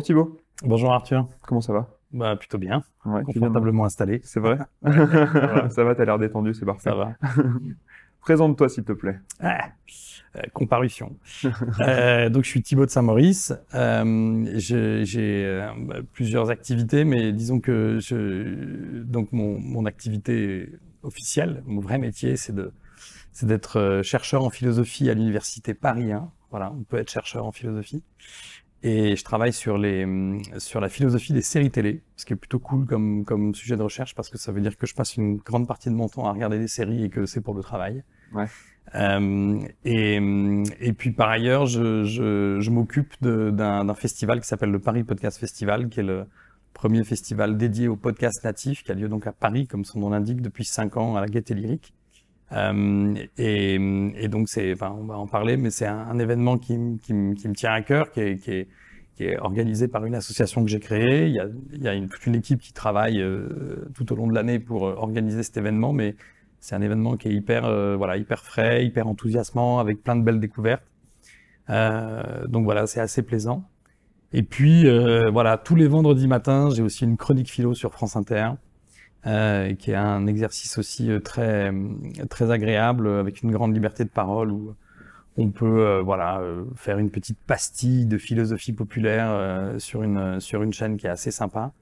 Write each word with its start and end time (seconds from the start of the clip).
Bonjour 0.00 0.06
Thibaut. 0.06 0.40
Bonjour 0.62 0.92
Arthur. 0.94 1.28
Comment 1.42 1.60
ça 1.60 1.74
va? 1.74 1.90
Bah 2.10 2.34
plutôt 2.34 2.56
bien. 2.56 2.82
Ouais, 3.04 3.22
Confortablement 3.22 3.84
installé. 3.84 4.22
C'est 4.24 4.40
vrai. 4.40 4.56
Ça 4.82 5.84
va, 5.84 5.94
t'as 5.94 6.06
l'air 6.06 6.18
détendu, 6.18 6.54
c'est 6.54 6.64
parfait. 6.64 6.88
Ça 6.88 6.94
va. 6.94 7.12
Présente-toi 8.22 8.70
s'il 8.70 8.84
te 8.84 8.92
plaît. 8.92 9.18
Ah, 9.40 9.68
euh, 10.36 10.40
comparution. 10.54 11.16
Euh, 11.80 12.30
donc 12.30 12.44
je 12.44 12.48
suis 12.48 12.62
Thibaut 12.62 12.86
de 12.86 12.90
Saint-Maurice. 12.90 13.52
Euh, 13.74 14.50
J'ai 14.56 15.68
bah, 15.80 15.96
plusieurs 16.14 16.48
activités, 16.48 17.04
mais 17.04 17.32
disons 17.32 17.60
que 17.60 17.98
je, 18.00 19.02
donc 19.02 19.32
mon, 19.32 19.60
mon 19.60 19.84
activité 19.84 20.70
officielle, 21.02 21.62
mon 21.66 21.82
vrai 21.82 21.98
métier, 21.98 22.38
c'est 22.38 22.54
de 22.54 22.72
c'est 23.32 23.46
d'être 23.46 24.00
chercheur 24.02 24.44
en 24.44 24.50
philosophie 24.50 25.10
à 25.10 25.14
l'université 25.14 25.74
Paris 25.74 26.10
1. 26.10 26.30
Voilà, 26.50 26.72
on 26.72 26.84
peut 26.84 26.96
être 26.96 27.10
chercheur 27.10 27.44
en 27.44 27.52
philosophie. 27.52 28.02
Et 28.82 29.14
je 29.14 29.24
travaille 29.24 29.52
sur 29.52 29.76
les 29.76 30.04
hum, 30.04 30.42
sur 30.58 30.80
la 30.80 30.88
philosophie 30.88 31.34
des 31.34 31.42
séries 31.42 31.70
télé, 31.70 32.02
ce 32.16 32.24
qui 32.24 32.32
est 32.32 32.36
plutôt 32.36 32.58
cool 32.58 32.86
comme 32.86 33.24
comme 33.24 33.54
sujet 33.54 33.76
de 33.76 33.82
recherche 33.82 34.14
parce 34.14 34.30
que 34.30 34.38
ça 34.38 34.52
veut 34.52 34.62
dire 34.62 34.76
que 34.76 34.86
je 34.86 34.94
passe 34.94 35.16
une 35.16 35.36
grande 35.36 35.66
partie 35.66 35.90
de 35.90 35.94
mon 35.94 36.08
temps 36.08 36.26
à 36.26 36.32
regarder 36.32 36.58
des 36.58 36.68
séries 36.68 37.04
et 37.04 37.10
que 37.10 37.26
c'est 37.26 37.42
pour 37.42 37.54
le 37.54 37.62
travail. 37.62 38.02
Ouais. 38.32 38.46
Euh, 38.94 39.60
et, 39.84 40.18
hum, 40.18 40.64
et 40.80 40.92
puis 40.94 41.10
par 41.12 41.28
ailleurs, 41.28 41.66
je, 41.66 42.04
je, 42.04 42.58
je 42.58 42.70
m'occupe 42.70 43.14
d'un 43.20 43.84
d'un 43.84 43.94
festival 43.94 44.40
qui 44.40 44.48
s'appelle 44.48 44.70
le 44.70 44.78
Paris 44.80 45.04
Podcast 45.04 45.38
Festival, 45.38 45.88
qui 45.90 46.00
est 46.00 46.04
le 46.04 46.24
premier 46.72 47.04
festival 47.04 47.58
dédié 47.58 47.88
au 47.88 47.96
podcast 47.96 48.42
natif, 48.44 48.82
qui 48.82 48.92
a 48.92 48.94
lieu 48.94 49.08
donc 49.08 49.26
à 49.26 49.32
Paris, 49.32 49.66
comme 49.66 49.84
son 49.84 50.00
nom 50.00 50.10
l'indique, 50.10 50.40
depuis 50.40 50.64
cinq 50.64 50.96
ans 50.96 51.16
à 51.16 51.20
la 51.20 51.26
Gaîté 51.26 51.52
Lyrique. 51.54 51.92
Euh, 52.52 53.14
et, 53.38 54.28
donc 54.28 54.48
c'est, 54.48 54.72
enfin, 54.72 54.94
on 54.98 55.04
va 55.04 55.16
en 55.16 55.26
parler, 55.26 55.56
mais 55.56 55.70
c'est 55.70 55.86
un, 55.86 56.18
événement 56.18 56.58
qui, 56.58 56.76
me 56.76 57.52
tient 57.54 57.72
à 57.72 57.82
cœur, 57.82 58.10
qui 58.10 58.20
est, 58.20 58.68
organisé 59.38 59.86
par 59.86 60.06
une 60.06 60.14
association 60.14 60.64
que 60.64 60.70
j'ai 60.70 60.80
créée. 60.80 61.26
Il 61.26 61.34
y 61.34 61.88
a, 61.88 62.00
toute 62.08 62.26
une 62.26 62.34
équipe 62.34 62.60
qui 62.60 62.72
travaille 62.72 63.20
euh, 63.20 63.86
tout 63.94 64.10
au 64.12 64.16
long 64.16 64.26
de 64.26 64.34
l'année 64.34 64.58
pour 64.58 64.86
euh, 64.86 64.94
organiser 64.96 65.42
cet 65.42 65.58
événement, 65.58 65.92
mais 65.92 66.16
c'est 66.58 66.74
un 66.74 66.80
événement 66.80 67.16
qui 67.16 67.28
est 67.28 67.32
hyper, 67.32 67.62
voilà, 67.96 68.16
hyper 68.18 68.44
frais, 68.44 68.84
hyper 68.84 69.06
enthousiasmant, 69.06 69.78
avec 69.78 70.02
plein 70.02 70.16
de 70.16 70.22
belles 70.22 70.40
découvertes. 70.40 70.84
Donc 71.68 72.64
voilà, 72.64 72.86
c'est 72.86 73.00
assez 73.00 73.22
plaisant. 73.22 73.64
Et 74.34 74.42
puis 74.42 74.84
voilà, 75.30 75.56
tous 75.56 75.74
les 75.74 75.86
vendredis 75.86 76.28
matins, 76.28 76.68
j'ai 76.68 76.82
aussi 76.82 77.04
une 77.04 77.16
chronique 77.16 77.50
philo 77.50 77.72
sur 77.72 77.92
France 77.92 78.14
Inter, 78.14 78.50
euh, 79.26 79.74
qui 79.74 79.90
est 79.90 79.96
un 79.96 80.26
exercice 80.26 80.78
aussi 80.78 81.10
euh, 81.10 81.20
très 81.20 81.72
très 82.28 82.50
agréable, 82.50 83.08
avec 83.08 83.42
une 83.42 83.52
grande 83.52 83.74
liberté 83.74 84.04
de 84.04 84.10
parole 84.10 84.50
où 84.50 84.74
on 85.36 85.50
peut 85.50 85.86
euh, 85.86 86.02
voilà 86.02 86.40
euh, 86.40 86.64
faire 86.74 86.98
une 86.98 87.10
petite 87.10 87.38
pastille 87.46 88.06
de 88.06 88.18
philosophie 88.18 88.72
populaire 88.72 89.28
euh, 89.30 89.78
sur 89.78 90.02
une 90.02 90.40
sur 90.40 90.62
une 90.62 90.72
chaîne 90.72 90.96
qui 90.96 91.06
est 91.06 91.10
assez 91.10 91.30
sympa. 91.30 91.72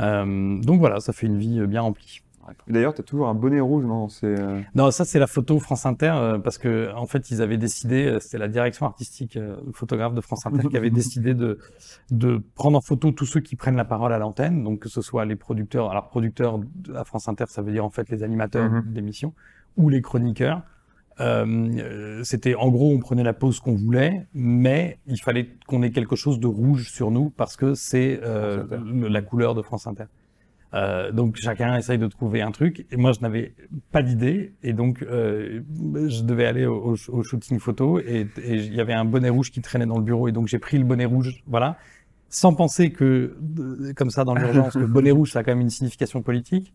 Euh, 0.00 0.60
donc 0.60 0.78
voilà, 0.80 1.00
ça 1.00 1.12
fait 1.12 1.26
une 1.26 1.38
vie 1.38 1.60
euh, 1.60 1.66
bien 1.66 1.82
remplie. 1.82 2.22
D'ailleurs, 2.68 2.94
t'as 2.94 3.02
toujours 3.02 3.28
un 3.28 3.34
bonnet 3.34 3.60
rouge, 3.60 3.84
non 3.84 4.08
C'est 4.08 4.26
euh, 4.38 4.60
Non, 4.74 4.90
ça 4.90 5.04
c'est 5.04 5.18
la 5.18 5.26
photo 5.26 5.58
France 5.58 5.86
Inter 5.86 6.12
euh, 6.16 6.38
parce 6.38 6.58
que 6.58 6.92
en 6.94 7.06
fait 7.06 7.30
ils 7.30 7.42
avaient 7.42 7.56
décidé, 7.56 8.06
euh, 8.06 8.20
c'était 8.20 8.38
la 8.38 8.48
direction 8.48 8.86
artistique, 8.86 9.36
euh, 9.36 9.56
le 9.66 9.72
photographe 9.72 10.14
de 10.14 10.20
France 10.20 10.46
Inter 10.46 10.68
qui 10.68 10.76
avait 10.76 10.90
décidé 11.02 11.34
de 11.34 11.58
de 12.10 12.42
prendre 12.54 12.78
en 12.78 12.80
photo 12.80 13.10
tous 13.12 13.26
ceux 13.26 13.40
qui 13.40 13.56
prennent 13.56 13.76
la 13.76 13.84
parole 13.84 14.12
à 14.12 14.18
l'antenne, 14.18 14.64
donc 14.64 14.80
que 14.80 14.88
ce 14.88 15.02
soit 15.02 15.24
les 15.24 15.36
producteurs, 15.36 15.90
alors 15.90 16.08
producteurs 16.08 16.60
à 16.94 17.04
France 17.04 17.28
Inter, 17.28 17.44
ça 17.48 17.62
veut 17.62 17.72
dire 17.72 17.84
en 17.84 17.90
fait 17.90 18.08
les 18.10 18.22
animateurs 18.22 18.70
Mhm. 18.70 18.92
d'émissions 18.92 19.34
ou 19.76 19.88
les 19.88 20.00
chroniqueurs. 20.02 20.62
Euh, 21.20 22.20
c'était 22.22 22.54
en 22.54 22.68
gros 22.68 22.92
on 22.92 22.98
prenait 23.00 23.24
la 23.24 23.32
pause 23.32 23.58
qu'on 23.58 23.74
voulait, 23.74 24.26
mais 24.34 24.98
il 25.06 25.20
fallait 25.20 25.48
qu'on 25.66 25.82
ait 25.82 25.90
quelque 25.90 26.14
chose 26.14 26.38
de 26.38 26.46
rouge 26.46 26.90
sur 26.90 27.10
nous 27.10 27.30
parce 27.30 27.56
que 27.56 27.74
c'est 27.74 28.20
euh, 28.22 28.64
la 29.08 29.20
couleur 29.22 29.54
de 29.56 29.62
France 29.62 29.86
Inter. 29.88 30.04
Euh, 30.74 31.12
donc 31.12 31.36
chacun 31.36 31.76
essaye 31.78 31.96
de 31.98 32.06
trouver 32.08 32.42
un 32.42 32.50
truc. 32.50 32.84
Et 32.90 32.96
moi, 32.96 33.12
je 33.12 33.20
n'avais 33.20 33.54
pas 33.90 34.02
d'idée, 34.02 34.52
et 34.62 34.72
donc 34.74 35.02
euh, 35.02 35.60
je 36.08 36.22
devais 36.22 36.44
aller 36.44 36.66
au, 36.66 36.94
au- 36.94 37.10
au 37.18 37.22
shooting 37.22 37.58
photo, 37.58 37.98
et 38.00 38.26
il 38.46 38.74
y 38.74 38.80
avait 38.80 38.92
un 38.92 39.06
bonnet 39.06 39.30
rouge 39.30 39.50
qui 39.50 39.62
traînait 39.62 39.86
dans 39.86 39.96
le 39.98 40.04
bureau, 40.04 40.28
et 40.28 40.32
donc 40.32 40.46
j'ai 40.48 40.58
pris 40.58 40.76
le 40.78 40.84
bonnet 40.84 41.06
rouge, 41.06 41.42
voilà, 41.46 41.76
sans 42.28 42.52
penser 42.54 42.90
que 42.90 43.36
euh, 43.58 43.92
comme 43.96 44.10
ça 44.10 44.24
dans 44.24 44.34
l'urgence, 44.40 44.74
le 44.74 44.86
bonnet 44.86 45.10
rouge 45.10 45.32
ça 45.32 45.38
a 45.38 45.42
quand 45.42 45.52
même 45.52 45.62
une 45.62 45.70
signification 45.70 46.20
politique, 46.20 46.74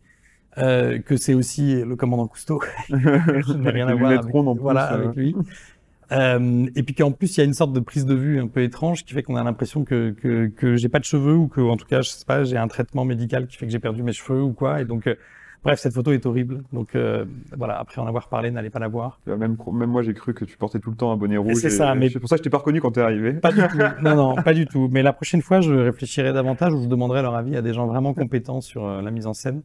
euh, 0.58 0.98
que 1.00 1.16
c'est 1.16 1.36
aussi 1.36 1.84
le 1.84 1.96
commandant 1.96 2.28
Cousteau. 2.28 2.62
je 2.90 3.54
n'ai 3.54 3.70
rien 3.70 3.88
à 3.88 3.94
voir 3.96 4.12
avec, 4.12 4.22
plus, 4.24 4.32
voilà, 4.60 4.94
euh. 4.94 5.04
avec 5.04 5.16
lui. 5.16 5.36
Euh, 6.14 6.68
et 6.76 6.84
puis 6.84 6.94
qu'en 6.96 7.12
plus 7.12 7.36
il 7.36 7.40
y 7.40 7.42
a 7.42 7.46
une 7.46 7.54
sorte 7.54 7.74
de 7.74 7.80
prise 7.80 8.06
de 8.06 8.14
vue 8.14 8.40
un 8.40 8.48
peu 8.48 8.62
étrange 8.62 9.04
qui 9.04 9.14
fait 9.14 9.24
qu'on 9.24 9.36
a 9.36 9.44
l'impression 9.44 9.84
que 9.84 10.12
que, 10.12 10.48
que 10.48 10.76
j'ai 10.76 10.90
pas 10.90 11.00
de 11.00 11.06
cheveux 11.06 11.34
ou 11.36 11.48
que 11.48 11.62
en 11.62 11.76
tout 11.78 11.86
cas 11.88 12.02
je 12.02 12.10
sais 12.10 12.26
pas 12.26 12.44
j'ai 12.44 12.58
un 12.58 12.68
traitement 12.68 13.04
médical 13.06 13.48
qui 13.48 13.58
fait 13.58 13.66
que 13.66 13.72
j'ai 13.72 13.80
perdu 13.80 14.04
mes 14.04 14.14
cheveux 14.14 14.42
ou 14.44 14.54
quoi. 14.54 14.82
Et 14.82 14.86
donc 14.86 15.08
euh, 15.08 15.16
bref 15.64 15.80
cette 15.80 15.94
photo 15.94 16.12
est 16.12 16.26
horrible. 16.26 16.62
Donc 16.74 16.96
euh, 16.96 17.26
voilà. 17.58 17.80
Après 17.80 18.00
en 18.02 18.06
avoir 18.06 18.28
parlé 18.30 18.52
n'allez 18.52 18.70
pas 18.70 18.80
la 18.80 18.90
voir. 18.90 19.20
Vois, 19.26 19.38
Même, 19.38 19.58
même 19.72 19.90
moi, 19.90 20.04
j'ai 20.04 20.14
cru 20.14 20.34
que 20.34 20.46
tu 20.46 20.56
portais 20.58 20.80
tout 20.80 20.92
le 20.92 20.96
temps 20.98 21.12
un 21.12 21.18
bonnet 21.18 21.38
rouge. 21.38 21.56
c'est 21.56 21.70
ça, 21.70 21.96
mais- 21.96 22.10
C'est 22.10 22.20
pour 22.20 22.30
ça 22.30 22.36
que 22.36 22.40
je 22.40 22.44
t'ai 22.44 22.50
pas 22.50 22.58
reconnu 22.60 22.80
quand 22.82 22.92
t'es 22.92 23.02
arrivé. 23.02 23.34
pas 23.34 23.52
du 23.52 23.62
tout. 23.62 23.78
Non 24.04 24.16
non 24.16 24.36
pas 24.36 24.54
du 24.54 24.66
tout. 24.68 24.90
Mais 24.92 25.02
la 25.04 25.14
prochaine 25.14 25.42
fois 25.42 25.62
je 25.62 25.74
réfléchirai 25.74 26.32
davantage 26.34 26.74
ou 26.74 26.84
je 26.84 26.88
demanderai 26.88 27.22
leur 27.22 27.34
avis 27.36 27.56
à 27.56 27.62
des 27.62 27.74
gens 27.74 27.88
vraiment 27.88 28.14
compétents 28.14 28.62
sur 28.62 28.86
euh, 28.86 29.02
la 29.02 29.10
mise 29.12 29.26
en 29.26 29.34
scène 29.34 29.64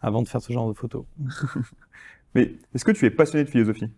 avant 0.00 0.22
de 0.22 0.28
faire 0.28 0.40
ce 0.40 0.52
genre 0.52 0.68
de 0.68 0.74
photos 0.74 1.04
Mais 2.34 2.54
est-ce 2.74 2.84
que 2.84 2.92
tu 2.92 3.04
es 3.04 3.10
passionné 3.10 3.44
de 3.44 3.50
philosophie? 3.50 3.90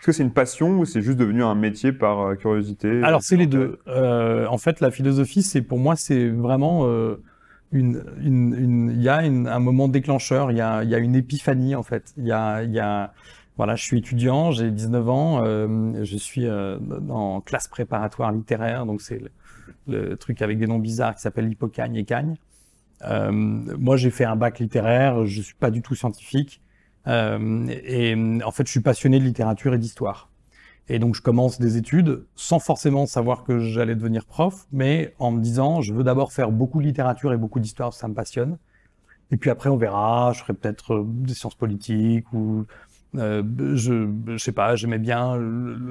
Est-ce 0.00 0.06
que 0.06 0.12
c'est 0.12 0.22
une 0.22 0.32
passion 0.32 0.78
ou 0.78 0.84
c'est 0.84 1.02
juste 1.02 1.18
devenu 1.18 1.42
un 1.42 1.54
métier 1.54 1.92
par 1.92 2.20
euh, 2.20 2.34
curiosité 2.36 3.02
Alors 3.02 3.22
c'est 3.22 3.36
les 3.36 3.46
deux. 3.46 3.78
Euh, 3.88 4.46
en 4.46 4.58
fait, 4.58 4.80
la 4.80 4.90
philosophie, 4.90 5.42
c'est 5.42 5.62
pour 5.62 5.78
moi, 5.78 5.96
c'est 5.96 6.28
vraiment 6.28 6.86
euh, 6.86 7.20
une, 7.72 8.04
une, 8.20 8.54
une- 8.54 8.90
il 8.94 9.02
y 9.02 9.08
a 9.08 9.24
une- 9.26 9.48
un 9.48 9.58
moment 9.58 9.88
déclencheur, 9.88 10.52
il 10.52 10.56
y 10.56 10.60
a, 10.60 10.84
il 10.84 10.90
y 10.90 10.94
a 10.94 10.98
une 10.98 11.16
épiphanie 11.16 11.74
en 11.74 11.82
fait. 11.82 12.12
Il 12.16 12.24
y 12.26 12.32
a, 12.32 12.62
il 12.62 12.70
y 12.72 12.78
a, 12.78 13.12
voilà, 13.56 13.74
je 13.74 13.82
suis 13.82 13.98
étudiant, 13.98 14.52
j'ai 14.52 14.70
19 14.70 15.08
ans, 15.08 15.42
euh, 15.44 16.04
je 16.04 16.16
suis 16.16 16.46
euh, 16.46 16.78
en 17.10 17.40
classe 17.40 17.66
préparatoire 17.66 18.30
littéraire, 18.30 18.86
donc 18.86 19.00
c'est 19.02 19.18
le, 19.18 19.30
le 19.88 20.16
truc 20.16 20.42
avec 20.42 20.58
des 20.58 20.68
noms 20.68 20.78
bizarres 20.78 21.16
qui 21.16 21.22
s'appelle 21.22 21.50
Hippocagne 21.50 21.96
et 21.96 22.04
Cagne. 22.04 22.36
Euh, 23.02 23.30
moi, 23.32 23.96
j'ai 23.96 24.10
fait 24.10 24.24
un 24.24 24.36
bac 24.36 24.60
littéraire, 24.60 25.26
je 25.26 25.42
suis 25.42 25.54
pas 25.54 25.70
du 25.72 25.82
tout 25.82 25.94
scientifique, 25.96 26.60
et 27.08 28.14
en 28.44 28.50
fait, 28.50 28.66
je 28.66 28.70
suis 28.70 28.80
passionné 28.80 29.18
de 29.18 29.24
littérature 29.24 29.74
et 29.74 29.78
d'histoire. 29.78 30.28
Et 30.90 30.98
donc, 30.98 31.14
je 31.14 31.22
commence 31.22 31.58
des 31.58 31.76
études 31.76 32.24
sans 32.34 32.58
forcément 32.58 33.06
savoir 33.06 33.44
que 33.44 33.58
j'allais 33.58 33.94
devenir 33.94 34.24
prof, 34.24 34.66
mais 34.72 35.14
en 35.18 35.30
me 35.30 35.40
disant, 35.40 35.82
je 35.82 35.92
veux 35.92 36.02
d'abord 36.04 36.32
faire 36.32 36.50
beaucoup 36.50 36.80
de 36.80 36.86
littérature 36.86 37.32
et 37.32 37.36
beaucoup 37.36 37.60
d'histoire, 37.60 37.92
ça 37.92 38.08
me 38.08 38.14
passionne. 38.14 38.56
Et 39.30 39.36
puis 39.36 39.50
après, 39.50 39.68
on 39.68 39.76
verra, 39.76 40.32
je 40.34 40.40
ferai 40.40 40.54
peut-être 40.54 40.94
euh, 40.94 41.04
des 41.06 41.34
sciences 41.34 41.54
politiques 41.54 42.32
ou 42.32 42.64
euh, 43.16 43.42
je, 43.74 44.10
je 44.26 44.38
sais 44.38 44.52
pas, 44.52 44.76
j'aimais 44.76 44.98
bien 44.98 45.38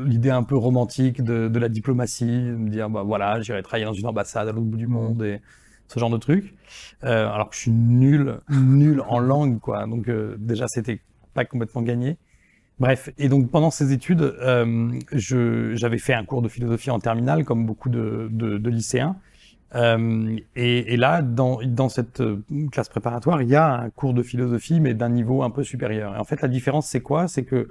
l'idée 0.06 0.32
un 0.32 0.44
peu 0.44 0.56
romantique 0.56 1.24
de, 1.24 1.48
de 1.48 1.60
la 1.60 1.70
diplomatie, 1.70 2.26
me 2.26 2.70
dire, 2.70 2.90
bah 2.90 3.04
voilà, 3.04 3.42
j'irai 3.42 3.62
travailler 3.62 3.86
dans 3.86 3.94
une 3.94 4.08
ambassade 4.08 4.48
à 4.48 4.52
l'autre 4.52 4.66
bout 4.66 4.78
du 4.78 4.88
monde 4.88 5.22
et 5.24 5.42
ce 5.88 6.00
genre 6.00 6.10
de 6.10 6.18
trucs. 6.18 6.54
Euh, 7.04 7.30
alors 7.30 7.50
que 7.50 7.56
je 7.56 7.62
suis 7.62 7.72
nul, 7.72 8.40
nul 8.50 9.02
en 9.08 9.20
langue, 9.20 9.60
quoi. 9.60 9.86
Donc 9.88 10.08
euh, 10.08 10.36
déjà, 10.40 10.68
c'était 10.68 11.00
pas 11.34 11.46
complètement 11.46 11.82
gagné. 11.82 12.18
Bref, 12.80 13.10
et 13.18 13.28
donc 13.28 13.50
pendant 13.50 13.72
ces 13.72 13.92
études, 13.92 14.22
euh, 14.22 15.00
j'avais 15.12 15.98
fait 15.98 16.14
un 16.14 16.26
cours 16.26 16.42
de 16.44 16.48
philosophie 16.48 16.92
en 16.92 17.00
terminale, 17.00 17.44
comme 17.44 17.66
beaucoup 17.66 17.90
de, 17.90 18.28
de- 18.32 18.58
de 18.58 18.70
lycéens. 18.70 19.16
Euh, 19.76 20.38
et, 20.56 20.94
et 20.94 20.98
là, 20.98 21.22
dans, 21.22 21.60
dans 21.66 21.90
cette 21.90 22.22
euh, 22.22 22.42
classe 22.72 22.88
préparatoire, 22.88 23.42
il 23.42 23.50
y 23.50 23.56
a 23.56 23.80
un 23.82 23.90
cours 23.90 24.14
de 24.14 24.24
philosophie, 24.24 24.80
mais 24.80 24.94
d'un 24.94 25.10
niveau 25.10 25.44
un 25.44 25.50
peu 25.50 25.64
supérieur. 25.64 26.16
Et 26.16 26.20
en 26.20 26.24
fait, 26.24 26.42
la 26.42 26.48
différence, 26.48 26.88
c'est 26.88 27.02
quoi? 27.02 27.28
C'est 27.28 27.44
que 27.44 27.68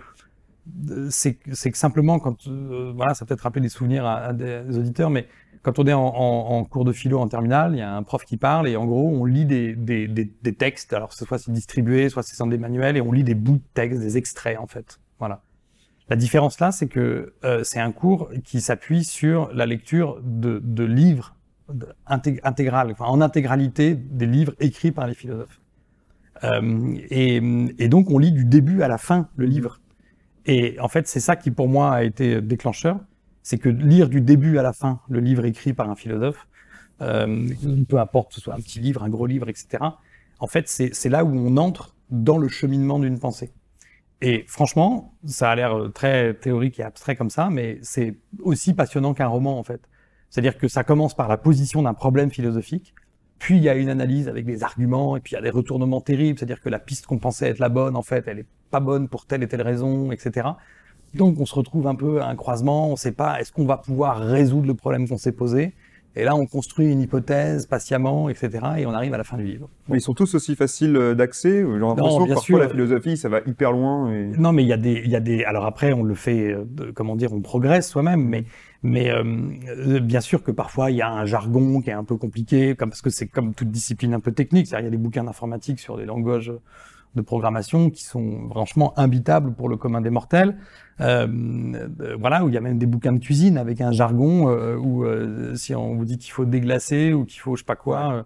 euh, 0.90 1.06
c'est 1.10 1.34
que 1.34 1.54
simplement 1.76 2.18
quand 2.18 2.48
euh, 2.48 2.92
voilà, 2.94 3.14
ça 3.14 3.24
peut 3.24 3.28
peut-être 3.28 3.42
rappeler 3.42 3.62
des 3.62 3.68
souvenirs 3.68 4.04
à, 4.04 4.16
à 4.16 4.32
des 4.32 4.76
auditeurs, 4.76 5.10
mais 5.10 5.28
quand 5.66 5.80
on 5.80 5.86
est 5.88 5.92
en, 5.92 6.64
cours 6.64 6.84
de 6.84 6.92
philo 6.92 7.18
en 7.18 7.26
terminale, 7.26 7.72
il 7.72 7.78
y 7.78 7.82
a 7.82 7.92
un 7.92 8.04
prof 8.04 8.24
qui 8.24 8.36
parle 8.36 8.68
et 8.68 8.76
en 8.76 8.86
gros, 8.86 9.08
on 9.08 9.24
lit 9.24 9.44
des, 9.46 10.54
textes. 10.56 10.92
Alors, 10.92 11.12
soit 11.12 11.38
c'est 11.38 11.50
distribué, 11.50 12.08
soit 12.08 12.22
c'est 12.22 12.38
dans 12.38 12.46
des 12.46 12.56
manuels 12.56 12.96
et 12.96 13.00
on 13.00 13.10
lit 13.10 13.24
des 13.24 13.34
bouts 13.34 13.56
de 13.56 13.62
texte, 13.74 13.98
des 13.98 14.16
extraits 14.16 14.60
en 14.60 14.68
fait. 14.68 15.00
Voilà. 15.18 15.42
La 16.08 16.14
différence 16.14 16.60
là, 16.60 16.70
c'est 16.70 16.86
que 16.86 17.34
euh, 17.42 17.64
c'est 17.64 17.80
un 17.80 17.90
cours 17.90 18.30
qui 18.44 18.60
s'appuie 18.60 19.02
sur 19.02 19.52
la 19.52 19.66
lecture 19.66 20.20
de, 20.22 20.84
livres 20.84 21.34
intég- 22.08 22.40
en 23.00 23.20
intégralité 23.20 23.96
des 23.96 24.26
livres 24.26 24.54
écrits 24.60 24.92
par 24.92 25.08
les 25.08 25.14
philosophes. 25.14 25.60
Euh, 26.44 26.96
et 27.10 27.88
donc, 27.88 28.08
on 28.12 28.18
lit 28.18 28.30
du 28.30 28.44
début 28.44 28.82
à 28.82 28.88
la 28.88 28.98
fin 28.98 29.28
le 29.34 29.46
livre. 29.46 29.80
Et 30.44 30.78
en 30.78 30.86
fait, 30.86 31.08
c'est 31.08 31.18
ça 31.18 31.34
qui 31.34 31.50
pour 31.50 31.66
moi 31.66 31.92
a 31.92 32.04
été 32.04 32.40
déclencheur, 32.40 33.00
c'est 33.46 33.58
que 33.58 33.68
lire 33.68 34.08
du 34.08 34.20
début 34.20 34.58
à 34.58 34.62
la 34.64 34.72
fin 34.72 34.98
le 35.08 35.20
livre 35.20 35.44
écrit 35.44 35.72
par 35.72 35.88
un 35.88 35.94
philosophe, 35.94 36.48
euh, 37.00 37.48
peu 37.88 38.00
importe 38.00 38.30
que 38.30 38.34
ce 38.34 38.40
soit 38.40 38.54
un 38.54 38.60
petit 38.60 38.80
livre, 38.80 39.04
un 39.04 39.08
gros 39.08 39.26
livre, 39.26 39.48
etc. 39.48 39.84
En 40.40 40.48
fait, 40.48 40.66
c'est 40.66 41.08
là 41.08 41.24
où 41.24 41.32
on 41.32 41.56
entre 41.56 41.94
dans 42.10 42.38
le 42.38 42.48
cheminement 42.48 42.98
d'une 42.98 43.20
pensée. 43.20 43.52
Et 44.20 44.44
franchement, 44.48 45.14
ça 45.26 45.52
a 45.52 45.54
l'air 45.54 45.76
très 45.94 46.34
théorique 46.34 46.80
et 46.80 46.82
abstrait 46.82 47.14
comme 47.14 47.30
ça, 47.30 47.48
mais 47.48 47.78
c'est 47.82 48.18
aussi 48.42 48.74
passionnant 48.74 49.14
qu'un 49.14 49.28
roman 49.28 49.60
en 49.60 49.62
fait. 49.62 49.80
C'est-à-dire 50.28 50.58
que 50.58 50.66
ça 50.66 50.82
commence 50.82 51.14
par 51.14 51.28
la 51.28 51.36
position 51.36 51.82
d'un 51.82 51.94
problème 51.94 52.32
philosophique, 52.32 52.96
puis 53.38 53.58
il 53.58 53.62
y 53.62 53.68
a 53.68 53.76
une 53.76 53.90
analyse 53.90 54.26
avec 54.26 54.44
des 54.44 54.64
arguments, 54.64 55.16
et 55.16 55.20
puis 55.20 55.34
il 55.34 55.36
y 55.36 55.38
a 55.38 55.42
des 55.42 55.50
retournements 55.50 56.00
terribles, 56.00 56.36
c'est-à-dire 56.36 56.60
que 56.60 56.68
la 56.68 56.80
piste 56.80 57.06
qu'on 57.06 57.18
pensait 57.18 57.50
être 57.50 57.60
la 57.60 57.68
bonne, 57.68 57.94
en 57.94 58.02
fait, 58.02 58.26
elle 58.26 58.40
est 58.40 58.46
pas 58.72 58.80
bonne 58.80 59.08
pour 59.08 59.24
telle 59.24 59.44
et 59.44 59.46
telle 59.46 59.62
raison, 59.62 60.10
etc. 60.10 60.48
Donc 61.16 61.40
on 61.40 61.46
se 61.46 61.54
retrouve 61.54 61.86
un 61.86 61.94
peu 61.94 62.20
à 62.20 62.28
un 62.28 62.36
croisement, 62.36 62.88
on 62.88 62.92
ne 62.92 62.96
sait 62.96 63.12
pas, 63.12 63.40
est-ce 63.40 63.52
qu'on 63.52 63.66
va 63.66 63.78
pouvoir 63.78 64.18
résoudre 64.18 64.66
le 64.66 64.74
problème 64.74 65.08
qu'on 65.08 65.18
s'est 65.18 65.32
posé? 65.32 65.72
Et 66.18 66.24
là, 66.24 66.34
on 66.34 66.46
construit 66.46 66.90
une 66.90 67.02
hypothèse 67.02 67.66
patiemment, 67.66 68.30
etc. 68.30 68.50
Et 68.78 68.86
on 68.86 68.92
arrive 68.92 69.12
à 69.12 69.18
la 69.18 69.24
fin 69.24 69.36
du 69.36 69.44
livre. 69.44 69.68
Mais 69.88 69.98
ils 69.98 70.00
sont 70.00 70.14
tous 70.14 70.34
aussi 70.34 70.56
faciles 70.56 70.96
euh, 70.96 71.14
d'accès. 71.14 71.62
J'ai 71.62 71.78
l'impression 71.78 72.24
que 72.24 72.32
parfois 72.32 72.42
sûr. 72.42 72.58
la 72.58 72.70
philosophie, 72.70 73.18
ça 73.18 73.28
va 73.28 73.40
hyper 73.46 73.70
loin. 73.70 74.10
Et... 74.10 74.28
Non, 74.38 74.52
mais 74.52 74.62
il 74.62 74.68
y 74.68 74.72
a 74.72 74.78
des, 74.78 75.02
il 75.04 75.10
y 75.10 75.16
a 75.16 75.20
des. 75.20 75.44
Alors 75.44 75.66
après, 75.66 75.92
on 75.92 76.02
le 76.02 76.14
fait, 76.14 76.54
euh, 76.54 76.64
comment 76.94 77.16
dire, 77.16 77.34
on 77.34 77.42
progresse 77.42 77.90
soi-même, 77.90 78.26
mais 78.26 78.44
mais 78.82 79.10
euh, 79.10 80.00
bien 80.00 80.20
sûr 80.20 80.42
que 80.42 80.50
parfois 80.50 80.90
il 80.90 80.96
y 80.96 81.02
a 81.02 81.10
un 81.10 81.26
jargon 81.26 81.82
qui 81.82 81.90
est 81.90 81.94
un 81.94 82.04
peu 82.04 82.16
compliqué, 82.16 82.76
comme 82.76 82.88
parce 82.88 83.02
que 83.02 83.10
c'est 83.10 83.26
comme 83.26 83.52
toute 83.52 83.70
discipline 83.70 84.14
un 84.14 84.20
peu 84.20 84.32
technique. 84.32 84.68
C'est-à-dire 84.68 84.88
il 84.88 84.92
y 84.92 84.94
a 84.94 84.96
des 84.96 85.02
bouquins 85.02 85.24
d'informatique 85.24 85.80
sur 85.80 85.98
des 85.98 86.06
langages 86.06 86.50
de 87.16 87.22
programmation 87.22 87.90
qui 87.90 88.04
sont 88.04 88.48
franchement 88.50 88.96
imbitables 88.98 89.54
pour 89.54 89.68
le 89.68 89.76
commun 89.76 90.00
des 90.00 90.10
mortels. 90.10 90.56
Euh, 91.00 91.26
euh, 92.00 92.16
voilà, 92.18 92.44
où 92.44 92.48
il 92.48 92.54
y 92.54 92.58
a 92.58 92.60
même 92.60 92.78
des 92.78 92.86
bouquins 92.86 93.12
de 93.12 93.18
cuisine 93.18 93.58
avec 93.58 93.80
un 93.80 93.92
jargon 93.92 94.48
euh, 94.48 94.76
où 94.76 95.04
euh, 95.04 95.54
si 95.54 95.74
on 95.74 95.94
vous 95.94 96.04
dit 96.04 96.18
qu'il 96.18 96.32
faut 96.32 96.46
déglacer 96.46 97.12
ou 97.12 97.24
qu'il 97.24 97.40
faut 97.40 97.54
je 97.54 97.60
sais 97.62 97.66
pas 97.66 97.76
quoi, 97.76 98.24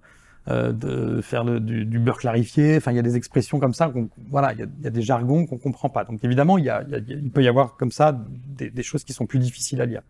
euh, 0.48 0.72
de 0.72 1.20
faire 1.20 1.44
du, 1.44 1.98
beurre 1.98 2.18
clarifié, 2.18 2.76
enfin 2.76 2.92
il 2.92 2.96
y 2.96 3.00
a 3.00 3.02
des 3.02 3.16
expressions 3.16 3.58
comme 3.58 3.74
ça, 3.74 3.92
voilà, 4.30 4.52
il 4.52 4.60
y, 4.60 4.62
a, 4.62 4.66
il 4.78 4.84
y, 4.84 4.86
a, 4.86 4.90
des 4.90 5.02
jargons 5.02 5.46
qu'on 5.46 5.58
comprend 5.58 5.88
pas. 5.88 6.04
Donc 6.04 6.22
évidemment, 6.22 6.58
il, 6.58 6.64
y 6.64 6.70
a, 6.70 6.84
il, 7.08 7.30
peut 7.30 7.42
y 7.42 7.48
avoir 7.48 7.76
comme 7.76 7.90
ça 7.90 8.18
des, 8.56 8.70
des, 8.70 8.82
choses 8.82 9.02
qui 9.04 9.12
sont 9.12 9.26
plus 9.26 9.40
difficiles 9.40 9.80
à 9.80 9.86
lire. 9.86 10.02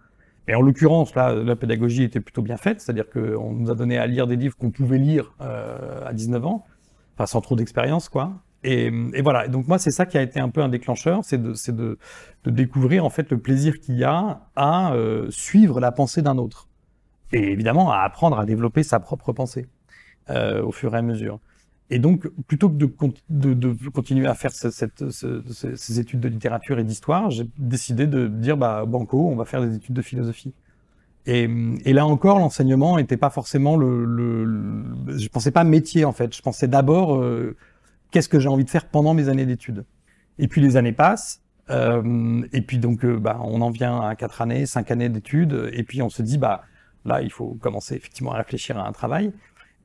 Mais 0.46 0.54
en 0.54 0.60
l'occurrence, 0.60 1.14
là, 1.14 1.34
la 1.34 1.56
pédagogie 1.56 2.02
était 2.02 2.20
plutôt 2.20 2.42
bien 2.42 2.56
faite, 2.56 2.80
c'est-à-dire 2.80 3.08
qu'on 3.08 3.52
nous 3.52 3.70
a 3.70 3.74
donné 3.74 3.98
à 3.98 4.06
lire 4.06 4.26
des 4.26 4.36
livres 4.36 4.56
qu'on 4.56 4.70
pouvait 4.70 4.98
lire 4.98 5.32
à 5.38 6.12
19 6.12 6.44
ans, 6.46 6.66
enfin 7.14 7.26
sans 7.26 7.40
trop 7.40 7.56
d'expérience, 7.56 8.08
quoi. 8.08 8.32
Et, 8.62 8.90
voilà. 9.22 9.48
Donc 9.48 9.68
moi, 9.68 9.78
c'est 9.78 9.90
ça 9.90 10.06
qui 10.06 10.18
a 10.18 10.22
été 10.22 10.38
un 10.38 10.48
peu 10.48 10.62
un 10.62 10.68
déclencheur, 10.68 11.20
c'est 11.24 11.40
de, 11.42 11.98
découvrir 12.44 13.04
en 13.04 13.10
fait 13.10 13.30
le 13.30 13.38
plaisir 13.38 13.80
qu'il 13.80 13.96
y 13.96 14.04
a 14.04 14.48
à 14.56 14.92
euh, 14.92 15.30
suivre 15.30 15.80
la 15.80 15.92
pensée 15.92 16.22
d'un 16.22 16.38
autre, 16.38 16.68
et 17.32 17.52
évidemment 17.52 17.90
à 17.90 18.00
apprendre 18.00 18.38
à 18.38 18.44
développer 18.44 18.82
sa 18.82 19.00
propre 19.00 19.32
pensée 19.32 19.66
euh, 20.30 20.62
au 20.62 20.72
fur 20.72 20.94
et 20.94 20.98
à 20.98 21.02
mesure. 21.02 21.38
Et 21.92 21.98
donc, 21.98 22.28
plutôt 22.46 22.70
que 22.70 22.76
de, 22.76 22.86
continuer 23.90 24.26
à 24.28 24.34
faire 24.34 24.52
ces 24.52 25.98
études 25.98 26.20
de 26.20 26.28
littérature 26.28 26.78
et 26.78 26.84
d'histoire, 26.84 27.30
j'ai 27.30 27.48
décidé 27.58 28.06
de 28.06 28.28
dire 28.28 28.56
bah 28.56 28.84
banco, 28.86 29.28
on 29.28 29.34
va 29.34 29.44
faire 29.44 29.60
des 29.60 29.74
études 29.74 29.94
de 29.94 30.02
philosophie. 30.02 30.54
Et, 31.26 31.48
et 31.84 31.92
là 31.92 32.06
encore, 32.06 32.38
l'enseignement 32.38 32.96
n'était 32.96 33.16
pas 33.16 33.30
forcément 33.30 33.76
le, 33.76 34.04
le, 34.04 34.44
le, 34.44 35.18
je 35.18 35.28
pensais 35.28 35.50
pas 35.50 35.64
métier 35.64 36.04
en 36.04 36.12
fait. 36.12 36.34
Je 36.34 36.42
pensais 36.42 36.68
d'abord 36.68 37.16
euh, 37.16 37.56
qu'est-ce 38.10 38.28
que 38.28 38.38
j'ai 38.38 38.48
envie 38.48 38.64
de 38.64 38.70
faire 38.70 38.86
pendant 38.86 39.14
mes 39.14 39.28
années 39.28 39.46
d'études. 39.46 39.84
Et 40.38 40.48
puis 40.48 40.60
les 40.60 40.76
années 40.76 40.92
passent, 40.92 41.42
euh, 41.70 42.42
et 42.52 42.62
puis 42.62 42.78
donc 42.78 43.04
euh, 43.04 43.18
bah, 43.18 43.38
on 43.42 43.60
en 43.60 43.70
vient 43.70 44.00
à 44.00 44.16
quatre 44.16 44.42
années, 44.42 44.66
cinq 44.66 44.90
années 44.90 45.08
d'études, 45.08 45.70
et 45.72 45.82
puis 45.82 46.02
on 46.02 46.10
se 46.10 46.22
dit 46.22 46.38
bah 46.38 46.62
là 47.04 47.22
il 47.22 47.30
faut 47.30 47.56
commencer 47.60 47.94
effectivement 47.94 48.32
à 48.32 48.38
réfléchir 48.38 48.78
à 48.78 48.86
un 48.86 48.92
travail. 48.92 49.32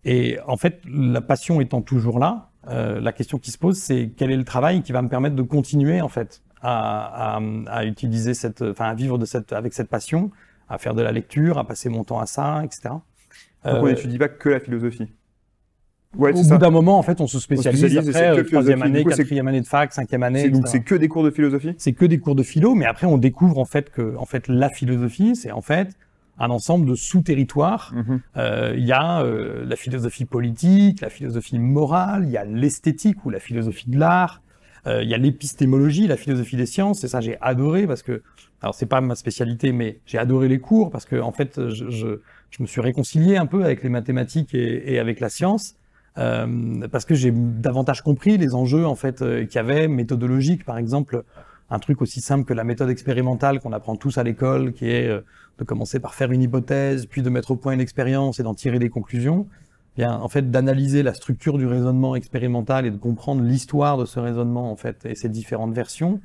Et 0.03 0.37
en 0.45 0.57
fait, 0.57 0.81
la 0.87 1.21
passion 1.21 1.61
étant 1.61 1.81
toujours 1.81 2.19
là, 2.19 2.51
euh, 2.67 2.99
la 2.99 3.11
question 3.11 3.39
qui 3.39 3.51
se 3.51 3.57
pose, 3.57 3.77
c'est 3.77 4.11
quel 4.15 4.31
est 4.31 4.37
le 4.37 4.43
travail 4.43 4.83
qui 4.83 4.91
va 4.91 5.01
me 5.01 5.09
permettre 5.09 5.35
de 5.35 5.41
continuer 5.41 5.99
en 6.01 6.09
fait 6.09 6.43
à, 6.61 7.37
à, 7.37 7.41
à 7.67 7.85
utiliser 7.85 8.33
cette, 8.33 8.61
enfin 8.61 8.85
à 8.85 8.93
vivre 8.93 9.17
de 9.17 9.25
cette, 9.25 9.51
avec 9.51 9.73
cette 9.73 9.89
passion, 9.89 10.31
à 10.69 10.77
faire 10.77 10.93
de 10.93 11.01
la 11.01 11.11
lecture, 11.11 11.57
à 11.57 11.65
passer 11.65 11.89
mon 11.89 12.03
temps 12.03 12.19
à 12.19 12.27
ça, 12.27 12.63
etc. 12.63 12.89
Donc 13.65 13.83
on 13.83 13.87
n'étudie 13.87 14.19
pas 14.19 14.29
que 14.29 14.49
la 14.49 14.59
philosophie? 14.59 15.11
Ouais, 16.17 16.33
Au 16.33 16.43
bout 16.43 16.57
d'un 16.57 16.69
moment, 16.69 16.97
en 16.97 17.03
fait, 17.03 17.19
on 17.21 17.27
se 17.27 17.39
spécialise, 17.39 17.83
on 17.83 18.01
se 18.01 18.09
après, 18.09 18.39
euh, 18.39 18.43
troisième 18.43 18.81
année, 18.81 19.03
quatrième 19.03 19.47
année 19.47 19.61
de 19.61 19.67
fac, 19.67 19.91
cinquième 19.93 20.23
année. 20.23 20.49
Donc 20.49 20.67
c'est 20.67 20.81
que 20.81 20.95
des 20.95 21.07
cours 21.07 21.23
de 21.23 21.31
philosophie? 21.31 21.73
C'est 21.77 21.93
que 21.93 22.05
des 22.05 22.19
cours 22.19 22.35
de 22.35 22.43
philo, 22.43 22.75
mais 22.75 22.85
après 22.85 23.07
on 23.07 23.17
découvre 23.17 23.57
en 23.57 23.65
fait 23.65 23.89
que, 23.89 24.15
en 24.17 24.25
fait, 24.25 24.47
la 24.47 24.69
philosophie, 24.69 25.35
c'est 25.35 25.51
en 25.51 25.61
fait 25.61 25.89
un 26.37 26.49
ensemble 26.49 26.85
de 26.85 26.95
sous-territoires. 26.95 27.93
Il 27.93 27.99
mm 27.99 28.03
-hmm. 28.03 28.19
euh, 28.37 28.73
y 28.77 28.91
a 28.91 29.21
euh, 29.21 29.65
la 29.65 29.75
philosophie 29.75 30.25
politique, 30.25 31.01
la 31.01 31.09
philosophie 31.09 31.59
morale, 31.59 32.23
il 32.25 32.31
y 32.31 32.37
a 32.37 32.45
l'esthétique 32.45 33.25
ou 33.25 33.29
la 33.29 33.39
philosophie 33.39 33.89
de 33.89 33.97
l'art, 33.97 34.41
euh, 34.87 35.03
il 35.03 35.09
y 35.09 35.13
a 35.13 35.17
l'épistémologie, 35.17 36.07
la 36.07 36.17
philosophie 36.17 36.57
des 36.57 36.65
sciences. 36.65 37.03
Et 37.03 37.07
ça, 37.07 37.21
j'ai 37.21 37.37
adoré 37.41 37.87
parce 37.87 38.03
que, 38.03 38.21
alors 38.61 38.75
c'est 38.75 38.85
pas 38.85 39.01
ma 39.01 39.15
spécialité, 39.15 39.71
mais 39.71 39.99
j'ai 40.05 40.17
adoré 40.17 40.47
les 40.47 40.59
cours 40.59 40.91
parce 40.91 41.05
que 41.05 41.17
en 41.29 41.31
fait, 41.31 41.51
je, 41.69 41.89
je, 41.89 42.07
je, 42.53 42.61
me 42.63 42.67
suis 42.67 42.81
réconcilié 42.81 43.37
un 43.37 43.47
peu 43.53 43.63
avec 43.63 43.83
les 43.83 43.89
mathématiques 43.89 44.53
et, 44.53 44.93
et 44.93 44.99
avec 44.99 45.19
la 45.19 45.29
science. 45.29 45.75
Euh, 46.17 46.87
parce 46.91 47.03
que 47.03 47.13
j'ai 47.13 47.31
davantage 47.31 48.01
compris 48.01 48.37
les 48.37 48.55
enjeux 48.55 48.85
en 48.85 48.95
fait 48.95 49.21
euh, 49.21 49.45
qu'il 49.45 49.55
y 49.55 49.59
avait 49.59 49.89
méthodologiques, 49.89 50.63
par 50.63 50.77
exemple 50.77 51.25
un 51.69 51.79
truc 51.79 52.01
aussi 52.01 52.21
simple 52.21 52.45
que 52.45 52.53
la 52.53 52.63
méthode 52.63 52.89
expérimentale 52.89 53.59
qu'on 53.59 53.73
apprend 53.73 53.95
tous 53.95 54.17
à 54.17 54.23
l'école, 54.23 54.73
qui 54.73 54.89
est 54.89 55.07
euh, 55.07 55.21
de 55.57 55.63
commencer 55.63 55.99
par 55.99 56.13
faire 56.13 56.31
une 56.31 56.41
hypothèse, 56.41 57.05
puis 57.05 57.21
de 57.21 57.29
mettre 57.29 57.51
au 57.51 57.55
point 57.55 57.73
une 57.73 57.81
expérience 57.81 58.39
et 58.39 58.43
d'en 58.43 58.53
tirer 58.53 58.79
des 58.79 58.89
conclusions. 58.89 59.47
Bien, 59.95 60.13
en 60.13 60.27
fait, 60.27 60.51
d'analyser 60.51 61.03
la 61.03 61.13
structure 61.13 61.57
du 61.57 61.65
raisonnement 61.65 62.15
expérimental 62.15 62.85
et 62.85 62.91
de 62.91 62.97
comprendre 62.97 63.41
l'histoire 63.41 63.97
de 63.97 64.05
ce 64.05 64.19
raisonnement 64.19 64.69
en 64.69 64.75
fait 64.75 65.05
et 65.05 65.15
ses 65.15 65.29
différentes 65.29 65.73
versions, 65.73 66.19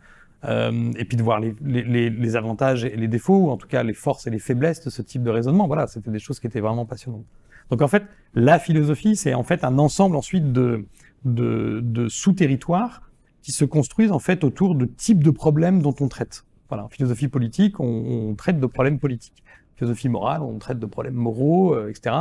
euh, 0.44 0.90
et 0.96 1.04
puis 1.04 1.16
de 1.16 1.22
voir 1.22 1.38
les, 1.38 1.54
les, 1.62 2.10
les, 2.10 2.36
avantages 2.36 2.84
et 2.84 2.96
les 2.96 3.08
défauts, 3.08 3.36
ou 3.36 3.50
en 3.50 3.56
tout 3.56 3.68
cas 3.68 3.82
les 3.84 3.94
forces 3.94 4.26
et 4.26 4.30
les 4.30 4.38
faiblesses 4.38 4.84
de 4.84 4.90
ce 4.90 5.02
type 5.02 5.22
de 5.22 5.30
raisonnement. 5.30 5.68
Voilà, 5.68 5.86
c'était 5.86 6.10
des 6.10 6.18
choses 6.18 6.40
qui 6.40 6.48
étaient 6.48 6.60
vraiment 6.60 6.84
passionnantes. 6.84 7.26
Donc 7.70 7.82
en 7.82 7.88
fait, 7.88 8.04
la 8.34 8.58
philosophie, 8.58 9.16
c'est 9.16 9.34
en 9.34 9.42
fait 9.42 9.64
un 9.64 9.78
ensemble 9.78 10.16
ensuite 10.16 10.52
de, 10.52 10.86
de, 11.24 11.80
de 11.82 12.08
sous-territoires 12.08 13.02
qui 13.42 13.52
se 13.52 13.64
construisent 13.64 14.12
en 14.12 14.18
fait 14.18 14.44
autour 14.44 14.74
de 14.74 14.84
types 14.84 15.22
de 15.22 15.30
problèmes 15.30 15.80
dont 15.80 15.94
on 16.00 16.08
traite. 16.08 16.44
Voilà, 16.68 16.84
en 16.84 16.88
philosophie 16.88 17.28
politique, 17.28 17.80
on, 17.80 18.28
on 18.30 18.34
traite 18.34 18.60
de 18.60 18.66
problèmes 18.66 18.98
politiques. 18.98 19.42
En 19.74 19.78
philosophie 19.78 20.08
morale, 20.08 20.42
on 20.42 20.58
traite 20.58 20.78
de 20.78 20.86
problèmes 20.86 21.14
moraux, 21.14 21.74
euh, 21.74 21.88
etc. 21.88 22.16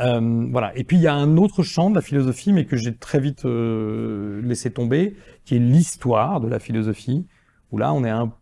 Euh, 0.00 0.48
voilà. 0.50 0.76
Et 0.76 0.84
puis 0.84 0.96
il 0.96 1.02
y 1.02 1.06
a 1.06 1.14
un 1.14 1.36
autre 1.36 1.62
champ 1.62 1.90
de 1.90 1.94
la 1.94 2.02
philosophie, 2.02 2.52
mais 2.52 2.66
que 2.66 2.76
j'ai 2.76 2.94
très 2.94 3.20
vite 3.20 3.44
euh, 3.44 4.40
laissé 4.42 4.70
tomber, 4.70 5.16
qui 5.44 5.56
est 5.56 5.60
l'histoire 5.60 6.40
de 6.40 6.48
la 6.48 6.58
philosophie, 6.58 7.26
où 7.70 7.78
là 7.78 7.92
on 7.92 8.04
est 8.04 8.10
un 8.10 8.32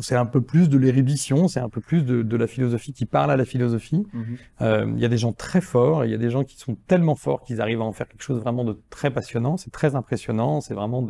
c'est 0.00 0.16
un 0.16 0.26
peu 0.26 0.40
plus 0.40 0.68
de 0.68 0.78
l'érudition, 0.78 1.46
c'est 1.48 1.60
un 1.60 1.68
peu 1.68 1.80
plus 1.80 2.02
de, 2.04 2.22
de, 2.22 2.36
la 2.36 2.46
philosophie 2.46 2.92
qui 2.92 3.04
parle 3.06 3.30
à 3.30 3.36
la 3.36 3.44
philosophie. 3.44 4.06
Il 4.14 4.20
-hmm. 4.20 4.38
euh, 4.62 4.92
y 4.96 5.04
a 5.04 5.08
des 5.08 5.18
gens 5.18 5.32
très 5.32 5.60
forts, 5.60 6.04
il 6.04 6.10
y 6.10 6.14
a 6.14 6.18
des 6.18 6.30
gens 6.30 6.44
qui 6.44 6.56
sont 6.58 6.76
tellement 6.86 7.14
forts 7.14 7.42
qu'ils 7.44 7.60
arrivent 7.60 7.82
à 7.82 7.84
en 7.84 7.92
faire 7.92 8.08
quelque 8.08 8.22
chose 8.22 8.40
vraiment 8.40 8.64
de 8.64 8.74
très 8.90 9.10
passionnant. 9.10 9.56
C'est 9.56 9.70
très 9.80 9.94
impressionnant, 9.94 10.60
c'est 10.60 10.74
vraiment, 10.74 11.06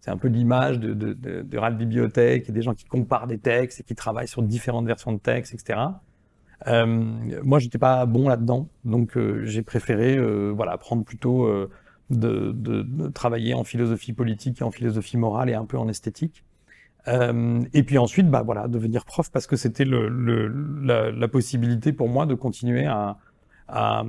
c'est 0.00 0.10
un 0.10 0.16
peu 0.16 0.28
l'image 0.28 0.78
de, 0.80 0.94
de, 0.94 1.12
de, 1.12 1.42
de 1.42 1.58
Ralph 1.58 1.76
Bibliothèque, 1.76 2.44
il 2.46 2.50
a 2.50 2.54
des 2.54 2.62
gens 2.62 2.74
qui 2.74 2.84
comparent 2.84 3.26
des 3.26 3.38
textes 3.38 3.80
et 3.80 3.84
qui 3.84 3.94
travaillent 3.94 4.28
sur 4.36 4.42
différentes 4.42 4.86
versions 4.86 5.12
de 5.12 5.18
textes, 5.18 5.52
etc. 5.54 5.64
Euh, 6.66 6.86
moi, 7.44 7.58
j'étais 7.58 7.78
pas 7.78 8.04
bon 8.06 8.28
là-dedans, 8.28 8.68
donc 8.84 9.16
euh, 9.16 9.44
j'ai 9.44 9.62
préféré, 9.62 10.16
euh, 10.16 10.50
voilà, 10.54 10.76
prendre 10.78 11.04
plutôt 11.04 11.46
euh, 11.46 11.70
de, 12.10 12.52
de, 12.52 12.82
de 12.82 13.08
travailler 13.08 13.54
en 13.54 13.64
philosophie 13.64 14.12
politique 14.12 14.60
et 14.60 14.64
en 14.64 14.70
philosophie 14.70 15.16
morale 15.16 15.50
et 15.50 15.54
un 15.54 15.66
peu 15.66 15.78
en 15.78 15.88
esthétique. 15.88 16.44
Euh, 17.06 17.62
et 17.72 17.84
puis 17.84 17.96
ensuite, 17.96 18.28
bah 18.28 18.42
voilà, 18.42 18.68
devenir 18.68 19.04
prof 19.04 19.30
parce 19.30 19.46
que 19.46 19.56
c'était 19.56 19.84
le, 19.84 20.08
le, 20.08 20.48
la, 20.82 21.10
la, 21.10 21.28
possibilité 21.28 21.92
pour 21.92 22.08
moi 22.08 22.26
de 22.26 22.34
continuer 22.34 22.86
à, 22.86 23.16
à, 23.68 24.02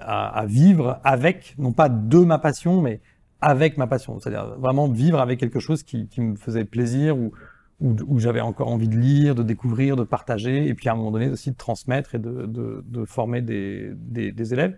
à, 0.00 0.46
vivre 0.46 1.00
avec, 1.02 1.54
non 1.58 1.72
pas 1.72 1.88
de 1.88 2.18
ma 2.18 2.38
passion, 2.38 2.82
mais 2.82 3.00
avec 3.40 3.78
ma 3.78 3.86
passion. 3.86 4.20
C'est-à-dire 4.20 4.58
vraiment 4.58 4.88
vivre 4.88 5.18
avec 5.18 5.40
quelque 5.40 5.60
chose 5.60 5.82
qui, 5.82 6.08
qui 6.08 6.20
me 6.20 6.36
faisait 6.36 6.64
plaisir 6.64 7.16
ou 7.16 7.32
où, 7.80 7.94
où 8.06 8.18
j'avais 8.18 8.40
encore 8.40 8.68
envie 8.68 8.88
de 8.88 8.96
lire, 8.96 9.34
de 9.34 9.42
découvrir, 9.42 9.96
de 9.96 10.04
partager, 10.04 10.66
et 10.66 10.74
puis 10.74 10.88
à 10.88 10.92
un 10.92 10.96
moment 10.96 11.10
donné 11.10 11.28
aussi 11.28 11.50
de 11.50 11.56
transmettre 11.56 12.14
et 12.14 12.18
de, 12.18 12.46
de, 12.46 12.82
de 12.86 13.04
former 13.04 13.42
des, 13.42 13.92
des, 13.94 14.32
des 14.32 14.52
élèves. 14.54 14.76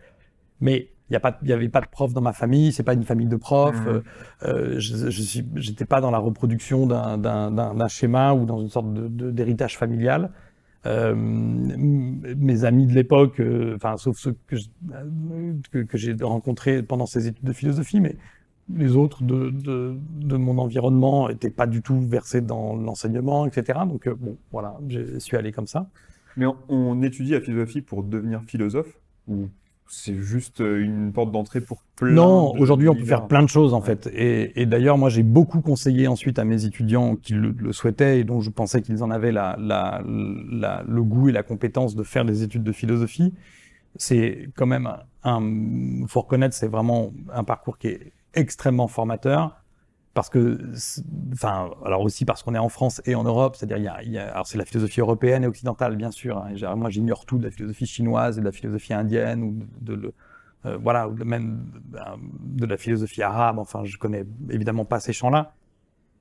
Mais 0.61 0.91
il 1.11 1.15
y 1.15 1.17
a 1.17 1.21
pas, 1.21 1.39
il 1.43 1.49
y 1.49 1.53
avait 1.53 1.69
pas 1.69 1.81
de 1.81 1.89
prof 1.89 2.13
dans 2.13 2.21
ma 2.21 2.33
famille, 2.33 2.73
c'est 2.73 2.83
pas 2.83 2.95
une 2.95 3.05
famille 3.05 3.29
de 3.29 3.37
profs. 3.37 3.81
Mmh. 3.81 4.03
Euh, 4.45 4.75
je, 4.79 5.11
je 5.11 5.23
suis, 5.23 5.45
j'étais 5.57 5.87
pas 5.87 6.01
dans 6.01 6.11
la 6.11 6.19
reproduction 6.19 6.87
d'un 6.87 7.89
schéma 7.89 8.35
ou 8.35 8.45
dans 8.45 8.61
une 8.61 8.69
sorte 8.69 8.93
d'héritage 8.93 9.75
de, 9.75 9.79
familial. 9.79 10.31
Euh, 10.87 11.15
mes 11.15 12.65
amis 12.65 12.87
de 12.87 12.95
l'époque, 12.95 13.41
euh, 13.41 13.75
enfin 13.77 13.97
sauf 13.97 14.17
ceux 14.17 14.37
que, 14.47 14.57
que, 15.73 15.79
que 15.79 15.99
j'ai 15.99 16.15
rencontrés 16.21 16.83
pendant 16.83 17.07
ces 17.07 17.27
études 17.27 17.45
de 17.45 17.53
philosophie, 17.53 18.01
mais 18.01 18.17
les 18.73 18.95
autres 18.97 19.25
de, 19.25 19.51
de, 19.51 19.97
de 20.21 20.37
mon 20.37 20.59
environnement 20.59 21.29
étaient 21.31 21.51
pas 21.51 21.67
du 21.67 21.83
tout 21.83 22.01
versés 22.01 22.43
dans 22.43 22.77
l'enseignement, 22.77 23.47
etc. 23.47 23.81
Donc 23.89 24.07
euh, 24.07 24.15
bon, 24.15 24.37
voilà, 24.53 24.79
je 24.89 25.19
suis 25.19 25.37
allé 25.37 25.51
comme 25.51 25.67
ça. 25.67 25.89
Mais 26.37 26.47
on, 26.47 26.57
on 26.69 27.03
étudie 27.03 27.33
la 27.33 27.41
philosophie 27.41 27.83
pour 27.83 28.05
devenir 28.05 28.43
philosophe 28.47 28.99
ou 29.27 29.49
c'est 29.89 30.17
juste 30.17 30.61
euh, 30.61 30.83
une 30.83 31.13
porte 31.13 31.33
d'entrée 31.33 31.61
pour 31.61 31.83
plein 31.97 32.11
Non, 32.13 32.53
aujourd'hui 32.61 32.89
on 32.89 32.95
peut 32.95 33.05
faire 33.05 33.27
plein 33.27 33.43
de 33.43 33.49
choses 33.49 33.75
en 33.75 33.81
fait. 33.81 34.09
Et, 34.13 34.61
et 34.61 34.67
d'ailleurs, 34.67 34.99
moi 34.99 35.09
j'ai 35.09 35.23
beaucoup 35.23 35.61
conseillé 35.61 36.07
ensuite 36.09 36.39
à 36.39 36.45
mes 36.45 36.65
étudiants 36.65 37.17
qui 37.17 37.33
le, 37.35 37.51
le 37.59 37.73
souhaitaient 37.73 38.21
et 38.21 38.25
dont 38.25 38.41
je 38.41 38.51
pensais 38.51 38.83
qu'ils 38.83 39.03
en 39.03 39.11
avaient 39.11 39.33
la, 39.33 39.57
la, 39.59 40.03
la- 40.05 40.85
le 40.87 41.03
goût 41.03 41.29
et 41.29 41.33
la 41.33 41.43
compétence 41.43 41.95
de 41.97 42.03
faire 42.03 42.25
des 42.25 42.43
études 42.43 42.63
de 42.65 42.73
philosophie. 42.73 43.35
C'est 43.97 44.51
quand 44.55 44.67
même 44.67 44.87
un, 44.87 45.01
un- 45.25 46.07
faut 46.07 46.21
reconnaître, 46.21 46.55
c'est 46.55 46.69
vraiment 46.69 47.13
un 47.33 47.45
parcours 47.45 47.79
qui 47.79 47.89
est 47.89 48.13
extrêmement 48.35 48.89
formateur 48.89 49.58
parce 50.19 50.31
que, 50.31 50.59
enfin, 51.33 51.71
alors 51.85 52.01
aussi 52.01 52.25
parce 52.25 52.43
qu'on 52.43 52.53
est 52.53 52.59
en 52.59 52.69
France 52.69 53.01
et 53.05 53.15
en 53.15 53.23
Europe, 53.23 53.55
c'est-à-dire 53.55 53.79
y 54.03 54.19
a, 54.19 54.33
alors 54.33 54.49
c'est 54.49 54.59
la 54.59 54.65
philosophie 54.65 54.99
européenne 54.99 55.45
et 55.45 55.47
occidentale 55.47 55.95
bien 55.95 56.11
sûr. 56.11 56.39
hein. 56.39 56.75
Moi 56.75 56.91
j'ignore 56.91 57.25
tout 57.25 57.39
de 57.39 57.45
la 57.45 57.53
philosophie 57.53 57.87
chinoise 57.87 58.37
et 58.37 58.41
de 58.41 58.45
la 58.45 58.51
philosophie 58.51 58.93
indienne 58.93 59.45
ou 59.45 59.65
de, 59.81 60.13
euh, 60.67 60.77
voilà, 60.83 61.09
même 61.25 61.71
euh, 61.95 62.01
de 62.41 62.67
la 62.67 62.77
philosophie 62.77 63.23
arabe. 63.23 63.61
Enfin, 63.61 63.85
je 63.85 63.97
connais 63.97 64.27
évidemment 64.51 64.85
pas 64.85 64.99
ces 64.99 65.13
champs-là, 65.13 65.53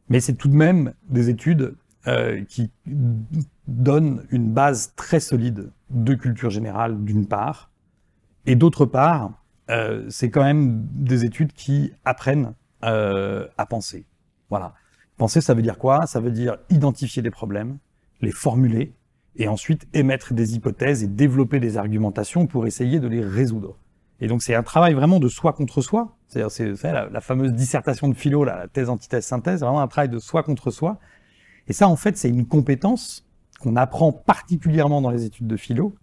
mais 0.09 0.19
c'est 0.19 0.35
tout 0.35 0.47
de 0.47 0.55
même 0.55 0.93
des 1.09 1.31
études 1.31 1.75
euh, 2.05 2.43
qui 2.43 2.69
donnent 3.65 4.27
une 4.29 4.53
base 4.53 4.93
très 4.95 5.19
solide 5.19 5.71
de 5.89 6.13
culture 6.13 6.51
générale 6.51 7.03
d'une 7.03 7.25
part, 7.25 7.71
et 8.45 8.55
d'autre 8.55 8.85
part, 8.85 9.31
euh, 9.71 10.05
c'est 10.09 10.29
quand 10.29 10.43
même 10.43 10.85
des 10.91 11.25
études 11.25 11.51
qui 11.53 11.93
apprennent 12.05 12.53
euh, 12.83 13.47
à 13.57 13.65
penser. 13.65 14.05
Voilà. 14.49 14.73
Penser, 15.17 15.41
ça 15.41 15.53
veut 15.53 15.61
dire 15.61 15.77
quoi? 15.77 16.05
Ça 16.05 16.19
veut 16.19 16.31
dire 16.31 16.57
identifier 16.69 17.21
des 17.21 17.31
problèmes, 17.31 17.77
les 18.21 18.31
formuler, 18.31 18.93
et 19.35 19.47
ensuite 19.47 19.87
émettre 19.93 20.33
des 20.33 20.55
hypothèses 20.55 21.03
et 21.03 21.07
développer 21.07 21.59
des 21.59 21.77
argumentations 21.77 22.47
pour 22.47 22.65
essayer 22.65 22.99
de 22.99 23.07
les 23.07 23.23
résoudre. 23.23 23.77
Et 24.19 24.27
donc 24.27 24.41
c'est 24.41 24.55
un 24.55 24.63
travail 24.63 24.93
vraiment 24.93 25.19
de 25.19 25.27
soi 25.27 25.53
contre 25.53 25.81
soi. 25.81 26.17
C'est-à-dire 26.27 26.51
c'est 26.51 26.91
la, 26.91 27.07
la 27.09 27.21
fameuse 27.21 27.53
dissertation 27.53 28.09
de 28.09 28.15
philo, 28.15 28.43
là, 28.43 28.57
la 28.57 28.67
thèse, 28.67 28.89
antithèse, 28.89 29.25
synthèse, 29.25 29.61
vraiment 29.61 29.81
un 29.81 29.87
travail 29.87 30.09
de 30.09 30.19
soi 30.19 30.43
contre 30.43 30.71
soi. 30.71 30.99
Et 31.67 31.73
ça, 31.73 31.87
en 31.87 31.95
fait, 31.95 32.17
c'est 32.17 32.29
une 32.29 32.47
compétence 32.47 33.27
qu'on 33.59 33.75
apprend 33.75 34.11
particulièrement 34.11 35.01
dans 35.01 35.09
les 35.09 35.25
études 35.25 35.47
de 35.47 35.57
philo 35.57 35.95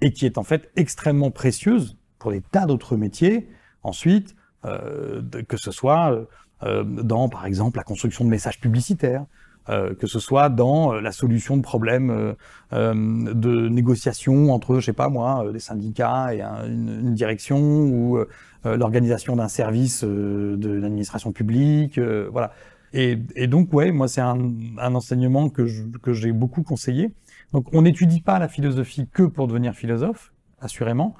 et 0.00 0.12
qui 0.12 0.26
est 0.26 0.38
en 0.38 0.42
fait 0.42 0.70
extrêmement 0.76 1.30
précieuse 1.30 1.98
pour 2.18 2.30
des 2.30 2.40
tas 2.40 2.66
d'autres 2.66 2.96
métiers. 2.96 3.48
Ensuite, 3.82 4.36
que 4.62 5.56
ce 5.56 5.70
soit 5.70 6.12
euh, 6.12 6.24
euh, 6.62 6.84
dans, 6.84 7.28
par 7.28 7.46
exemple, 7.46 7.78
la 7.78 7.84
construction 7.84 8.24
de 8.24 8.30
messages 8.30 8.60
publicitaires, 8.60 9.24
euh, 9.68 9.94
que 9.94 10.06
ce 10.06 10.18
soit 10.18 10.48
dans 10.48 10.94
euh, 10.94 11.00
la 11.00 11.12
solution 11.12 11.56
de 11.56 11.62
problèmes 11.62 12.10
euh, 12.10 12.32
euh, 12.72 12.94
de 13.34 13.68
négociation 13.68 14.52
entre, 14.52 14.80
je 14.80 14.86
sais 14.86 14.92
pas 14.92 15.08
moi, 15.08 15.44
euh, 15.46 15.52
des 15.52 15.58
syndicats 15.60 16.34
et 16.34 16.40
un- 16.42 16.66
une, 16.66 17.00
une 17.08 17.14
direction 17.14 17.58
ou 17.60 18.16
euh, 18.18 18.28
euh, 18.66 18.76
l'organisation 18.76 19.36
d'un 19.36 19.48
service 19.48 20.02
euh, 20.04 20.56
de 20.56 20.70
l'administration 20.70 21.32
publique, 21.32 21.98
euh, 21.98 22.28
voilà. 22.32 22.52
Et, 22.92 23.18
et 23.36 23.46
donc, 23.46 23.72
ouais, 23.72 23.92
moi, 23.92 24.08
c'est 24.08 24.20
un, 24.20 24.50
un 24.78 24.94
enseignement 24.94 25.48
que 25.48 25.66
je- 25.66 25.84
que 26.02 26.12
j'ai 26.12 26.32
beaucoup 26.32 26.62
conseillé. 26.62 27.14
Donc, 27.52 27.68
on 27.72 27.82
n'étudie 27.82 28.20
pas 28.20 28.38
la 28.38 28.48
philosophie 28.48 29.06
que 29.12 29.22
pour 29.22 29.46
devenir 29.46 29.74
philosophe, 29.74 30.32
assurément. 30.60 31.14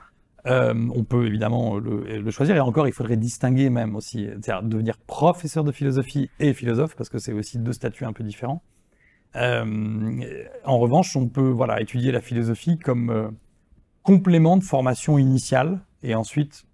Euh, 0.47 0.75
on 0.95 1.05
peut 1.05 1.27
évidemment 1.27 1.79
le, 1.79 2.31
choisir, 2.31 2.57
et 2.57 2.61
encore, 2.61 2.89
il 2.89 2.93
faudrait 2.93 3.17
distinguer 3.17 3.71
même 3.71 3.97
aussi, 3.97 4.27
c'est-à-dire 4.27 4.63
devenir 4.63 4.97
professeur 4.99 5.65
de 5.65 5.73
philosophie 5.73 6.31
et 6.39 6.55
philosophe, 6.55 6.97
parce 6.97 7.09
que 7.09 7.19
c'est 7.19 7.33
aussi 7.33 7.59
deux 7.59 7.73
statuts 7.73 8.05
un 8.05 8.13
peu 8.13 8.25
différents. 8.25 8.63
Euh, 9.37 10.21
en 10.65 10.79
revanche, 10.79 11.15
on 11.17 11.29
peut 11.29 11.51
voilà 11.51 11.81
étudier 11.81 12.11
la 12.11 12.21
philosophie 12.21 12.79
comme 12.79 13.11
euh, 13.11 13.29
complément 14.03 14.57
de 14.57 14.65
formation 14.65 15.19
initiale, 15.19 15.81
et 16.03 16.15
ensuite 16.15 16.65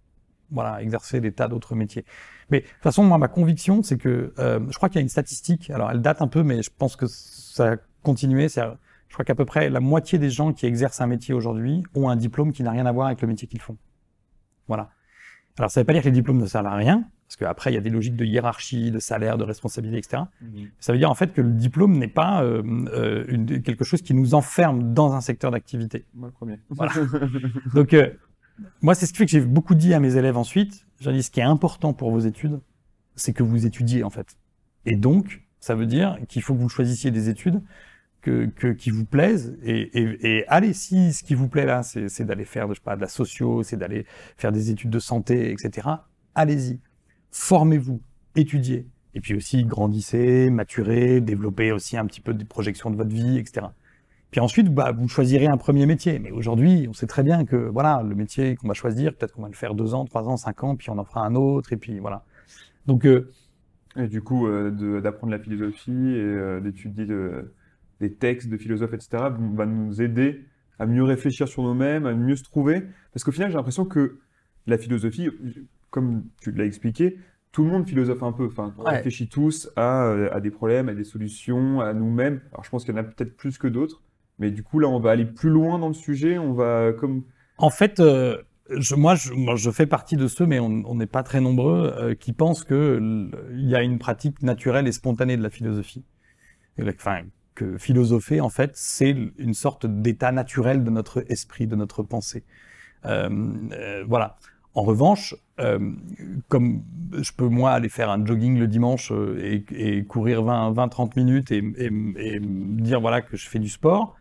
voilà 0.50 0.80
exercer 0.80 1.20
des 1.20 1.32
tas 1.32 1.48
d'autres 1.48 1.74
métiers. 1.74 2.04
Mais 2.50 2.60
de 2.60 2.66
toute 2.66 2.82
façon, 2.82 3.02
moi, 3.02 3.18
ma 3.18 3.28
conviction, 3.28 3.82
c'est 3.82 3.98
que 3.98 4.32
je 4.38 4.76
crois 4.76 4.88
qu'il 4.88 4.96
y 4.96 5.00
a 5.00 5.02
une 5.02 5.08
statistique. 5.08 5.68
Alors, 5.70 5.90
elle 5.90 6.00
date 6.00 6.22
un 6.22 6.28
peu, 6.28 6.44
mais 6.44 6.62
je 6.62 6.70
pense 6.76 6.94
que 6.94 7.06
ça 7.08 7.72
a 7.72 7.76
continué. 8.04 8.48
C'est, 8.48 8.62
je 9.08 9.14
crois 9.14 9.24
qu'à 9.24 9.34
peu 9.34 9.44
près 9.44 9.70
la 9.70 9.80
moitié 9.80 10.18
des 10.18 10.30
gens 10.30 10.52
qui 10.52 10.66
exercent 10.66 11.00
un 11.00 11.06
métier 11.06 11.32
aujourd'hui 11.34 11.82
ont 11.94 12.08
un 12.08 12.16
diplôme 12.16 12.52
qui 12.52 12.62
n'a 12.62 12.70
rien 12.70 12.86
à 12.86 12.92
voir 12.92 13.06
avec 13.06 13.20
le 13.22 13.28
métier 13.28 13.46
qu'ils 13.48 13.60
font. 13.60 13.76
Voilà. 14.68 14.90
Alors, 15.58 15.70
ça 15.70 15.80
ne 15.80 15.82
veut 15.82 15.86
pas 15.86 15.92
dire 15.94 16.02
que 16.02 16.08
les 16.08 16.12
diplômes 16.12 16.38
ne 16.38 16.44
servent 16.46 16.66
à 16.66 16.74
rien, 16.74 17.04
parce 17.28 17.36
qu'après, 17.36 17.70
il 17.70 17.74
y 17.74 17.78
a 17.78 17.80
des 17.80 17.88
logiques 17.88 18.16
de 18.16 18.24
hiérarchie, 18.26 18.90
de 18.90 18.98
salaire, 18.98 19.38
de 19.38 19.44
responsabilité, 19.44 19.96
etc. 19.98 20.24
Ça 20.80 20.92
veut 20.92 20.98
dire 20.98 21.10
en 21.10 21.14
fait 21.14 21.32
que 21.32 21.40
le 21.40 21.50
diplôme 21.50 21.96
n'est 21.98 22.08
pas 22.08 22.42
euh, 22.42 22.62
euh, 22.92 23.24
une- 23.28 23.62
quelque 23.62 23.84
chose 23.84 24.02
qui 24.02 24.12
nous 24.12 24.34
enferme 24.34 24.92
dans 24.92 25.14
un 25.14 25.20
secteur 25.22 25.50
d'activité. 25.50 26.04
Moi, 26.14 26.28
le 26.28 26.32
premier. 26.32 26.60
Voilà. 26.68 26.92
Donc, 27.74 27.94
euh, 27.94 28.10
moi, 28.82 28.94
c'est 28.94 29.06
ce 29.06 29.12
qui 29.12 29.18
fait 29.18 29.24
que 29.26 29.30
j'ai 29.32 29.40
beaucoup 29.40 29.74
dit 29.74 29.94
à 29.94 30.00
mes 30.00 30.16
élèves 30.16 30.36
ensuite. 30.36 30.86
J'ai 31.00 31.12
dit, 31.12 31.22
ce 31.22 31.30
qui 31.30 31.40
est 31.40 31.44
important 31.44 31.92
pour 31.94 32.10
vos 32.10 32.20
études, 32.20 32.60
c'est 33.14 33.32
que 33.32 33.42
vous 33.42 33.64
étudiez, 33.66 34.04
en 34.04 34.10
fait. 34.10 34.36
Et 34.84 34.96
donc, 34.96 35.42
ça 35.58 35.74
veut 35.74 35.86
dire 35.86 36.18
qu'il 36.28 36.42
faut 36.42 36.54
que 36.54 36.60
vous 36.60 36.68
choisissiez 36.68 37.10
des 37.10 37.28
études 37.30 37.62
qui 38.78 38.90
vous 38.90 39.04
plaisent. 39.04 39.56
Et, 39.64 40.44
allez, 40.48 40.72
si 40.72 41.12
ce 41.12 41.24
qui 41.24 41.34
vous 41.34 41.48
plaît 41.48 41.66
là, 41.66 41.82
c'est 41.82 42.24
d'aller 42.24 42.44
faire, 42.44 42.68
je 42.68 42.74
sais 42.74 42.80
pas, 42.84 42.96
de 42.96 43.00
la 43.00 43.08
socio, 43.08 43.62
c'est 43.62 43.76
d'aller 43.76 44.06
faire 44.36 44.52
des 44.52 44.70
études 44.70 44.90
de 44.90 44.98
santé, 44.98 45.52
etc., 45.52 45.88
allez-y. 46.34 46.80
Formez-vous, 47.30 48.00
étudiez. 48.34 48.86
Et 49.14 49.20
puis 49.20 49.34
aussi, 49.34 49.64
grandissez, 49.64 50.50
maturez, 50.50 51.20
développez 51.20 51.72
aussi 51.72 51.96
un 51.96 52.04
petit 52.06 52.20
peu 52.20 52.34
des 52.34 52.44
projections 52.44 52.90
de 52.90 52.96
votre 52.96 53.10
vie, 53.10 53.38
etc. 53.38 53.68
Puis 54.30 54.40
ensuite, 54.40 54.68
bah, 54.68 54.92
vous 54.92 55.08
choisirez 55.08 55.46
un 55.46 55.56
premier 55.56 55.86
métier. 55.86 56.18
Mais 56.18 56.30
aujourd'hui, 56.30 56.86
on 56.88 56.92
sait 56.92 57.06
très 57.06 57.22
bien 57.22 57.44
que 57.46 57.56
voilà, 57.56 58.02
le 58.06 58.14
métier 58.14 58.56
qu'on 58.56 58.68
va 58.68 58.74
choisir, 58.74 59.14
peut-être 59.14 59.32
qu'on 59.32 59.42
va 59.42 59.48
le 59.48 59.54
faire 59.54 59.74
deux 59.74 59.94
ans, 59.94 60.04
trois 60.04 60.28
ans, 60.28 60.36
cinq 60.36 60.64
ans, 60.64 60.76
puis 60.76 60.90
on 60.90 60.98
en 60.98 61.04
fera 61.04 61.24
un 61.24 61.34
autre, 61.34 61.72
et 61.72 61.76
puis 61.76 61.98
voilà. 61.98 62.24
Donc, 62.86 63.06
euh, 63.06 63.30
Et 63.96 64.08
du 64.08 64.20
coup, 64.20 64.46
euh, 64.46 65.00
d'apprendre 65.00 65.30
la 65.30 65.38
philosophie 65.38 65.90
et 65.90 66.20
euh, 66.20 66.60
d'étudier 66.60 67.06
des 68.00 68.12
textes 68.14 68.48
de 68.48 68.56
philosophes, 68.56 68.92
etc., 68.94 69.24
va 69.54 69.66
nous 69.66 70.02
aider 70.02 70.44
à 70.78 70.86
mieux 70.86 71.02
réfléchir 71.04 71.48
sur 71.48 71.62
nous-mêmes, 71.62 72.06
à 72.06 72.12
mieux 72.14 72.36
se 72.36 72.42
trouver. 72.44 72.82
Parce 73.12 73.24
qu'au 73.24 73.32
final, 73.32 73.50
j'ai 73.50 73.56
l'impression 73.56 73.84
que 73.86 74.18
la 74.66 74.76
philosophie, 74.78 75.30
comme 75.90 76.24
tu 76.40 76.52
l'as 76.52 76.64
expliqué, 76.66 77.18
tout 77.52 77.64
le 77.64 77.70
monde 77.70 77.88
philosophe 77.88 78.22
un 78.22 78.32
peu. 78.32 78.46
Enfin, 78.46 78.74
on 78.78 78.84
Ouais. 78.84 78.96
réfléchit 78.96 79.28
tous 79.28 79.70
à, 79.76 80.04
euh, 80.08 80.28
à 80.32 80.40
des 80.40 80.50
problèmes, 80.50 80.88
à 80.90 80.94
des 80.94 81.04
solutions, 81.04 81.80
à 81.80 81.94
nous-mêmes. 81.94 82.40
Alors, 82.52 82.64
je 82.64 82.70
pense 82.70 82.84
qu'il 82.84 82.94
y 82.94 82.98
en 82.98 83.00
a 83.00 83.04
peut-être 83.04 83.36
plus 83.36 83.56
que 83.56 83.68
d'autres. 83.68 84.02
Mais 84.38 84.50
du 84.50 84.62
coup, 84.62 84.78
là, 84.80 84.88
on 84.88 85.00
va 85.00 85.12
aller 85.12 85.24
plus 85.24 85.48
loin 85.48 85.78
dans 85.78 85.88
le 85.88 85.94
sujet. 85.94 86.36
On 86.36 86.52
va 86.52 86.92
comme 86.92 87.24
en 87.56 87.70
fait, 87.70 88.00
euh, 88.00 88.36
je, 88.68 88.94
moi, 88.94 89.14
je, 89.14 89.32
moi, 89.32 89.56
je 89.56 89.70
fais 89.70 89.86
partie 89.86 90.16
de 90.16 90.26
ceux, 90.28 90.44
mais 90.44 90.60
on 90.60 90.94
n'est 90.94 91.06
pas 91.06 91.22
très 91.22 91.40
nombreux, 91.40 91.94
euh, 91.96 92.14
qui 92.14 92.34
pensent 92.34 92.64
que 92.64 92.98
l- 92.98 93.30
il 93.54 93.70
y 93.70 93.74
a 93.74 93.82
une 93.82 93.98
pratique 93.98 94.42
naturelle 94.42 94.86
et 94.86 94.92
spontanée 94.92 95.38
de 95.38 95.42
la 95.42 95.48
philosophie. 95.48 96.04
Enfin, 96.78 97.22
que 97.56 97.76
philosopher, 97.78 98.40
en 98.40 98.50
fait, 98.50 98.70
c'est 98.74 99.16
une 99.38 99.54
sorte 99.54 99.86
d'état 99.86 100.30
naturel 100.30 100.84
de 100.84 100.90
notre 100.90 101.24
esprit, 101.28 101.66
de 101.66 101.74
notre 101.74 102.04
pensée. 102.04 102.44
Euh, 103.04 103.28
euh, 103.72 104.04
voilà. 104.06 104.36
En 104.74 104.82
revanche, 104.82 105.34
euh, 105.58 105.78
comme 106.48 106.82
je 107.18 107.32
peux 107.32 107.48
moi 107.48 107.72
aller 107.72 107.88
faire 107.88 108.10
un 108.10 108.24
jogging 108.24 108.58
le 108.58 108.66
dimanche 108.66 109.10
et, 109.10 109.64
et 109.70 110.04
courir 110.04 110.42
20-30 110.42 111.12
minutes 111.16 111.50
et, 111.50 111.64
et, 111.78 112.40
dire 112.40 113.00
voilà 113.00 113.22
que 113.22 113.38
je 113.38 113.48
fais 113.48 113.58
du 113.58 113.70
sport, 113.70 114.16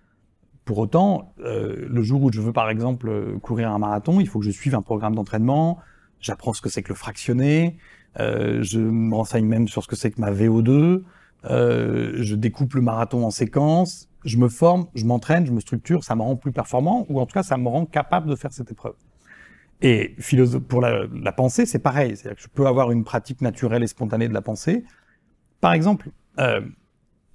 pour 0.63 0.77
autant, 0.79 1.33
le 1.37 2.01
jour 2.01 2.23
où 2.23 2.31
je 2.31 2.39
veux 2.39 2.53
par 2.53 2.69
exemple 2.69 3.37
courir 3.41 3.69
un 3.69 3.77
marathon, 3.79 4.21
il 4.21 4.27
faut 4.27 4.39
que 4.39 4.45
je 4.45 4.51
suive 4.51 4.75
un 4.75 4.81
programme 4.81 5.13
d'entraînement, 5.13 5.77
j'apprends 6.21 6.53
ce 6.53 6.61
que 6.61 6.69
c'est 6.69 6.81
que 6.81 6.89
le 6.89 6.95
fractionné, 6.95 7.75
je 8.17 8.79
me 8.79 9.13
renseigne 9.13 9.45
même 9.45 9.67
sur 9.67 9.83
ce 9.83 9.89
que 9.89 9.97
c'est 9.97 10.09
que 10.09 10.21
ma 10.21 10.31
VO2, 10.31 11.03
euh, 11.49 12.13
je 12.17 12.35
découpe 12.35 12.73
le 12.73 12.81
marathon 12.81 13.25
en 13.25 13.31
séquences, 13.31 14.09
je 14.23 14.37
me 14.37 14.49
forme, 14.49 14.87
je 14.95 15.05
m'entraîne, 15.05 15.45
je 15.45 15.51
me 15.51 15.59
structure, 15.59 16.03
ça 16.03 16.15
me 16.15 16.21
rend 16.21 16.35
plus 16.35 16.51
performant, 16.51 17.05
ou 17.09 17.19
en 17.19 17.25
tout 17.25 17.33
cas 17.33 17.43
ça 17.43 17.57
me 17.57 17.67
rend 17.67 17.85
capable 17.85 18.29
de 18.29 18.35
faire 18.35 18.53
cette 18.53 18.71
épreuve. 18.71 18.95
Et 19.81 20.15
pour 20.67 20.81
la, 20.81 21.05
la 21.13 21.31
pensée, 21.31 21.65
c'est 21.65 21.79
pareil, 21.79 22.15
c'est-à-dire 22.15 22.37
que 22.37 22.41
je 22.41 22.47
peux 22.47 22.65
avoir 22.65 22.91
une 22.91 23.03
pratique 23.03 23.41
naturelle 23.41 23.83
et 23.83 23.87
spontanée 23.87 24.27
de 24.27 24.33
la 24.33 24.41
pensée. 24.41 24.85
Par 25.61 25.73
exemple, 25.73 26.09
euh, 26.39 26.61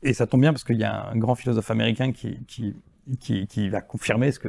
et 0.03 0.15
ça 0.15 0.27
tombe 0.27 0.41
bien 0.41 0.53
parce 0.53 0.65
qu'il 0.65 0.79
y 0.79 0.85
a 0.85 1.09
un 1.11 1.17
grand 1.17 1.35
philosophe 1.35 1.71
américain 1.71 2.13
qui, 2.13 2.39
qui, 2.47 2.75
qui, 3.19 3.47
qui 3.47 3.69
va 3.69 3.81
confirmer 3.81 4.33
ce 4.33 4.39
que, 4.39 4.49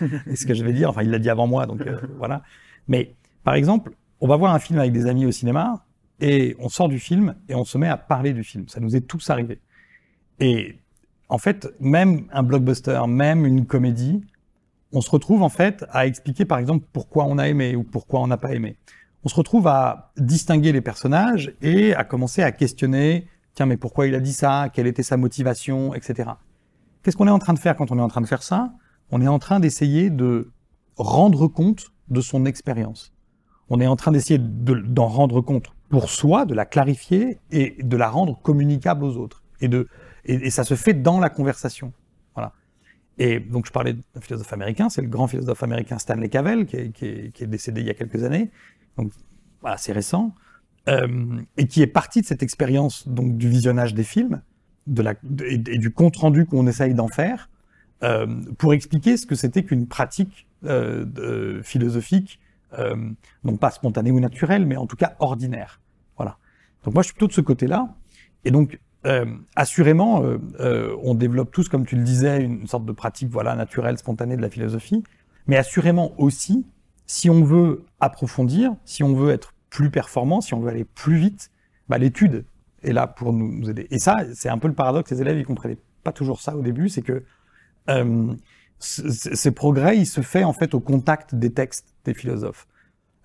ce 0.34 0.46
que 0.46 0.54
je 0.54 0.64
vais 0.64 0.72
dire. 0.72 0.90
Enfin, 0.90 1.02
il 1.02 1.10
l'a 1.10 1.18
dit 1.18 1.30
avant 1.30 1.46
moi, 1.46 1.66
donc 1.66 1.82
euh, 1.82 1.98
voilà. 2.18 2.42
Mais 2.88 3.14
par 3.44 3.54
exemple, 3.54 3.92
on 4.20 4.26
va 4.26 4.36
voir 4.36 4.54
un 4.54 4.58
film 4.58 4.78
avec 4.78 4.92
des 4.92 5.06
amis 5.06 5.26
au 5.26 5.32
cinéma 5.32 5.84
et 6.20 6.56
on 6.58 6.68
sort 6.68 6.88
du 6.88 6.98
film 6.98 7.34
et 7.48 7.54
on 7.54 7.64
se 7.64 7.78
met 7.78 7.88
à 7.88 7.96
parler 7.96 8.32
du 8.32 8.44
film. 8.44 8.68
Ça 8.68 8.80
nous 8.80 8.96
est 8.96 9.02
tous 9.02 9.30
arrivé. 9.30 9.60
Et 10.38 10.78
en 11.28 11.38
fait, 11.38 11.68
même 11.80 12.26
un 12.32 12.42
blockbuster, 12.42 13.02
même 13.08 13.46
une 13.46 13.66
comédie, 13.66 14.24
on 14.92 15.00
se 15.00 15.10
retrouve 15.10 15.42
en 15.42 15.48
fait 15.48 15.84
à 15.90 16.06
expliquer 16.06 16.44
par 16.44 16.58
exemple 16.58 16.86
pourquoi 16.92 17.24
on 17.26 17.38
a 17.38 17.48
aimé 17.48 17.76
ou 17.76 17.84
pourquoi 17.84 18.20
on 18.20 18.26
n'a 18.26 18.36
pas 18.36 18.52
aimé. 18.52 18.76
On 19.24 19.28
se 19.28 19.34
retrouve 19.34 19.66
à 19.66 20.12
distinguer 20.16 20.72
les 20.72 20.80
personnages 20.80 21.52
et 21.62 21.94
à 21.94 22.04
commencer 22.04 22.42
à 22.42 22.52
questionner 22.52 23.26
tiens 23.54 23.66
mais 23.66 23.76
pourquoi 23.76 24.06
il 24.06 24.14
a 24.14 24.20
dit 24.20 24.32
ça, 24.32 24.68
quelle 24.72 24.86
était 24.86 25.02
sa 25.02 25.16
motivation, 25.16 25.94
etc. 25.94 26.30
Qu'est-ce 27.02 27.16
qu'on 27.16 27.26
est 27.26 27.32
en 27.32 27.38
train 27.38 27.54
de 27.54 27.58
faire 27.58 27.76
quand 27.76 27.90
on 27.90 27.98
est 27.98 28.02
en 28.02 28.08
train 28.08 28.20
de 28.20 28.26
faire 28.26 28.42
ça? 28.42 28.72
On 29.10 29.20
est 29.20 29.28
en 29.28 29.38
train 29.38 29.60
d'essayer 29.60 30.10
de 30.10 30.50
rendre 30.96 31.48
compte 31.48 31.92
de 32.08 32.20
son 32.20 32.44
expérience. 32.44 33.12
On 33.68 33.80
est 33.80 33.86
en 33.86 33.96
train 33.96 34.12
d'essayer 34.12 34.38
d'en 34.38 35.06
rendre 35.06 35.40
compte 35.40 35.72
pour 35.90 36.08
soi, 36.08 36.46
de 36.46 36.54
la 36.54 36.64
clarifier 36.64 37.38
et 37.50 37.76
de 37.82 37.96
la 37.96 38.08
rendre 38.08 38.40
communicable 38.40 39.04
aux 39.04 39.16
autres. 39.16 39.42
Et, 39.60 39.68
de, 39.68 39.88
et, 40.24 40.48
ça 40.48 40.64
se 40.64 40.74
fait 40.74 40.94
dans 40.94 41.20
la 41.20 41.28
conversation. 41.28 41.92
Voilà. 42.34 42.52
Et 43.18 43.40
donc 43.40 43.66
je 43.66 43.72
parlais 43.72 43.92
d'un 43.92 44.20
philosophe 44.20 44.52
américain, 44.52 44.88
c'est 44.88 45.02
le 45.02 45.08
grand 45.08 45.26
philosophe 45.26 45.62
américain 45.62 45.98
Stanley 45.98 46.28
Cavell, 46.28 46.64
qui 46.64 46.76
est, 46.76 46.92
qui 46.92 47.06
est, 47.06 47.34
qui 47.34 47.44
est 47.44 47.48
décédé 47.48 47.82
il 47.82 47.86
y 47.86 47.90
a 47.90 47.94
quelques 47.94 48.24
années. 48.24 48.50
Donc 48.96 49.12
voilà, 49.60 49.76
c'est 49.76 49.92
récent. 49.92 50.34
Euh, 50.88 51.42
et 51.58 51.66
qui 51.66 51.82
est 51.82 51.86
parti 51.86 52.22
de 52.22 52.26
cette 52.26 52.42
expérience 52.42 53.06
donc 53.06 53.36
du 53.36 53.50
visionnage 53.50 53.94
des 53.94 54.04
films 54.04 54.40
de 54.86 55.02
la, 55.02 55.14
et, 55.44 55.58
du 55.58 55.92
compte 55.92 56.16
rendu 56.16 56.46
qu'on 56.46 56.66
essaye 56.66 56.94
d'en 56.94 57.08
faire 57.08 57.50
euh, 58.02 58.26
pour 58.56 58.72
expliquer 58.72 59.16
ce 59.16 59.26
que 59.26 59.34
c'était 59.34 59.62
qu'une 59.62 59.86
pratique 59.86 60.46
euh, 60.64 61.62
philosophique, 61.62 62.40
euh, 62.78 62.96
non 63.44 63.56
pas 63.56 63.70
spontanée 63.70 64.10
ou 64.10 64.20
naturelle, 64.20 64.66
mais 64.66 64.76
en 64.76 64.86
tout 64.86 64.96
cas 64.96 65.16
ordinaire. 65.18 65.79
Donc 66.84 66.94
moi 66.94 67.02
je 67.02 67.08
suis 67.08 67.14
plutôt 67.14 67.28
de 67.28 67.32
ce 67.32 67.40
côté-là. 67.40 67.88
Et 68.44 68.50
donc 68.50 68.78
euh, 69.06 69.24
assurément, 69.56 70.22
on 70.58 71.14
développe 71.14 71.50
tous, 71.52 71.68
comme 71.68 71.86
tu 71.86 71.96
le 71.96 72.02
disais, 72.02 72.42
une 72.42 72.66
sorte 72.66 72.84
de 72.84 72.92
pratique 72.92 73.30
voilà 73.30 73.54
naturelle, 73.56 73.98
spontanée 73.98 74.36
de 74.36 74.42
la 74.42 74.50
philosophie. 74.50 75.02
Mais 75.46 75.56
assurément 75.56 76.12
aussi, 76.18 76.66
si 77.06 77.28
on 77.28 77.42
veut 77.42 77.84
approfondir, 77.98 78.72
si 78.84 79.02
on 79.02 79.14
veut 79.14 79.30
être 79.30 79.52
plus 79.68 79.90
performant, 79.90 80.40
si 80.40 80.54
on 80.54 80.60
veut 80.60 80.70
aller 80.70 80.84
plus 80.84 81.16
vite, 81.16 81.50
bah, 81.88 81.98
l'étude 81.98 82.44
est 82.82 82.92
là 82.92 83.08
pour 83.08 83.32
nous, 83.32 83.68
aider. 83.68 83.88
Et 83.90 83.98
ça, 83.98 84.18
c'est 84.34 84.48
un 84.48 84.58
peu 84.58 84.68
le 84.68 84.74
paradoxe. 84.74 85.10
Les 85.10 85.20
élèves, 85.20 85.38
ils 85.38 85.44
comprenaient 85.44 85.78
pas 86.04 86.12
toujours 86.12 86.40
ça 86.40 86.56
au 86.56 86.62
début, 86.62 86.88
c'est 86.88 87.02
que 87.02 87.24
euh, 87.88 88.32
ces 88.78 89.50
progrès, 89.50 89.98
il 89.98 90.06
se 90.06 90.20
fait 90.20 90.44
en 90.44 90.52
fait 90.52 90.72
au 90.72 90.80
contact 90.80 91.34
des 91.34 91.52
textes 91.52 91.94
des 92.04 92.14
philosophes. 92.14 92.66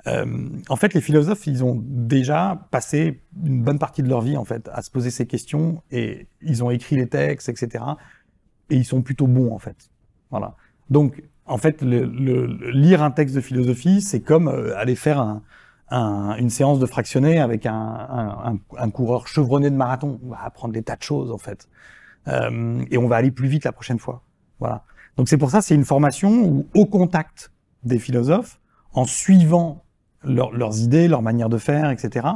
Euh, 0.08 0.50
en 0.70 0.76
fait, 0.76 0.94
les 0.94 1.02
philosophes, 1.02 1.48
ils 1.48 1.64
ont 1.64 1.82
déjà 1.84 2.68
passé 2.72 3.22
une 3.44 3.64
bonne 3.64 3.80
partie 3.80 4.04
de 4.04 4.10
leur 4.10 4.22
vie 4.22 4.38
en 4.38 4.46
fait 4.46 4.70
à 4.72 4.82
se 4.82 4.92
poser 4.92 5.10
ces 5.10 5.26
questions 5.26 5.82
et 5.92 6.28
ils 6.42 6.64
ont 6.64 6.70
écrit 6.70 6.96
les 6.96 7.08
textes, 7.08 7.50
etc. 7.50 7.84
Et 8.70 8.76
ils 8.76 8.86
sont 8.86 9.02
plutôt 9.02 9.28
bons 9.28 9.54
en 9.54 9.60
fait. 9.60 9.90
Voilà. 10.30 10.56
Donc, 10.90 11.24
en 11.48 11.58
fait, 11.58 11.82
le, 11.82 12.04
lire 12.72 13.04
un 13.04 13.12
texte 13.12 13.36
de 13.36 13.42
philosophie, 13.42 14.02
c'est 14.02 14.22
comme 14.22 14.48
euh, 14.48 14.78
aller 14.78 14.96
faire 14.96 15.20
un, 15.20 15.42
une 15.92 16.50
séance 16.50 16.80
de 16.80 16.86
fractionné 16.86 17.40
avec 17.40 17.66
un, 17.66 18.60
coureur 18.94 19.28
chevronné 19.28 19.70
de 19.70 19.76
marathon. 19.76 20.20
On 20.24 20.30
va 20.30 20.44
apprendre 20.44 20.74
des 20.74 20.84
tas 20.84 20.96
de 20.96 21.04
choses 21.04 21.32
en 21.32 21.38
fait, 21.38 21.68
euh, 22.28 22.84
et 22.90 22.98
on 22.98 23.08
va 23.08 23.18
aller 23.18 23.32
plus 23.32 23.48
vite 23.48 23.66
la 23.66 23.72
prochaine 23.72 24.00
fois. 24.00 24.24
Voilà. 24.60 24.84
Donc 25.18 25.30
c'est 25.30 25.38
pour 25.38 25.50
ça 25.50 25.62
c'est 25.62 25.76
une 25.76 25.86
formation 25.86 26.44
où 26.44 26.68
au 26.74 26.86
contact 26.86 27.52
des 27.84 28.00
philosophes, 28.00 28.60
en 28.94 29.06
suivant 29.06 29.85
leurs 30.26 30.80
idées, 30.80 31.08
leur 31.08 31.22
manière 31.22 31.50
de 31.50 31.58
faire, 31.58 31.90
etc. 31.92 32.28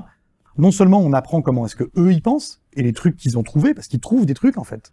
Non 0.58 0.72
seulement 0.72 1.00
on 1.00 1.13
apprend 1.13 1.41
comment 1.41 1.65
est-ce 1.65 1.75
que 1.75 1.89
eux 1.98 2.13
y 2.13 2.22
pensent 2.22 2.62
et 2.74 2.84
les 2.84 2.93
trucs 2.93 3.17
qu'ils 3.17 3.38
ont 3.38 3.43
trouvés, 3.43 3.74
parce 3.74 3.88
qu'ils 3.88 4.00
trouvent 4.00 4.25
des 4.25 4.34
trucs 4.34 4.58
en 4.58 4.63
fait. 4.63 4.91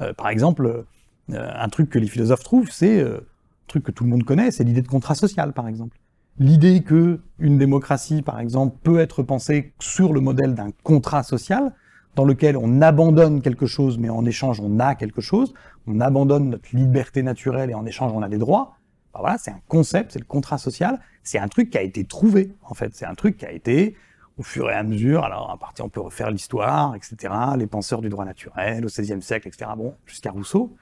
Euh, 0.00 0.12
par 0.14 0.28
exemple, 0.28 0.84
euh, 1.30 1.50
un 1.54 1.68
truc 1.68 1.90
que 1.90 1.98
les 1.98 2.06
philosophes 2.06 2.42
trouvent, 2.42 2.70
c'est 2.70 3.02
un 3.02 3.20
truc 3.66 3.84
que 3.84 3.92
tout 3.92 4.04
le 4.04 4.10
monde 4.10 4.24
connaît, 4.24 4.50
c'est 4.50 4.64
l'idée 4.64 4.82
de 4.82 4.88
contrat 4.88 5.14
social, 5.14 5.52
par 5.52 5.68
exemple 5.68 5.96
l'idée 6.40 6.82
que 6.82 7.20
une 7.38 7.58
démocratie, 7.58 8.22
par 8.22 8.40
exemple, 8.40 8.76
peut 8.82 8.98
être 8.98 9.22
pensée 9.22 9.72
sur 9.78 10.12
le 10.12 10.20
modèle 10.20 10.54
d'un 10.54 10.70
contrat 10.82 11.22
social, 11.22 11.72
dans 12.16 12.24
lequel 12.24 12.56
on 12.56 12.82
abandonne 12.82 13.40
quelque 13.40 13.66
chose, 13.66 13.98
mais 13.98 14.08
en 14.08 14.24
échange 14.24 14.60
on 14.60 14.80
a 14.80 14.96
quelque 14.96 15.20
chose, 15.20 15.54
on 15.86 16.00
abandonne 16.00 16.50
notre 16.50 16.74
liberté 16.74 17.22
naturelle 17.22 17.70
et 17.70 17.74
en 17.74 17.86
échange 17.86 18.10
on 18.12 18.22
a 18.22 18.28
des 18.28 18.38
droits. 18.38 18.74
Ben 19.14 19.20
voilà, 19.20 19.38
c'est 19.38 19.52
un 19.52 19.60
concept, 19.68 20.12
c'est 20.12 20.18
le 20.18 20.24
contrat 20.24 20.58
social, 20.58 20.98
c'est 21.22 21.38
un 21.38 21.48
truc 21.48 21.70
qui 21.70 21.78
a 21.78 21.82
été 21.82 22.04
trouvé, 22.04 22.52
en 22.64 22.74
fait, 22.74 22.94
c'est 22.94 23.06
un 23.06 23.14
truc 23.14 23.36
qui 23.38 23.46
a 23.46 23.52
été 23.52 23.96
au 24.38 24.42
fur 24.42 24.70
et 24.70 24.74
à 24.74 24.82
mesure, 24.82 25.24
alors 25.24 25.50
à 25.50 25.58
partir 25.58 25.84
on 25.84 25.90
peut 25.90 26.00
refaire 26.00 26.30
l'histoire, 26.30 26.94
etc., 26.94 27.32
les 27.58 27.66
penseurs 27.66 28.00
du 28.00 28.08
droit 28.08 28.24
naturel 28.24 28.84
au 28.84 28.88
XVIe 28.88 29.20
siècle, 29.20 29.48
etc., 29.48 29.70
bon, 29.76 29.94
jusqu'à 30.06 30.30
Rousseau. 30.30 30.74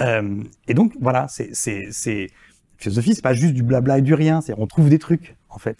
Euh, 0.00 0.42
et 0.68 0.74
donc 0.74 0.94
voilà, 1.00 1.26
c'est 1.28 1.52
philosophie, 2.76 3.14
c'est 3.14 3.22
pas 3.22 3.34
juste 3.34 3.54
du 3.54 3.62
blabla 3.62 3.98
et 3.98 4.02
du 4.02 4.14
rien, 4.14 4.40
c'est 4.40 4.54
on 4.56 4.66
trouve 4.66 4.88
des 4.88 4.98
trucs 4.98 5.36
en 5.48 5.58
fait. 5.58 5.78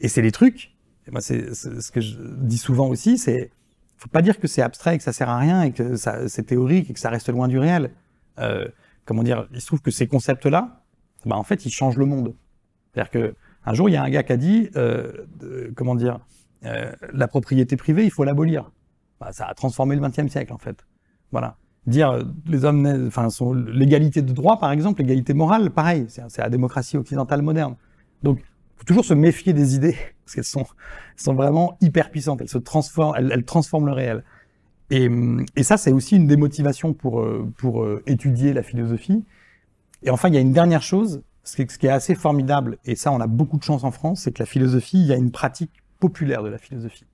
Et 0.00 0.08
c'est 0.08 0.22
les 0.22 0.30
trucs. 0.32 0.74
Et 1.06 1.10
moi, 1.10 1.20
c'est 1.20 1.54
ce 1.54 1.90
que 1.90 2.00
je 2.00 2.16
dis 2.20 2.58
souvent 2.58 2.88
aussi, 2.88 3.18
c'est 3.18 3.50
faut 3.98 4.08
pas 4.08 4.22
dire 4.22 4.38
que 4.38 4.46
c'est 4.46 4.62
abstrait, 4.62 4.96
que 4.96 5.04
ça 5.04 5.12
sert 5.12 5.28
à 5.28 5.38
rien 5.38 5.62
et 5.62 5.72
que 5.72 5.96
c'est 5.96 6.44
théorique 6.44 6.90
et 6.90 6.92
que 6.92 7.00
ça 7.00 7.10
reste 7.10 7.28
loin 7.28 7.48
du 7.48 7.58
réel. 7.58 7.90
Euh, 8.38 8.68
comment 9.04 9.24
dire 9.24 9.48
Il 9.52 9.60
se 9.60 9.66
trouve 9.66 9.80
que 9.80 9.90
ces 9.90 10.06
concepts-là, 10.06 10.84
bah, 11.26 11.36
en 11.36 11.42
fait, 11.42 11.66
ils 11.66 11.70
changent 11.70 11.96
le 11.96 12.06
monde. 12.06 12.34
C'est-à-dire 12.98 13.10
que 13.10 13.34
un 13.64 13.74
jour, 13.74 13.88
il 13.88 13.92
y 13.92 13.96
a 13.96 14.02
un 14.02 14.10
gars 14.10 14.24
qui 14.24 14.32
a 14.32 14.36
dit, 14.36 14.70
euh, 14.74 15.12
comment 15.76 15.94
dire, 15.94 16.18
euh, 16.64 16.90
la 17.12 17.28
propriété 17.28 17.76
privée, 17.76 18.04
il 18.04 18.10
faut 18.10 18.24
l'abolir. 18.24 18.72
Bah, 19.20 19.30
ça 19.30 19.46
a 19.46 19.54
transformé 19.54 19.94
le 19.94 20.00
XXe 20.00 20.28
siècle 20.28 20.52
en 20.52 20.58
fait. 20.58 20.84
Voilà 21.30 21.56
dire 21.86 22.10
euh, 22.10 22.24
les 22.46 22.64
hommes, 22.64 23.06
enfin, 23.06 23.28
l'égalité 23.72 24.20
de 24.20 24.32
droit, 24.32 24.58
par 24.58 24.72
exemple, 24.72 25.00
l'égalité 25.00 25.32
morale, 25.32 25.70
pareil, 25.70 26.06
c'est 26.08 26.38
la 26.38 26.50
démocratie 26.50 26.98
occidentale 26.98 27.40
moderne. 27.40 27.76
Donc, 28.22 28.40
faut 28.76 28.84
toujours 28.84 29.04
se 29.04 29.14
méfier 29.14 29.52
des 29.54 29.76
idées 29.76 29.96
parce 30.24 30.34
qu'elles 30.34 30.44
sont, 30.44 31.34
vraiment 31.34 31.78
hyper 31.80 32.10
puissantes. 32.10 32.42
Elles 32.42 32.48
se 32.48 32.58
transforment, 32.58 33.14
elles, 33.16 33.44
transforment 33.44 33.86
le 33.86 33.92
réel. 33.92 34.24
Et, 34.90 35.08
et 35.56 35.62
ça, 35.62 35.76
c'est 35.76 35.92
aussi 35.92 36.16
une 36.16 36.26
des 36.26 36.36
motivations 36.36 36.92
pour 36.94 37.24
pour 37.56 37.86
étudier 38.06 38.52
la 38.52 38.62
philosophie. 38.62 39.24
Et 40.02 40.10
enfin, 40.10 40.28
il 40.28 40.34
y 40.34 40.38
a 40.38 40.40
une 40.40 40.52
dernière 40.52 40.82
chose, 40.82 41.22
ce 41.48 41.78
qui, 41.78 41.86
est 41.86 41.90
assez 41.90 42.14
formidable, 42.14 42.78
et 42.84 42.94
ça, 42.94 43.10
on 43.10 43.20
a 43.20 43.26
beaucoup 43.26 43.56
de 43.56 43.62
chance 43.62 43.84
en 43.84 43.90
France, 43.90 44.22
c'est 44.22 44.32
que 44.32 44.42
la 44.42 44.46
philosophie, 44.46 44.98
il 44.98 45.06
y 45.06 45.12
a 45.12 45.16
une 45.16 45.30
pratique 45.30 45.72
populaire 45.98 46.42
de 46.42 46.48
la 46.48 46.58
philosophie. 46.58 47.06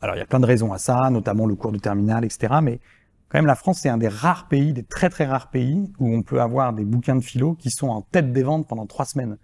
Alors, 0.00 0.16
il 0.16 0.18
y 0.18 0.22
a 0.22 0.26
plein 0.26 0.40
de 0.40 0.46
raisons 0.46 0.72
à 0.72 0.78
ça, 0.78 1.08
notamment 1.10 1.46
le 1.46 1.54
cours 1.54 1.72
de 1.72 1.78
terminale, 1.78 2.24
etc. 2.24 2.54
Mais 2.62 2.80
quand 3.28 3.38
même, 3.38 3.46
la 3.46 3.54
France, 3.54 3.78
c'est 3.80 3.88
un 3.88 3.98
des 3.98 4.08
rares 4.08 4.48
pays, 4.48 4.72
des 4.72 4.82
très 4.82 5.10
très 5.10 5.26
rares 5.26 5.50
pays, 5.50 5.92
où 5.98 6.12
on 6.12 6.22
peut 6.22 6.40
avoir 6.40 6.72
des 6.72 6.84
bouquins 6.84 7.14
de 7.14 7.20
philo 7.20 7.54
qui 7.54 7.70
sont 7.70 7.88
en 7.88 8.02
tête 8.02 8.32
des 8.32 8.42
ventes 8.42 8.68
pendant 8.68 8.86
trois 8.86 9.04
semaines. 9.04 9.38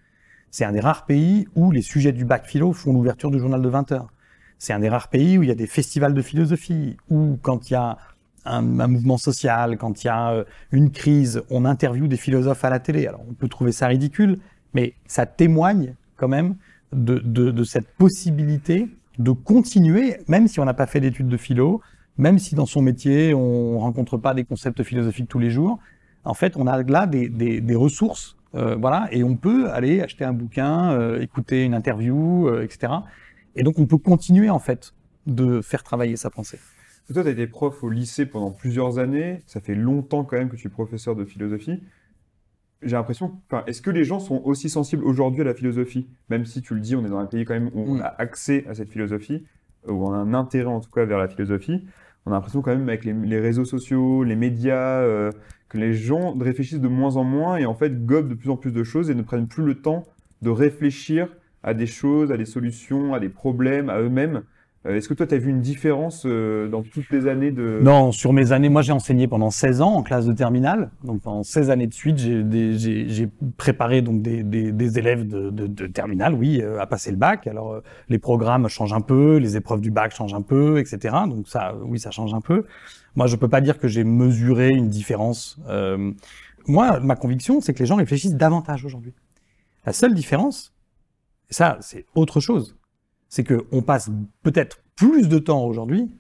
C'est 0.51 0.65
un 0.65 0.73
des 0.73 0.81
rares 0.81 1.07
pays 1.07 1.47
où 1.55 1.71
les 1.71 1.83
sujets 1.83 2.13
du 2.13 2.25
bac 2.25 2.47
philo 2.47 2.73
font 2.73 2.93
l'ouverture 2.93 3.31
du 3.31 3.39
journal 3.39 3.63
de 3.63 3.69
20 3.69 3.93
heures. 3.93 4.13
C'est 4.59 4.73
un 4.73 4.81
des 4.81 4.89
rares 4.89 5.09
pays 5.09 5.39
où 5.39 5.43
il 5.43 5.49
y 5.49 5.53
a 5.53 5.57
des 5.57 5.67
festivals 5.67 6.13
de 6.13 6.23
philosophie, 6.23 6.97
où 7.09 7.39
quand 7.41 7.71
il 7.71 7.73
y 7.73 7.77
a 7.77 7.99
un, 8.45 8.63
mouvement 8.63 9.19
social, 9.19 9.79
quand 9.79 10.03
il 10.03 10.07
y 10.07 10.11
a 10.11 10.33
euh, 10.33 10.45
une 10.71 10.91
crise, 10.91 11.43
on 11.51 11.65
interviewe 11.65 12.09
des 12.09 12.17
philosophes 12.17 12.65
à 12.65 12.71
la 12.71 12.81
télé. 12.81 13.07
Alors 13.07 13.23
on 13.29 13.35
peut 13.35 13.49
trouver 13.49 13.73
ça 13.73 13.87
ridicule, 13.87 14.39
mais 14.75 14.95
ça 15.07 15.27
témoigne 15.27 15.95
quand 16.17 16.29
même 16.29 16.57
de, 16.93 17.19
de, 17.19 17.51
de 17.51 17.65
cette 17.65 17.89
possibilité 17.97 18.89
de 19.19 19.31
continuer, 19.31 20.19
même 20.29 20.49
si 20.49 20.61
on 20.61 20.65
n'a 20.65 20.75
pas 20.75 20.87
fait 20.87 21.01
d'études 21.01 21.29
de 21.29 21.37
philo, 21.37 21.81
même 22.19 22.39
si 22.39 22.55
dans 22.55 22.67
son 22.67 22.83
métier, 22.83 23.35
on 23.35 23.79
rencontre 23.79 24.17
pas 24.17 24.35
des 24.35 24.45
concepts 24.45 24.83
philosophiques 24.83 25.29
tous 25.29 25.39
les 25.39 25.51
jours, 25.51 25.79
en 26.25 26.35
fait, 26.35 26.57
on 26.57 26.67
a 26.67 26.83
là 26.83 27.07
des, 27.07 27.29
des, 27.29 27.61
des 27.61 27.75
ressources, 27.75 28.37
euh, 28.55 28.77
voilà, 28.77 29.09
et 29.11 29.25
on 29.25 29.37
peut 29.37 29.71
aller 29.71 30.01
acheter 30.01 30.25
un 30.25 30.33
bouquin, 30.33 30.93
euh, 30.93 31.21
écouter 31.21 31.65
une 31.65 31.75
interview, 31.75 32.49
euh, 32.49 32.63
etc. 32.63 32.93
Et 33.57 33.63
donc, 33.63 33.79
on 33.79 33.87
peut 33.87 33.99
continuer, 33.99 34.51
en 34.51 34.59
fait, 34.59 34.95
de 35.27 35.61
faire 35.63 35.83
travailler 35.83 36.17
sa 36.17 36.31
pensée. 36.31 36.59
Toi, 37.13 37.23
tu 37.23 37.29
as 37.29 37.33
été 37.33 37.47
prof 37.47 37.83
au 37.83 37.89
lycée 37.89 38.27
pendant 38.27 38.51
plusieurs 38.51 38.99
années. 38.99 39.41
Ça 39.47 39.61
fait 39.61 39.75
longtemps 39.75 40.25
quand 40.25 40.37
même 40.37 40.49
que 40.49 40.57
tu 40.57 40.67
es 40.67 40.71
professeur 40.71 41.17
de 41.17 41.25
philosophie. 41.25 41.83
J'ai 42.83 42.97
l'impression, 42.97 43.41
est-ce 43.67 43.81
que 43.81 43.91
les 43.91 44.05
gens 44.05 44.19
sont 44.19 44.43
aussi 44.45 44.69
sensibles 44.69 45.05
aujourd'hui 45.05 45.43
à 45.43 45.45
la 45.45 45.55
philosophie? 45.55 46.09
Même 46.31 46.45
si 46.45 46.63
tu 46.63 46.75
le 46.75 46.81
dis, 46.81 46.97
on 46.97 47.05
est 47.05 47.11
dans 47.11 47.19
un 47.19 47.27
pays 47.27 47.45
quand 47.45 47.55
même 47.55 47.71
où 47.75 47.81
on 47.81 47.95
mm. 47.97 48.03
a 48.03 48.15
accès 48.19 48.65
à 48.69 48.75
cette 48.75 48.91
philosophie, 48.91 49.45
où 49.87 49.93
on 49.93 50.13
a 50.13 50.17
un 50.17 50.35
intérêt 50.35 50.67
en 50.67 50.81
tout 50.81 50.91
cas 50.91 51.05
vers 51.05 51.19
la 51.19 51.29
philosophie 51.29 51.85
on 52.27 52.31
a 52.31 52.35
l'impression 52.35 52.63
quand 52.63 52.71
même 52.71 52.89
avec 52.89 53.05
les, 53.05 53.41
réseaux 53.41 53.65
sociaux, 53.65 54.23
les 54.23 54.37
médias, 54.37 55.01
euh, 55.01 55.31
que 55.69 55.79
les 55.79 55.95
gens 55.95 56.37
réfléchissent 56.39 56.81
de 56.81 56.89
moins 56.89 57.17
en 57.17 57.25
moins 57.25 57.57
et 57.57 57.67
en 57.67 57.75
fait 57.75 58.05
gobent 58.05 58.29
de 58.29 58.35
plus 58.35 58.51
en 58.51 58.57
plus 58.57 58.73
de 58.73 58.85
choses 58.85 59.11
et 59.11 59.15
ne 59.15 59.23
prennent 59.23 59.49
plus 59.49 59.65
le 59.65 59.75
temps 59.75 60.05
de 60.43 60.51
réfléchir 60.51 61.29
à 61.63 61.75
des 61.75 61.87
choses, 61.87 62.31
à 62.31 62.37
des 62.37 62.45
solutions, 62.45 63.15
à 63.15 63.21
des 63.21 63.29
problèmes, 63.29 63.89
à 63.89 64.01
eux-mêmes. 64.01 64.43
Euh, 64.85 64.97
est-ce 64.97 65.09
que 65.09 65.15
toi, 65.15 65.27
tu 65.27 65.35
as 65.35 65.39
vu 65.39 65.51
une 65.51 65.61
différence 65.61 66.25
euh, 66.27 66.69
dans 66.69 66.83
toutes 66.83 67.11
les 67.11 67.29
années 67.29 67.53
de... 67.53 67.79
Non, 67.83 68.11
sur 68.11 68.33
mes 68.33 68.53
années, 68.53 68.69
moi 68.69 68.83
j'ai 68.83 68.93
enseigné 68.93 69.29
pendant 69.29 69.51
16 69.51 69.81
ans 69.81 69.95
en 69.95 70.03
classe 70.03 70.27
de 70.27 70.33
terminale. 70.33 70.91
Donc 71.05 71.23
pendant 71.23 71.43
16 71.43 71.71
années 71.71 71.87
de 71.87 71.95
suite, 71.95 72.19
j'ai 72.19 73.29
préparé 73.57 74.03
donc 74.03 74.23
des, 74.23 74.43
des, 74.43 74.73
des 74.73 74.99
élèves 74.99 75.27
de, 75.27 75.51
de, 75.51 75.67
de, 75.67 75.87
terminale, 75.87 76.35
oui, 76.35 76.61
euh, 76.61 76.81
à 76.81 76.87
passer 76.87 77.11
le 77.11 77.17
bac. 77.17 77.47
Alors 77.47 77.81
les 78.09 78.19
programmes 78.19 78.69
changent 78.69 78.93
un 78.93 79.01
peu, 79.01 79.37
les 79.37 79.57
épreuves 79.57 79.81
du 79.81 79.91
bac 79.91 80.15
changent 80.15 80.35
un 80.35 80.43
peu, 80.43 80.79
etc. 80.79 81.15
Donc 81.29 81.49
ça, 81.49 81.75
oui, 81.83 82.01
ça 82.01 82.11
change 82.11 82.35
un 82.35 82.41
peu. 82.41 82.65
Moi, 83.15 83.27
je 83.27 83.37
peux 83.37 83.49
pas 83.49 83.61
dire 83.61 83.79
que 83.79 83.89
j'ai 83.89 84.05
mesuré 84.05 84.71
une 84.71 84.89
différence. 84.89 85.61
moi, 86.67 86.99
ma 87.01 87.15
conviction, 87.15 87.61
c'est 87.61 87.75
que 87.75 87.81
les 87.81 87.87
gens 87.87 87.97
réfléchissent 87.97 88.35
davantage 88.35 88.85
aujourd'hui. 88.85 89.13
La 89.85 89.93
seule 89.93 90.15
différence, 90.15 90.73
ça, 91.51 91.77
c'est 91.81 92.07
autre 92.15 92.41
chose 92.41 92.77
c'est 93.33 93.45
qu'on 93.45 93.81
passe 93.81 94.11
peut-être 94.43 94.83
plus 94.95 95.27
de 95.27 95.39
temps 95.39 95.65
aujourd'hui 95.65 96.15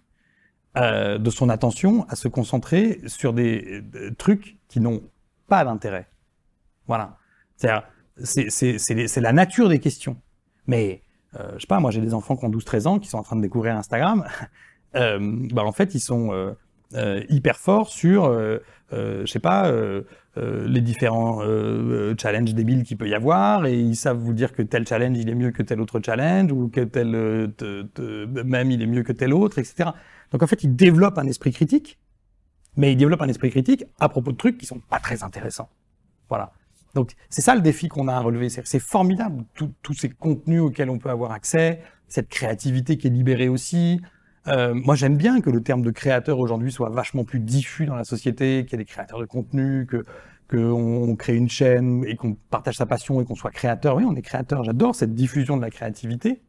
euh, 0.79 1.19
de 1.19 1.29
son 1.29 1.51
attention 1.51 2.07
à 2.09 2.17
se 2.17 2.27
concentrer 2.27 3.03
sur 3.05 3.35
des, 3.35 3.83
trucs 4.17 4.57
qui 4.69 4.81
n'ont 4.81 5.03
pas 5.47 5.63
d'intérêt. 5.63 6.09
Voilà. 6.87 7.19
C'est 7.57 9.21
la 9.21 9.33
nature 9.35 9.69
des 9.69 9.79
questions. 9.79 10.17
Mais, 10.67 11.03
euh, 11.39 11.53
je 11.57 11.61
sais 11.61 11.67
pas, 11.67 11.81
moi 11.81 11.91
j'ai 11.91 12.01
des 12.01 12.15
enfants 12.15 12.35
qui 12.35 12.47
ont 12.47 12.51
12-13 12.51 12.87
ans, 12.89 12.99
qui 12.99 13.11
sont 13.11 13.19
en 13.19 13.23
train 13.23 13.37
de 13.37 13.43
découvrir 13.43 13.77
Instagram. 13.77 14.25
Euh, 14.95 15.19
bah, 15.51 15.65
en 15.65 15.73
fait, 15.73 15.95
ils 15.95 16.01
sont 16.01 16.33
euh, 16.33 16.35
euh, 16.35 16.55
hyper 17.29 17.59
forts 17.59 17.89
sur, 17.89 18.25
euh, 18.25 18.59
euh, 18.93 19.23
je 19.25 19.31
sais 19.33 19.39
pas, 19.39 19.69
euh, 19.69 20.03
euh, 20.39 20.67
les 20.67 20.81
différents 20.81 21.43
euh, 21.43 21.45
euh, 21.47 22.15
challenges 22.21 22.55
débiles 22.55 22.85
qu'il 22.85 22.97
peut 22.97 23.09
y 23.09 23.15
avoir, 23.15 23.67
et 23.67 23.79
ils 23.79 23.97
savent 23.97 24.19
vous 24.19 24.33
dire 24.33 24.53
que 24.53 24.63
tel 24.63 24.87
challenge 24.87 25.17
il 25.19 25.29
est 25.29 25.35
mieux 25.35 25.51
que 25.51 25.63
tel 25.63 25.81
autre 25.81 26.01
challenge, 26.05 26.53
ou 26.53 26.69
que 26.69 26.81
tel, 26.81 27.15
euh, 27.15 27.47
te- 27.49 27.83
te- 27.83 28.25
même 28.43 28.71
il 28.71 28.83
est 28.83 28.87
mieux 28.87 29.03
que 29.03 29.13
tel 29.13 29.33
autre, 29.35 29.59
etc. 29.59 29.91
Donc 30.31 30.43
en 30.43 30.47
fait, 30.47 30.63
ils 30.65 30.75
développent 30.75 31.19
un 31.19 31.27
esprit 31.27 31.53
critique, 31.53 31.99
mais 32.77 32.93
ils 32.93 32.97
développent 32.97 33.23
un 33.23 33.29
esprit 33.29 33.51
critique 33.51 33.85
à 34.01 34.09
propos 34.09 34.33
de 34.33 34.37
trucs 34.37 34.59
qui 34.59 34.67
sont 34.67 34.81
pas 34.81 34.99
très 34.99 35.23
intéressants. 35.23 35.69
Voilà. 36.29 36.53
Donc 36.95 37.13
c'est 37.31 37.43
ça 37.43 37.55
le 37.55 37.61
défi 37.63 37.89
qu'on 37.89 38.09
a 38.09 38.15
à 38.15 38.21
relever. 38.21 38.49
C'est 38.51 38.79
formidable, 38.79 39.45
tous 39.55 39.95
ces 39.95 40.11
contenus 40.11 40.61
auxquels 40.61 40.91
on 40.91 40.99
peut 40.99 41.11
avoir 41.11 41.33
accès, 41.33 41.83
cette 42.09 42.29
créativité 42.29 42.99
qui 42.99 43.07
est 43.07 43.11
libérée 43.11 43.49
aussi. 43.49 44.01
Euh, 44.49 44.75
moi, 44.75 44.95
j'aime 44.95 45.17
bien 45.17 45.41
que 45.41 45.51
le 45.51 45.63
terme 45.63 45.83
de 45.83 45.91
créateur 45.91 46.39
aujourd'hui 46.39 46.73
soit 46.73 46.91
vachement 46.91 47.25
plus 47.25 47.39
diffus 47.39 47.87
dans 47.87 47.95
la 47.95 48.05
société, 48.05 48.65
qu'il 48.65 48.79
y 48.79 48.83
ait 48.83 48.85
des 48.85 48.91
créateurs 48.91 49.21
de 49.21 49.25
contenu, 49.25 49.87
que 49.87 50.05
qu'on 50.51 51.09
on 51.09 51.17
crée 51.17 51.35
une 51.35 51.49
chaîne 51.49 52.05
et 52.07 52.17
qu'on 52.17 52.35
partage 52.51 52.77
sa 52.77 52.85
passion 52.85 53.21
et 53.21 53.25
qu'on 53.25 53.35
soit 53.35 53.51
créateur. 53.51 53.97
Oui, 53.97 54.05
on 54.07 54.15
est 54.15 54.23
créateur. 54.23 54.65
J'adore 54.65 54.95
cette 54.95 55.15
diffusion 55.15 55.57
de 55.57 55.63
la 55.63 55.71
créativité. 55.71 56.43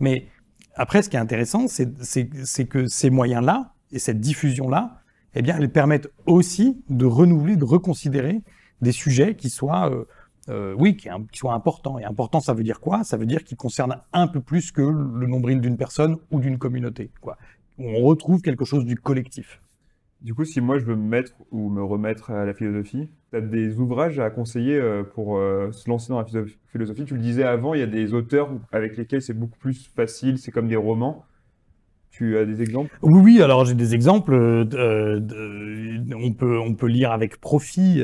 Mais 0.00 0.26
après, 0.74 1.02
ce 1.02 1.08
qui 1.08 1.16
est 1.16 1.20
intéressant, 1.20 1.66
c'est 1.68 2.66
que 2.68 2.86
ces 2.86 3.10
moyens-là 3.10 3.74
et 3.92 4.00
cette 4.00 4.20
diffusion-là, 4.20 5.00
eh 5.36 5.42
bien, 5.42 5.56
elles 5.56 5.70
permettent 5.70 6.08
aussi 6.26 6.82
de 6.88 7.06
renouveler, 7.06 7.56
de 7.56 7.64
reconsidérer 7.64 8.42
des 8.80 8.92
sujets 8.92 9.36
qui 9.36 9.50
soient, 9.50 9.90
euh, 9.90 10.04
euh, 10.48 10.74
oui, 10.78 10.96
qui, 10.96 11.08
soient 11.32 11.54
importants. 11.54 11.98
Et 11.98 12.04
important, 12.04 12.40
ça 12.40 12.54
veut 12.54 12.64
dire 12.64 12.80
quoi? 12.80 13.04
Ça 13.04 13.16
veut 13.16 13.26
dire 13.26 13.44
qu'ils 13.44 13.56
concernent 13.56 13.96
un 14.12 14.26
peu 14.26 14.40
plus 14.40 14.72
que 14.72 14.82
le 14.82 15.26
nombril 15.26 15.60
d'une 15.60 15.76
personne 15.76 16.16
ou 16.30 16.40
d'une 16.40 16.58
communauté. 16.58 17.10
Quoi. 17.20 17.36
On 17.78 18.02
retrouve 18.02 18.42
quelque 18.42 18.64
chose 18.64 18.84
du 18.84 18.96
collectif. 18.96 19.60
Du 20.20 20.32
coup, 20.32 20.44
si 20.46 20.62
moi 20.62 20.78
je 20.78 20.84
veux 20.86 20.96
me 20.96 21.06
mettre 21.06 21.32
ou 21.50 21.68
me 21.68 21.82
remettre 21.82 22.30
à 22.30 22.46
la 22.46 22.54
philosophie, 22.54 23.10
tu 23.30 23.36
as 23.36 23.42
des 23.42 23.78
ouvrages 23.78 24.18
à 24.18 24.30
conseiller 24.30 24.76
euh, 24.76 25.02
pour 25.02 25.36
euh, 25.36 25.70
se 25.72 25.88
lancer 25.90 26.08
dans 26.08 26.18
la 26.18 26.24
philo- 26.24 26.46
philosophie? 26.72 27.04
Tu 27.04 27.14
le 27.14 27.20
disais 27.20 27.44
avant, 27.44 27.74
il 27.74 27.80
y 27.80 27.82
a 27.82 27.86
des 27.86 28.14
auteurs 28.14 28.50
avec 28.72 28.96
lesquels 28.96 29.20
c'est 29.20 29.34
beaucoup 29.34 29.58
plus 29.58 29.90
facile, 29.94 30.38
c'est 30.38 30.50
comme 30.50 30.68
des 30.68 30.76
romans. 30.76 31.26
Tu 32.10 32.38
as 32.38 32.46
des 32.46 32.62
exemples? 32.62 32.96
Oui, 33.02 33.20
oui, 33.22 33.42
alors 33.42 33.64
j'ai 33.64 33.74
des 33.74 33.94
exemples. 33.94 34.32
euh, 34.32 35.20
on, 36.14 36.32
peut, 36.32 36.58
on 36.58 36.74
peut 36.74 36.86
lire 36.86 37.12
avec 37.12 37.40
profit 37.40 38.00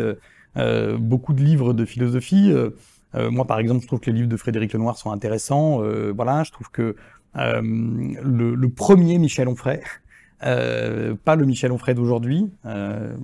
beaucoup 0.99 1.33
de 1.33 1.43
livres 1.43 1.73
de 1.73 1.85
philosophie. 1.85 2.51
Euh, 2.53 2.71
euh, 3.15 3.31
moi, 3.31 3.45
par 3.47 3.59
exemple, 3.59 3.83
je 3.83 3.87
trouve 3.87 4.01
que 4.01 4.11
les 4.11 4.17
livres 4.19 4.29
de 4.29 4.37
Frédéric 4.37 4.73
Lenoir 4.73 4.97
sont 4.97 5.11
intéressants. 5.11 5.83
Euh, 5.83 6.13
voilà, 6.15 6.45
je 6.45 6.53
trouve 6.53 6.71
que 6.71 6.97
euh, 7.37 7.61
le, 7.63 8.55
le 8.55 8.69
premier 8.69 9.19
Michel 9.19 9.49
Onfray, 9.49 9.81
euh, 10.45 11.15
pas 11.25 11.37
le 11.37 11.45
Michel 11.45 11.73
Onfray 11.73 11.95
d'aujourd'hui, 11.95 12.51
euh, 12.67 13.15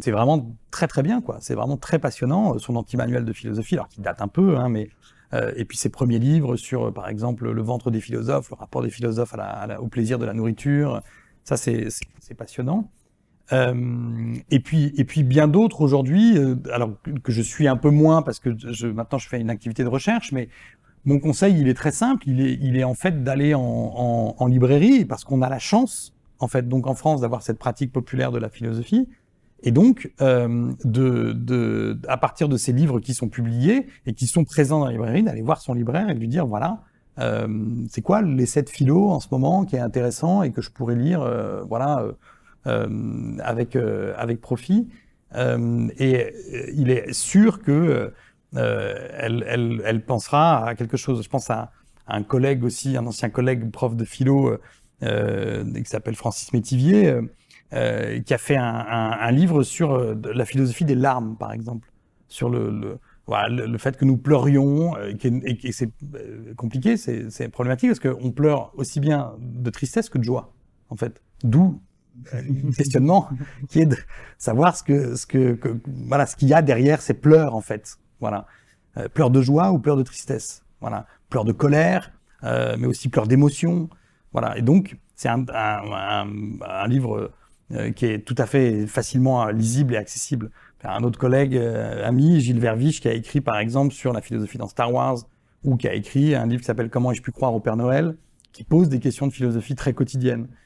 c'est 0.00 0.10
vraiment 0.10 0.54
très 0.70 0.88
très 0.88 1.02
bien, 1.02 1.20
quoi. 1.20 1.38
C'est 1.40 1.54
vraiment 1.54 1.76
très 1.76 1.98
passionnant. 1.98 2.58
Son 2.58 2.76
anti-manuel 2.76 3.24
de 3.24 3.32
philosophie, 3.32 3.74
alors 3.76 3.88
qu'il 3.88 4.02
date 4.02 4.20
un 4.22 4.28
peu, 4.28 4.56
hein, 4.56 4.68
mais 4.68 4.90
euh, 5.34 5.52
et 5.56 5.64
puis 5.64 5.78
ses 5.78 5.88
premiers 5.88 6.18
livres 6.18 6.56
sur, 6.56 6.88
euh, 6.88 6.90
par 6.90 7.08
exemple, 7.08 7.50
le 7.50 7.62
ventre 7.62 7.90
des 7.90 8.00
philosophes, 8.00 8.50
le 8.50 8.56
rapport 8.56 8.82
des 8.82 8.90
philosophes 8.90 9.32
à 9.34 9.36
la- 9.38 9.44
à 9.50 9.66
la- 9.66 9.80
au 9.80 9.86
plaisir 9.88 10.18
de 10.18 10.26
la 10.26 10.34
nourriture. 10.34 11.00
Ça, 11.44 11.56
c'est 11.56 11.88
passionnant. 12.36 12.90
Euh, 13.52 13.74
et 14.50 14.60
puis 14.60 14.92
et 14.96 15.04
puis 15.04 15.22
bien 15.22 15.46
d'autres 15.48 15.80
aujourd'hui, 15.82 16.38
euh, 16.38 16.56
alors 16.72 16.90
que- 17.22 17.32
je 17.32 17.42
suis 17.42 17.68
un 17.68 17.76
peu 17.76 17.90
moins 17.90 18.22
parce 18.22 18.38
que 18.38 18.50
je, 18.56 18.86
maintenant 18.86 19.18
je 19.18 19.28
fais 19.28 19.40
une 19.40 19.50
activité 19.50 19.82
de 19.84 19.88
recherche, 19.88 20.32
mais 20.32 20.48
mon 21.04 21.18
conseil 21.18 21.58
il 21.60 21.68
est 21.68 21.74
très 21.74 21.92
simple, 21.92 22.24
il 22.28 22.40
est 22.40 22.58
il 22.62 22.76
est 22.76 22.84
en 22.84 22.94
fait 22.94 23.22
d'aller 23.24 23.54
en, 23.54 23.60
en, 23.62 24.34
en 24.38 24.46
librairie 24.46 25.04
parce 25.04 25.24
qu'on 25.24 25.42
a 25.42 25.48
la 25.48 25.58
chance 25.58 26.14
en 26.38 26.48
fait 26.48 26.66
donc 26.68 26.86
en 26.86 26.94
France 26.94 27.20
d'avoir 27.20 27.42
cette 27.42 27.58
pratique 27.58 27.92
populaire 27.92 28.32
de 28.32 28.38
la 28.38 28.48
philosophie. 28.48 29.08
Et 29.64 29.70
donc, 29.70 30.10
euh, 30.20 30.72
de, 30.84 31.32
de, 31.34 31.96
à 32.08 32.16
partir 32.16 32.48
de 32.48 32.56
ces 32.56 32.72
livres 32.72 32.98
qui 32.98 33.14
sont 33.14 33.28
publiés 33.28 33.86
et 34.06 34.12
qui 34.12 34.26
sont 34.26 34.42
présents 34.44 34.80
dans 34.80 34.86
la 34.86 34.90
librairie, 34.92 35.22
d'aller 35.22 35.40
voir 35.42 35.60
son 35.60 35.72
libraire 35.74 36.10
et 36.10 36.14
de 36.14 36.18
lui 36.18 36.26
dire, 36.26 36.46
voilà, 36.48 36.80
euh, 37.20 37.46
c'est 37.88 38.02
quoi 38.02 38.22
l'essai 38.22 38.62
de 38.62 38.68
philo 38.68 39.10
en 39.10 39.20
ce 39.20 39.28
moment 39.30 39.64
qui 39.64 39.76
est 39.76 39.78
intéressant 39.78 40.42
et 40.42 40.50
que 40.50 40.62
je 40.62 40.70
pourrais 40.72 40.96
lire, 40.96 41.22
euh, 41.22 41.62
voilà, 41.68 42.04
avec 42.64 43.76
euh, 43.76 44.14
avec 44.16 44.40
profit. 44.40 44.88
Euh, 45.34 45.88
et 45.98 46.16
euh, 46.16 46.70
il 46.74 46.90
est 46.90 47.12
sûr 47.12 47.62
que 47.62 48.12
euh, 48.56 49.08
elle, 49.18 50.02
pensera 50.06 50.66
à 50.66 50.74
quelque 50.74 50.96
chose. 50.96 51.22
Je 51.22 51.28
pense 51.28 51.50
à, 51.50 51.72
un 52.06 52.22
collègue 52.22 52.64
aussi, 52.64 52.96
un 52.96 53.06
ancien 53.06 53.30
collègue 53.30 53.70
prof 53.70 53.96
de 53.96 54.04
philo 54.04 54.58
euh, 55.02 55.72
qui 55.72 55.84
s'appelle 55.84 56.16
Francis 56.16 56.52
Métivier. 56.52 57.08
euh, 57.08 57.22
euh, 57.74 58.20
qui 58.20 58.34
a 58.34 58.38
fait 58.38 58.56
un, 58.56 59.30
livre 59.30 59.62
sur 59.62 59.94
euh, 59.94 60.14
la 60.34 60.44
philosophie 60.44 60.84
des 60.84 60.94
larmes, 60.94 61.36
par 61.38 61.54
exemple, 61.54 61.90
sur 62.28 62.50
le, 62.50 62.98
le, 63.28 63.78
fait 63.78 63.96
que 63.96 64.04
nous 64.04 64.18
pleurions, 64.18 64.94
euh, 64.98 65.14
et, 65.22 65.56
que 65.56 65.72
c'est 65.72 65.90
euh, 66.14 66.52
compliqué, 66.54 66.98
c'est 66.98 67.48
problématique, 67.48 67.88
parce 67.88 68.00
qu'on 68.00 68.30
pleure 68.30 68.72
aussi 68.76 69.00
bien 69.00 69.32
de 69.38 69.70
tristesse 69.70 70.10
que 70.10 70.18
de 70.18 70.24
joie, 70.24 70.52
en 70.90 70.96
fait. 70.96 71.22
D'où 71.44 71.80
euh, 71.80 71.91
questionnement 72.76 73.28
qui 73.68 73.80
est 73.80 73.86
de 73.86 73.96
savoir 74.38 74.76
ce 74.76 74.82
que, 74.82 75.16
ce 75.16 75.26
que, 75.26 75.58
voilà, 76.06 76.26
ce 76.26 76.36
qu'il 76.36 76.48
y 76.48 76.54
a 76.54 76.62
derrière 76.62 77.00
ces 77.00 77.14
pleurs, 77.14 77.54
en 77.54 77.60
fait. 77.60 77.96
Voilà. 78.20 78.46
Euh, 78.96 79.08
pleurs 79.08 79.30
de 79.30 79.40
joie 79.40 79.72
ou 79.72 79.78
pleurs 79.78 79.96
de 79.96 80.02
tristesse. 80.02 80.64
Voilà. 80.80 81.06
Pleurs 81.30 81.44
de 81.44 81.52
colère, 81.52 82.12
euh, 82.44 82.76
mais 82.78 82.86
aussi 82.86 83.08
pleurs 83.08 83.26
d'émotion. 83.26 83.88
Voilà. 84.32 84.56
Et 84.58 84.62
donc, 84.62 84.98
c'est 85.14 85.28
un, 85.28 85.44
un, 85.54 86.26
un, 86.60 86.88
livre 86.88 87.32
euh, 87.72 87.92
qui 87.92 88.06
est 88.06 88.18
tout 88.18 88.34
à 88.38 88.46
fait 88.46 88.86
facilement 88.86 89.46
euh, 89.46 89.52
lisible 89.52 89.94
et 89.94 89.96
accessible. 89.96 90.50
Un 90.84 91.04
autre 91.04 91.18
collègue, 91.18 91.56
euh, 91.56 92.06
ami, 92.06 92.40
Gilles 92.40 92.58
Verviche, 92.58 93.00
qui 93.00 93.08
a 93.08 93.14
écrit 93.14 93.40
par 93.40 93.58
exemple 93.58 93.94
sur 93.94 94.12
la 94.12 94.20
philosophie 94.20 94.58
dans 94.58 94.66
Star 94.66 94.92
Wars, 94.92 95.18
ou 95.62 95.76
qui 95.76 95.86
a 95.86 95.94
écrit 95.94 96.34
un 96.34 96.46
livre 96.46 96.60
qui 96.60 96.66
s'appelle 96.66 96.90
Comment 96.90 97.12
ai-je 97.12 97.22
pu 97.22 97.30
croire 97.30 97.54
au 97.54 97.60
Père 97.60 97.76
Noël, 97.76 98.16
qui 98.52 98.64
pose 98.64 98.88
des 98.88 98.98
questions 98.98 99.28
de 99.28 99.32
philosophie 99.32 99.76
très 99.76 99.92
quotidiennes 99.92 100.48
euh, 100.48 100.56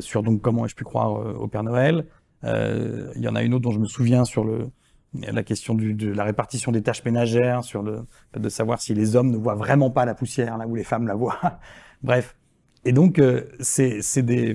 sur 0.00 0.22
donc 0.22 0.40
comment 0.40 0.64
ai-je 0.64 0.74
pu 0.74 0.84
croire 0.84 1.16
euh, 1.20 1.32
au 1.34 1.48
Père 1.48 1.62
Noël. 1.62 2.06
Euh, 2.44 3.12
Il 3.16 3.22
y 3.22 3.28
en 3.28 3.34
a 3.34 3.42
une 3.42 3.54
autre 3.54 3.64
dont 3.64 3.72
je 3.72 3.80
me 3.80 3.86
souviens 3.86 4.24
sur 4.24 4.44
le 4.44 4.70
la 5.14 5.42
question 5.42 5.74
du, 5.74 5.94
de 5.94 6.12
la 6.12 6.22
répartition 6.24 6.70
des 6.70 6.82
tâches 6.82 7.02
ménagères, 7.04 7.64
sur 7.64 7.82
le 7.82 8.00
de 8.36 8.48
savoir 8.50 8.80
si 8.80 8.92
les 8.94 9.16
hommes 9.16 9.30
ne 9.30 9.38
voient 9.38 9.54
vraiment 9.54 9.90
pas 9.90 10.04
la 10.04 10.14
poussière 10.14 10.58
là 10.58 10.66
où 10.66 10.74
les 10.74 10.84
femmes 10.84 11.06
la 11.06 11.14
voient. 11.14 11.58
Bref. 12.02 12.36
Et 12.84 12.92
donc 12.92 13.18
euh, 13.18 13.48
c'est 13.60 14.02
c'est 14.02 14.22
des 14.22 14.54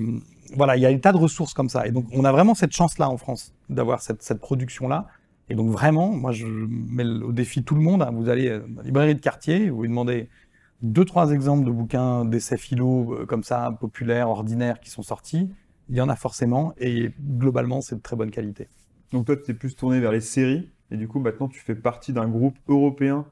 voilà, 0.55 0.77
il 0.77 0.81
y 0.81 0.85
a 0.85 0.93
des 0.93 0.99
tas 0.99 1.11
de 1.11 1.17
ressources 1.17 1.53
comme 1.55 1.69
ça. 1.69 1.87
Et 1.87 1.91
donc, 1.91 2.05
on 2.13 2.23
a 2.25 2.31
vraiment 2.31 2.53
cette 2.53 2.73
chance-là 2.73 3.09
en 3.09 3.17
France 3.17 3.53
d'avoir 3.69 4.01
cette, 4.03 4.21
cette 4.21 4.39
production-là. 4.39 5.07
Et 5.49 5.55
donc, 5.55 5.71
vraiment, 5.71 6.11
moi, 6.11 6.31
je 6.31 6.45
mets 6.45 7.05
au 7.05 7.31
défi 7.31 7.63
tout 7.63 7.73
le 7.73 7.81
monde. 7.81 8.03
hein. 8.03 8.11
Vous 8.13 8.29
allez 8.29 8.49
à 8.49 8.59
la 8.59 8.83
librairie 8.83 9.15
de 9.15 9.19
quartier, 9.19 9.71
vous 9.71 9.81
lui 9.81 9.89
demandez 9.89 10.29
deux, 10.83 11.05
trois 11.05 11.31
exemples 11.31 11.65
de 11.65 11.71
bouquins 11.71 12.25
d'essais 12.25 12.57
philo 12.57 13.13
euh, 13.13 13.25
comme 13.25 13.43
ça, 13.43 13.75
populaires, 13.79 14.29
ordinaires, 14.29 14.79
qui 14.79 14.91
sont 14.91 15.01
sortis. 15.01 15.49
Il 15.89 15.95
y 15.95 16.01
en 16.01 16.09
a 16.09 16.15
forcément. 16.15 16.73
Et 16.77 17.11
globalement, 17.19 17.81
c'est 17.81 17.95
de 17.95 18.01
très 18.01 18.15
bonne 18.15 18.29
qualité. 18.29 18.67
Donc 19.11 19.25
toi, 19.25 19.35
tu 19.35 19.43
t'es 19.43 19.53
plus 19.53 19.75
tourné 19.75 19.99
vers 19.99 20.11
les 20.11 20.21
séries, 20.21 20.69
et 20.91 20.97
du 20.97 21.07
coup, 21.07 21.19
maintenant, 21.19 21.47
tu 21.47 21.59
fais 21.59 21.75
partie 21.75 22.13
d'un 22.13 22.27
groupe 22.27 22.57
européen 22.67 23.25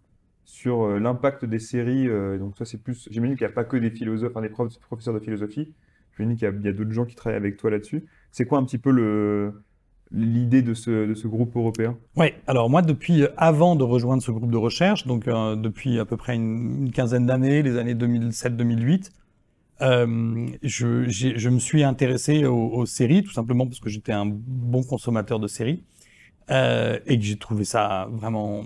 sur 0.45 0.83
euh, 0.83 0.99
l'impact 0.99 1.45
des 1.45 1.59
séries. 1.59 2.07
euh, 2.07 2.37
donc 2.37 2.57
ça, 2.57 2.65
c'est 2.65 2.77
plus... 2.77 3.07
J'imagine 3.11 3.35
qu'il 3.35 3.45
n'y 3.45 3.51
a 3.51 3.55
pas 3.55 3.63
que 3.63 3.77
des 3.77 3.91
philosophes, 3.91 4.31
enfin, 4.31 4.41
des 4.41 4.49
prof- 4.49 4.79
professeurs 4.79 5.13
de 5.13 5.19
philosophie. 5.19 5.73
J'imagine 6.17 6.37
qu'il 6.37 6.65
y 6.65 6.69
a 6.69 6.73
d'autres 6.73 6.91
gens 6.91 7.05
qui 7.05 7.15
travaillent 7.15 7.37
avec 7.37 7.57
toi 7.57 7.69
là-dessus. 7.69 8.05
C'est 8.31 8.45
quoi 8.45 8.59
un 8.59 8.65
petit 8.65 8.77
peu 8.77 8.91
le 8.91 9.63
l'idée 10.11 10.61
de 10.61 10.73
ce, 10.73 11.07
de 11.07 11.13
ce 11.15 11.27
groupe 11.27 11.55
européen? 11.55 11.97
Oui, 12.17 12.27
alors 12.47 12.69
moi, 12.69 12.81
depuis 12.81 13.23
avant 13.37 13.75
de 13.75 13.83
rejoindre 13.83 14.21
ce 14.21 14.31
groupe 14.31 14.51
de 14.51 14.57
recherche, 14.57 15.07
donc 15.07 15.27
euh, 15.27 15.55
depuis 15.55 15.99
à 15.99 16.05
peu 16.05 16.17
près 16.17 16.35
une, 16.35 16.85
une 16.87 16.91
quinzaine 16.91 17.25
d'années, 17.25 17.63
les 17.63 17.77
années 17.77 17.95
2007-2008, 17.95 19.09
euh, 19.81 20.47
je, 20.63 21.09
je 21.09 21.49
me 21.49 21.59
suis 21.59 21.83
intéressé 21.83 22.45
aux, 22.45 22.69
aux 22.69 22.85
séries, 22.85 23.23
tout 23.23 23.31
simplement 23.31 23.65
parce 23.65 23.79
que 23.79 23.89
j'étais 23.89 24.11
un 24.11 24.25
bon 24.27 24.83
consommateur 24.83 25.39
de 25.39 25.47
séries. 25.47 25.83
euh, 26.49 26.99
et 27.05 27.17
que 27.17 27.23
j'ai 27.25 27.37
trouvé 27.37 27.63
ça 27.63 28.07
vraiment, 28.11 28.63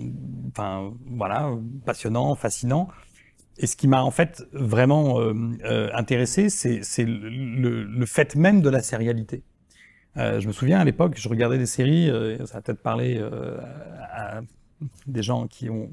enfin 0.49 0.93
voilà, 1.08 1.51
passionnant, 1.86 2.36
fascinant. 2.36 2.88
Et 3.58 3.67
ce 3.67 3.75
qui 3.77 3.88
m'a 3.88 4.03
en 4.03 4.12
fait 4.12 4.43
vraiment 4.53 5.19
euh, 5.21 5.34
euh, 5.65 5.89
intéressé, 5.93 6.49
c'est 6.49 6.81
le, 7.05 7.84
le 7.84 8.05
fait 8.05 8.36
même 8.36 8.62
de 8.62 8.69
la 8.69 8.81
sérialité. 8.81 9.43
Euh, 10.17 10.39
je 10.39 10.47
me 10.47 10.54
souviens 10.54 10.80
à 10.80 10.84
l'époque, 10.84 11.15
je 11.17 11.28
regardais 11.28 11.58
des 11.58 11.65
séries, 11.65 12.10
euh, 12.10 12.45
ça 12.45 12.60
a 12.60 12.62
peut-être 12.62 12.82
parlé 12.82 13.17
euh, 13.19 13.58
à, 14.12 14.38
à 14.38 14.41
des 15.08 15.23
gens 15.23 15.47
qui 15.47 15.69
ont 15.69 15.89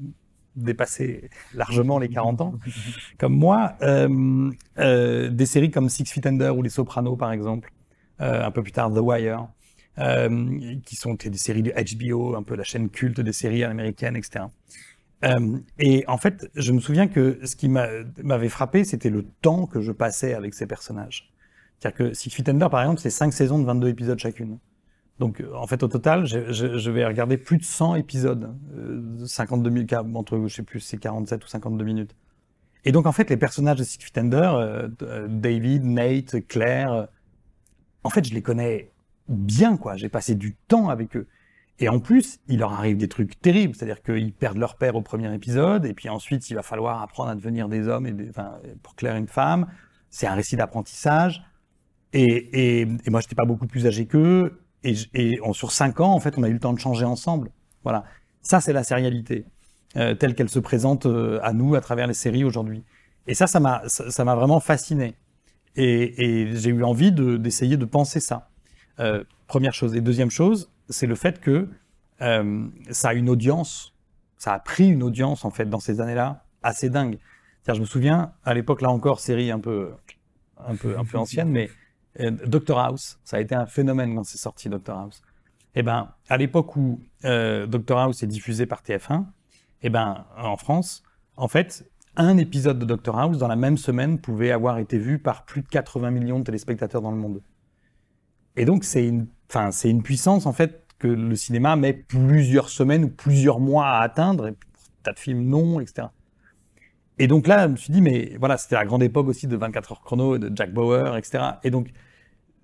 dépassé 0.55 1.29
largement 1.53 1.99
les 1.99 2.09
40 2.09 2.41
ans, 2.41 2.53
comme 3.17 3.35
moi, 3.35 3.75
des 3.79 5.45
séries 5.45 5.71
comme 5.71 5.89
Six 5.89 6.05
Feet 6.05 6.25
Under 6.27 6.55
ou 6.55 6.61
Les 6.61 6.69
Sopranos 6.69 7.17
par 7.17 7.31
exemple, 7.31 7.71
un 8.19 8.51
peu 8.51 8.61
plus 8.61 8.71
tard 8.71 8.93
The 8.93 8.99
Wire, 8.99 9.47
qui 10.85 10.95
sont 10.95 11.15
des 11.15 11.37
séries 11.37 11.63
de 11.63 11.71
HBO, 11.71 12.35
un 12.35 12.43
peu 12.43 12.55
la 12.55 12.63
chaîne 12.63 12.89
culte 12.89 13.19
des 13.19 13.33
séries 13.33 13.63
américaines, 13.63 14.15
etc. 14.15 14.45
Et 15.79 16.03
en 16.07 16.17
fait, 16.17 16.51
je 16.53 16.71
me 16.71 16.79
souviens 16.79 17.07
que 17.07 17.39
ce 17.43 17.55
qui 17.55 17.67
m'avait 17.67 18.49
frappé, 18.49 18.83
c'était 18.83 19.09
le 19.09 19.23
temps 19.41 19.65
que 19.65 19.81
je 19.81 19.91
passais 19.91 20.35
avec 20.35 20.53
ces 20.53 20.67
personnages. 20.67 21.32
C'est-à-dire 21.83 21.97
que 21.97 22.13
Six 22.13 22.29
Feet 22.29 22.47
Under, 22.47 22.69
par 22.69 22.81
exemple, 22.81 23.01
c'est 23.01 23.09
5 23.09 23.33
saisons 23.33 23.59
de 23.59 23.65
22 23.65 23.89
épisodes 23.89 24.17
chacune. 24.17 24.57
Donc, 25.19 25.41
euh, 25.41 25.53
en 25.53 25.67
fait, 25.67 25.83
au 25.83 25.89
total, 25.89 26.25
je, 26.25 26.89
vais 26.89 27.05
regarder 27.05 27.35
plus 27.37 27.57
de 27.57 27.63
100 27.63 27.95
épisodes, 27.95 28.55
euh, 28.77 29.25
52 29.25 29.69
minutes, 29.69 29.93
entre, 29.93 30.41
je 30.47 30.55
sais 30.55 30.63
plus, 30.63 30.79
c'est 30.79 30.97
47 30.97 31.43
ou 31.43 31.47
52 31.47 31.83
minutes. 31.83 32.15
Et 32.85 32.93
donc, 32.93 33.05
en 33.05 33.11
fait, 33.11 33.29
les 33.29 33.35
personnages 33.35 33.79
de 33.79 33.83
Six 33.83 33.97
Feet 33.99 34.17
Under, 34.17 34.53
euh, 34.53 34.87
euh, 35.01 35.27
David, 35.29 35.83
Nate, 35.83 36.47
Claire, 36.47 37.09
en 38.05 38.09
fait, 38.09 38.25
je 38.25 38.33
les 38.33 38.41
connais 38.41 38.91
bien, 39.27 39.75
quoi. 39.75 39.97
J'ai 39.97 40.09
passé 40.09 40.35
du 40.35 40.55
temps 40.69 40.87
avec 40.87 41.17
eux. 41.17 41.27
Et 41.79 41.89
en 41.89 41.99
plus, 41.99 42.39
il 42.47 42.59
leur 42.59 42.71
arrive 42.71 42.95
des 42.95 43.09
trucs 43.09 43.41
terribles, 43.41 43.75
c'est-à-dire 43.75 44.01
qu'ils 44.01 44.31
perdent 44.31 44.57
leur 44.57 44.77
père 44.77 44.95
au 44.95 45.01
premier 45.01 45.33
épisode, 45.35 45.85
et 45.85 45.93
puis 45.93 46.07
ensuite, 46.07 46.49
il 46.49 46.53
va 46.53 46.63
falloir 46.63 47.01
apprendre 47.01 47.29
à 47.31 47.35
devenir 47.35 47.67
des 47.67 47.89
hommes, 47.89 48.07
et 48.07 48.15
pour 48.81 48.95
Claire 48.95 49.17
une 49.17 49.27
femme. 49.27 49.67
C'est 50.09 50.27
un 50.27 50.35
récit 50.35 50.55
d'apprentissage. 50.55 51.43
Et, 52.13 52.81
et, 52.81 52.81
et 52.81 53.09
moi, 53.09 53.21
j'étais 53.21 53.35
pas 53.35 53.45
beaucoup 53.45 53.67
plus 53.67 53.87
âgé 53.87 54.05
qu'eux, 54.05 54.61
et, 54.83 54.95
et 55.13 55.39
on, 55.43 55.53
sur 55.53 55.71
cinq 55.71 55.99
ans, 55.99 56.13
en 56.13 56.19
fait, 56.19 56.37
on 56.37 56.43
a 56.43 56.49
eu 56.49 56.53
le 56.53 56.59
temps 56.59 56.73
de 56.73 56.79
changer 56.79 57.05
ensemble. 57.05 57.49
Voilà. 57.83 58.03
Ça, 58.41 58.61
c'est 58.61 58.73
la 58.73 58.83
sérialité, 58.83 59.45
euh, 59.97 60.13
telle 60.13 60.35
qu'elle 60.35 60.49
se 60.49 60.59
présente 60.59 61.05
euh, 61.05 61.39
à 61.43 61.53
nous 61.53 61.75
à 61.75 61.81
travers 61.81 62.07
les 62.07 62.13
séries 62.13 62.43
aujourd'hui. 62.43 62.83
Et 63.27 63.33
ça, 63.33 63.47
ça 63.47 63.59
m'a, 63.59 63.81
ça 63.87 64.25
m'a 64.25 64.35
vraiment 64.35 64.59
fasciné. 64.59 65.15
Et, 65.75 66.23
et 66.23 66.55
j'ai 66.55 66.69
eu 66.69 66.83
envie 66.83 67.11
de, 67.11 67.37
d'essayer 67.37 67.77
de 67.77 67.85
penser 67.85 68.19
ça. 68.19 68.49
Euh, 68.99 69.23
première 69.47 69.73
chose. 69.73 69.95
Et 69.95 70.01
deuxième 70.01 70.29
chose, 70.29 70.71
c'est 70.89 71.07
le 71.07 71.15
fait 71.15 71.39
que 71.39 71.69
euh, 72.21 72.67
ça 72.91 73.09
a 73.09 73.13
une 73.13 73.29
audience, 73.29 73.93
ça 74.37 74.53
a 74.53 74.59
pris 74.59 74.87
une 74.87 75.03
audience 75.03 75.45
en 75.45 75.51
fait 75.51 75.65
dans 75.65 75.79
ces 75.79 75.99
années-là 75.99 76.45
assez 76.61 76.89
dingue. 76.89 77.17
je 77.67 77.79
me 77.79 77.85
souviens 77.85 78.33
à 78.45 78.53
l'époque 78.53 78.81
là 78.81 78.89
encore 78.89 79.19
série 79.19 79.51
un 79.51 79.59
peu 79.59 79.91
un 80.65 80.75
peu 80.75 80.97
un 80.97 81.05
peu 81.05 81.17
ancienne, 81.17 81.49
mais 81.49 81.69
Doctor 82.19 82.79
House, 82.79 83.19
ça 83.23 83.37
a 83.37 83.39
été 83.39 83.55
un 83.55 83.65
phénomène 83.65 84.15
quand 84.15 84.23
c'est 84.23 84.37
sorti 84.37 84.69
Doctor 84.69 84.97
House. 84.97 85.21
Eh 85.75 85.81
ben 85.81 86.11
à 86.29 86.37
l'époque 86.37 86.75
où 86.75 87.01
euh, 87.25 87.65
Doctor 87.65 87.99
House 87.99 88.21
est 88.21 88.27
diffusé 88.27 88.65
par 88.65 88.83
TF1, 88.83 89.21
et 89.21 89.87
eh 89.87 89.89
ben 89.89 90.25
en 90.37 90.55
France, 90.55 91.03
en 91.35 91.47
fait, 91.47 91.89
un 92.15 92.37
épisode 92.37 92.77
de 92.79 92.85
Doctor 92.85 93.17
House 93.19 93.37
dans 93.37 93.47
la 93.47 93.55
même 93.55 93.77
semaine 93.77 94.19
pouvait 94.19 94.51
avoir 94.51 94.77
été 94.77 94.97
vu 94.97 95.17
par 95.17 95.45
plus 95.45 95.61
de 95.61 95.67
80 95.67 96.11
millions 96.11 96.39
de 96.39 96.43
téléspectateurs 96.43 97.01
dans 97.01 97.11
le 97.11 97.17
monde. 97.17 97.41
Et 98.55 98.65
donc 98.65 98.83
c'est 98.83 99.07
une, 99.07 99.27
c'est 99.71 99.89
une 99.89 100.03
puissance 100.03 100.45
en 100.45 100.53
fait 100.53 100.85
que 100.99 101.07
le 101.07 101.35
cinéma 101.35 101.75
met 101.75 101.93
plusieurs 101.93 102.69
semaines 102.69 103.05
ou 103.05 103.09
plusieurs 103.09 103.59
mois 103.59 103.87
à 103.87 104.01
atteindre. 104.01 104.47
Et 104.47 104.53
tas 105.03 105.13
de 105.13 105.19
films 105.19 105.43
non, 105.43 105.79
etc. 105.79 106.07
Et 107.19 107.27
donc 107.27 107.47
là, 107.47 107.67
je 107.67 107.71
me 107.71 107.75
suis 107.75 107.93
dit, 107.93 108.01
mais 108.01 108.35
voilà, 108.39 108.57
c'était 108.57 108.75
la 108.75 108.85
grande 108.85 109.03
époque 109.03 109.27
aussi 109.27 109.47
de 109.47 109.55
24 109.55 109.91
heures 109.91 110.01
chrono, 110.01 110.37
de 110.37 110.51
Jack 110.55 110.73
Bauer, 110.73 111.15
etc. 111.17 111.43
Et 111.63 111.69
donc, 111.69 111.89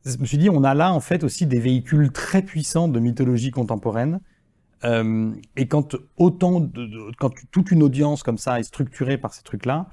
je 0.05 0.17
me 0.17 0.25
suis 0.25 0.37
dit, 0.37 0.49
on 0.49 0.63
a 0.63 0.73
là 0.73 0.93
en 0.93 0.99
fait 0.99 1.23
aussi 1.23 1.45
des 1.45 1.59
véhicules 1.59 2.11
très 2.11 2.41
puissants 2.41 2.87
de 2.87 2.99
mythologie 2.99 3.51
contemporaine. 3.51 4.19
Euh, 4.85 5.31
et 5.55 5.67
quand 5.67 5.95
autant, 6.17 6.61
de, 6.61 7.11
quand 7.19 7.33
toute 7.51 7.71
une 7.71 7.83
audience 7.83 8.23
comme 8.23 8.37
ça 8.37 8.59
est 8.59 8.63
structurée 8.63 9.17
par 9.17 9.33
ces 9.33 9.43
trucs-là, 9.43 9.87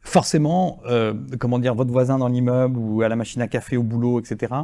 forcément, 0.00 0.80
euh, 0.86 1.14
comment 1.38 1.58
dire, 1.58 1.74
votre 1.74 1.92
voisin 1.92 2.18
dans 2.18 2.28
l'immeuble 2.28 2.78
ou 2.78 3.02
à 3.02 3.08
la 3.08 3.16
machine 3.16 3.42
à 3.42 3.48
café 3.48 3.76
au 3.76 3.82
boulot, 3.82 4.18
etc. 4.18 4.54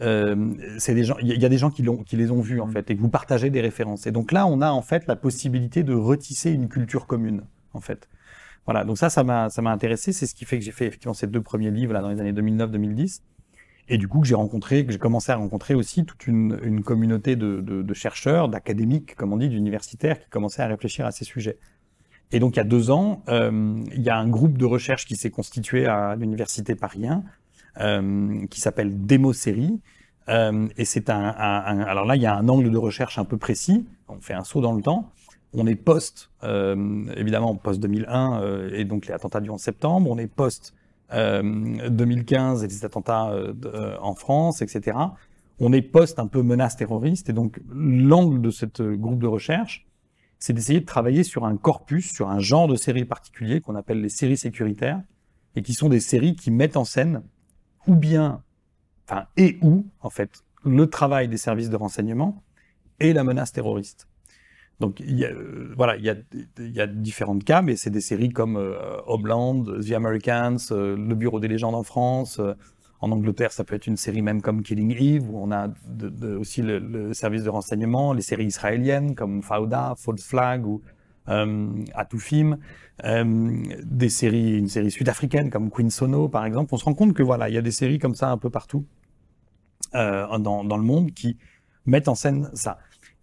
Euh, 0.00 0.54
c'est 0.78 0.94
des 0.94 1.04
gens, 1.04 1.16
il 1.20 1.40
y 1.40 1.44
a 1.44 1.48
des 1.48 1.58
gens 1.58 1.70
qui, 1.70 1.82
l'ont, 1.82 1.98
qui 1.98 2.16
les 2.16 2.30
ont 2.30 2.40
vus 2.40 2.60
en 2.60 2.68
fait 2.68 2.88
et 2.90 2.96
que 2.96 3.00
vous 3.00 3.08
partagez 3.08 3.50
des 3.50 3.60
références. 3.60 4.06
Et 4.06 4.12
donc 4.12 4.32
là, 4.32 4.46
on 4.46 4.60
a 4.60 4.70
en 4.70 4.82
fait 4.82 5.06
la 5.06 5.16
possibilité 5.16 5.82
de 5.82 5.94
retisser 5.94 6.50
une 6.50 6.68
culture 6.68 7.06
commune 7.06 7.42
en 7.72 7.80
fait. 7.80 8.08
Voilà, 8.68 8.84
donc 8.84 8.98
ça, 8.98 9.08
ça 9.08 9.24
m'a, 9.24 9.48
ça 9.48 9.62
m'a 9.62 9.72
intéressé. 9.72 10.12
C'est 10.12 10.26
ce 10.26 10.34
qui 10.34 10.44
fait 10.44 10.58
que 10.58 10.64
j'ai 10.66 10.72
fait 10.72 10.84
effectivement 10.84 11.14
ces 11.14 11.26
deux 11.26 11.40
premiers 11.40 11.70
livres 11.70 11.94
là 11.94 12.02
dans 12.02 12.10
les 12.10 12.20
années 12.20 12.34
2009-2010. 12.34 13.22
Et 13.88 13.96
du 13.96 14.08
coup, 14.08 14.20
que 14.20 14.26
j'ai 14.26 14.34
rencontré, 14.34 14.84
que 14.84 14.92
j'ai 14.92 14.98
commencé 14.98 15.32
à 15.32 15.36
rencontrer 15.36 15.74
aussi 15.74 16.04
toute 16.04 16.26
une, 16.26 16.60
une 16.62 16.82
communauté 16.82 17.34
de, 17.34 17.62
de, 17.62 17.80
de 17.80 17.94
chercheurs, 17.94 18.50
d'académiques, 18.50 19.14
comme 19.14 19.32
on 19.32 19.38
dit, 19.38 19.48
d'universitaires, 19.48 20.20
qui 20.20 20.28
commençaient 20.28 20.60
à 20.60 20.66
réfléchir 20.66 21.06
à 21.06 21.12
ces 21.12 21.24
sujets. 21.24 21.56
Et 22.30 22.40
donc, 22.40 22.56
il 22.56 22.58
y 22.58 22.60
a 22.60 22.64
deux 22.64 22.90
ans, 22.90 23.22
euh, 23.30 23.82
il 23.94 24.02
y 24.02 24.10
a 24.10 24.18
un 24.18 24.28
groupe 24.28 24.58
de 24.58 24.66
recherche 24.66 25.06
qui 25.06 25.16
s'est 25.16 25.30
constitué 25.30 25.86
à 25.86 26.14
l'université 26.16 26.74
Paris 26.74 27.06
1, 27.06 27.22
euh, 27.80 28.46
qui 28.48 28.60
s'appelle 28.60 29.06
Démo-série. 29.06 29.80
Euh, 30.28 30.68
et 30.76 30.84
c'est 30.84 31.08
un, 31.08 31.34
un, 31.38 31.64
un, 31.64 31.80
alors 31.80 32.04
là, 32.04 32.16
il 32.16 32.22
y 32.22 32.26
a 32.26 32.36
un 32.36 32.46
angle 32.50 32.70
de 32.70 32.76
recherche 32.76 33.18
un 33.18 33.24
peu 33.24 33.38
précis. 33.38 33.86
On 34.08 34.20
fait 34.20 34.34
un 34.34 34.44
saut 34.44 34.60
dans 34.60 34.74
le 34.74 34.82
temps. 34.82 35.10
On 35.54 35.66
est 35.66 35.76
post, 35.76 36.30
euh, 36.42 37.06
évidemment, 37.16 37.54
post 37.56 37.80
2001 37.80 38.42
euh, 38.42 38.70
et 38.74 38.84
donc 38.84 39.06
les 39.06 39.14
attentats 39.14 39.40
du 39.40 39.50
11 39.50 39.60
septembre. 39.60 40.10
On 40.10 40.18
est 40.18 40.26
post 40.26 40.74
2015 41.10 42.60
euh, 42.60 42.64
et 42.64 42.68
les 42.68 42.84
attentats 42.84 43.32
en 44.00 44.14
France, 44.14 44.60
etc. 44.60 44.98
On 45.58 45.72
est 45.72 45.82
post 45.82 46.18
un 46.18 46.26
peu 46.26 46.42
menace 46.42 46.76
terroriste. 46.76 47.30
Et 47.30 47.32
donc 47.32 47.60
l'angle 47.70 48.42
de 48.42 48.50
ce 48.50 48.66
groupe 48.94 49.20
de 49.20 49.26
recherche, 49.26 49.86
c'est 50.38 50.52
d'essayer 50.52 50.80
de 50.80 50.86
travailler 50.86 51.24
sur 51.24 51.44
un 51.46 51.56
corpus, 51.56 52.12
sur 52.12 52.28
un 52.28 52.40
genre 52.40 52.68
de 52.68 52.76
séries 52.76 53.06
particulier 53.06 53.60
qu'on 53.60 53.74
appelle 53.74 54.00
les 54.00 54.10
séries 54.10 54.36
sécuritaires, 54.36 55.00
et 55.56 55.62
qui 55.62 55.72
sont 55.72 55.88
des 55.88 56.00
séries 56.00 56.36
qui 56.36 56.50
mettent 56.50 56.76
en 56.76 56.84
scène 56.84 57.22
ou 57.86 57.96
bien, 57.96 58.42
enfin, 59.08 59.26
et 59.36 59.58
ou, 59.62 59.86
en 60.00 60.10
fait, 60.10 60.44
le 60.64 60.86
travail 60.86 61.26
des 61.26 61.38
services 61.38 61.70
de 61.70 61.76
renseignement 61.76 62.44
et 63.00 63.12
la 63.12 63.24
menace 63.24 63.52
terroriste. 63.52 64.08
Donc 64.80 65.00
y 65.00 65.24
a, 65.24 65.30
euh, 65.30 65.72
voilà, 65.76 65.96
il 65.96 66.04
y 66.04 66.10
a, 66.10 66.14
y 66.58 66.80
a 66.80 66.86
différents 66.86 67.38
cas, 67.38 67.62
mais 67.62 67.74
c'est 67.74 67.90
des 67.90 68.00
séries 68.00 68.28
comme 68.28 68.56
euh, 68.56 68.76
Homeland, 69.06 69.64
The 69.64 69.92
Americans, 69.92 70.56
euh, 70.70 70.96
Le 70.96 71.14
Bureau 71.14 71.40
des 71.40 71.48
légendes 71.48 71.74
en 71.74 71.82
France. 71.82 72.38
Euh, 72.38 72.54
en 73.00 73.12
Angleterre, 73.12 73.52
ça 73.52 73.62
peut 73.62 73.76
être 73.76 73.86
une 73.86 73.96
série 73.96 74.22
même 74.22 74.42
comme 74.42 74.62
Killing 74.62 74.92
Eve, 74.98 75.30
où 75.30 75.38
on 75.38 75.52
a 75.52 75.68
de, 75.68 76.08
de, 76.08 76.34
aussi 76.34 76.62
le, 76.62 76.80
le, 76.80 77.14
service 77.14 77.44
de 77.44 77.48
renseignement, 77.48 78.12
les 78.12 78.22
séries 78.22 78.46
israéliennes 78.46 79.14
comme 79.14 79.40
Fauda, 79.42 79.94
False 79.96 80.24
Flag 80.24 80.66
ou 80.66 80.82
euh, 81.28 81.68
Atoufim, 81.94 82.58
des 83.04 84.08
séries, 84.08 84.58
une 84.58 84.66
série 84.66 84.90
sud-africaine 84.90 85.50
comme 85.50 85.70
Queen 85.70 85.90
Sono 85.90 86.28
par 86.28 86.44
exemple. 86.44 86.74
On 86.74 86.76
se 86.76 86.84
rend 86.84 86.94
compte 86.94 87.14
que 87.14 87.22
voilà, 87.22 87.48
il 87.48 87.54
y 87.54 87.58
a 87.58 87.62
des 87.62 87.70
séries 87.70 88.00
comme 88.00 88.16
ça 88.16 88.30
un 88.32 88.38
peu 88.38 88.50
partout 88.50 88.84
dans, 89.92 90.64
dans 90.64 90.76
le 90.76 90.82
monde 90.82 91.12
qui 91.12 91.36
mettent 91.86 92.08
en 92.08 92.16
scène 92.16 92.50
ça. 92.54 92.78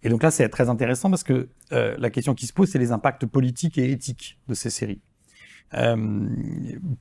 Et 0.06 0.08
donc 0.08 0.22
là, 0.22 0.30
c'est 0.30 0.48
très 0.48 0.68
intéressant 0.68 1.10
parce 1.10 1.24
que 1.24 1.48
euh, 1.72 1.96
la 1.98 2.10
question 2.10 2.36
qui 2.36 2.46
se 2.46 2.52
pose, 2.52 2.70
c'est 2.70 2.78
les 2.78 2.92
impacts 2.92 3.26
politiques 3.26 3.76
et 3.76 3.90
éthiques 3.90 4.38
de 4.46 4.54
ces 4.54 4.70
séries. 4.70 5.00
Euh, 5.74 6.28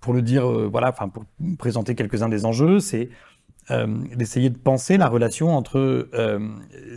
pour 0.01 0.11
le 0.11 0.23
dire, 0.23 0.49
euh, 0.49 0.67
voilà, 0.67 0.89
enfin 0.89 1.09
pour 1.09 1.23
présenter 1.59 1.93
quelques-uns 1.93 2.29
des 2.29 2.45
enjeux, 2.45 2.79
c'est 2.79 3.09
d'essayer 4.15 4.51
de 4.51 4.57
penser 4.57 4.97
la 4.97 5.07
relation 5.07 5.55
entre 5.55 6.07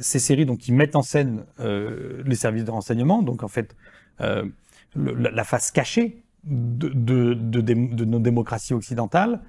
ces 0.03 0.18
séries 0.18 0.44
donc 0.44 0.59
qui 0.59 0.71
mettent 0.71 0.97
en 0.97 1.03
scène 1.03 1.47
les 1.59 2.35
services 2.35 2.64
de 2.64 2.71
renseignement, 2.71 3.23
donc 3.23 3.42
en 3.42 3.49
fait 3.49 3.75
la 4.18 5.44
face 5.44 5.71
cachée 5.71 6.23
de, 6.44 8.05
nos 8.05 8.18
démocraties 8.18 8.75
occidentales, 8.75 9.40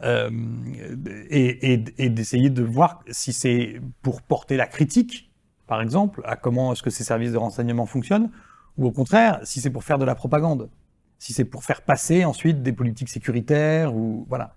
et 0.00 2.08
d'essayer 2.10 2.50
de 2.50 2.62
voir 2.62 3.02
si 3.10 3.32
c'est 3.32 3.80
pour 4.00 4.22
porter 4.22 4.56
la 4.56 4.68
critique 4.68 5.27
par 5.68 5.80
exemple, 5.82 6.22
à 6.24 6.34
comment 6.34 6.72
est-ce 6.72 6.82
que 6.82 6.90
ces 6.90 7.04
services 7.04 7.32
de 7.32 7.36
renseignement 7.36 7.86
fonctionnent, 7.86 8.30
ou 8.76 8.86
au 8.86 8.90
contraire, 8.90 9.38
si 9.44 9.60
c'est 9.60 9.70
pour 9.70 9.84
faire 9.84 9.98
de 9.98 10.04
la 10.04 10.14
propagande, 10.14 10.70
si 11.18 11.32
c'est 11.32 11.44
pour 11.44 11.62
faire 11.62 11.82
passer 11.82 12.24
ensuite 12.24 12.62
des 12.62 12.72
politiques 12.72 13.10
sécuritaires, 13.10 13.94
ou 13.94 14.26
voilà. 14.28 14.54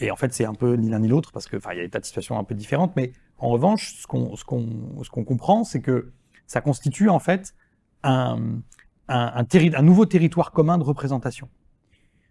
Et 0.00 0.10
en 0.10 0.16
fait, 0.16 0.32
c'est 0.32 0.44
un 0.44 0.54
peu 0.54 0.74
ni 0.74 0.88
l'un 0.88 1.00
ni 1.00 1.08
l'autre, 1.08 1.32
parce 1.32 1.46
que, 1.48 1.56
enfin, 1.56 1.72
il 1.72 1.78
y 1.78 1.80
a 1.80 1.84
des 1.84 1.90
tas 1.90 1.98
de 1.98 2.04
situations 2.04 2.38
un 2.38 2.44
peu 2.44 2.54
différentes, 2.54 2.94
mais 2.96 3.12
en 3.38 3.48
revanche, 3.48 3.94
ce 4.00 4.06
qu'on 4.06 4.36
ce 4.36 4.44
qu'on 4.44 5.02
ce 5.02 5.10
qu'on 5.10 5.24
comprend, 5.24 5.64
c'est 5.64 5.80
que 5.80 6.12
ça 6.46 6.60
constitue 6.60 7.08
en 7.08 7.18
fait 7.18 7.54
un 8.02 8.60
un, 9.08 9.44
un, 9.44 9.74
un 9.74 9.82
nouveau 9.82 10.06
territoire 10.06 10.52
commun 10.52 10.78
de 10.78 10.84
représentation. 10.84 11.48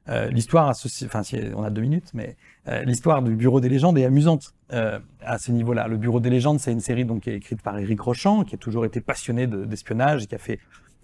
Euh, 0.09 0.29
l'histoire, 0.29 0.69
enfin, 0.69 1.23
si 1.23 1.37
on 1.55 1.63
a 1.63 1.69
deux 1.69 1.81
minutes, 1.81 2.11
mais 2.13 2.37
euh, 2.67 2.83
l'histoire 2.83 3.21
du 3.21 3.35
Bureau 3.35 3.59
des 3.59 3.69
légendes 3.69 3.97
est 3.97 4.05
amusante 4.05 4.53
euh, 4.73 4.99
à 5.21 5.37
ce 5.37 5.51
niveau-là. 5.51 5.87
Le 5.87 5.97
Bureau 5.97 6.19
des 6.19 6.29
légendes, 6.29 6.59
c'est 6.59 6.71
une 6.71 6.79
série 6.79 7.05
donc 7.05 7.23
qui 7.23 7.29
est 7.29 7.35
écrite 7.35 7.61
par 7.61 7.77
Éric 7.77 7.99
Rochant, 7.99 8.43
qui 8.43 8.55
a 8.55 8.57
toujours 8.57 8.85
été 8.85 9.01
passionné 9.01 9.47
d'espionnage, 9.47 10.23
et 10.23 10.27
qui 10.27 10.35
a 10.35 10.39
fait 10.39 10.59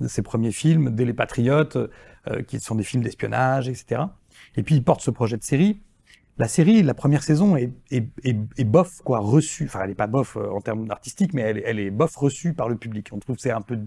ses 0.08 0.22
premiers 0.22 0.52
films 0.52 0.92
dès 0.92 1.06
Les 1.06 1.13
Patriotes, 1.13 1.78
euh, 2.28 2.42
qui 2.44 2.60
sont 2.60 2.76
des 2.76 2.84
films 2.84 3.04
d'espionnage, 3.04 3.68
etc. 3.68 4.04
Et 4.56 4.63
puis 4.63 4.76
il 4.76 4.84
porte 4.84 5.02
ce 5.02 5.12
projet 5.12 5.38
de 5.38 5.44
série. 5.44 5.82
La 6.38 6.48
série, 6.48 6.82
la 6.82 6.96
première 6.96 7.22
saison 7.22 7.56
est, 7.56 7.72
est, 7.92 8.08
est, 8.24 8.63
bof, 8.63 9.02
quoi, 9.04 9.20
reçue. 9.20 9.66
Enfin, 9.66 9.82
elle 9.84 9.92
est 9.92 9.96
pas 9.96 10.08
bof 10.08 10.36
en 10.36 10.62
termes 10.62 10.89
artistiques, 10.89 11.34
mais 11.34 11.42
elle, 11.42 11.62
elle 11.63 11.80
est 11.80 11.92
bof 11.92 12.16
reçue 12.16 12.54
par 12.54 12.70
le 12.70 12.76
public. 12.76 13.10
On 13.12 13.20
trouve 13.20 13.36
c'est 13.38 13.52
un 13.52 13.62
peu, 13.62 13.78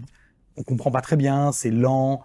on 0.55 0.63
comprend 0.63 0.89
pas 0.89 1.01
très 1.01 1.17
bien, 1.17 1.51
c'est 1.51 1.71
lent 1.71 2.23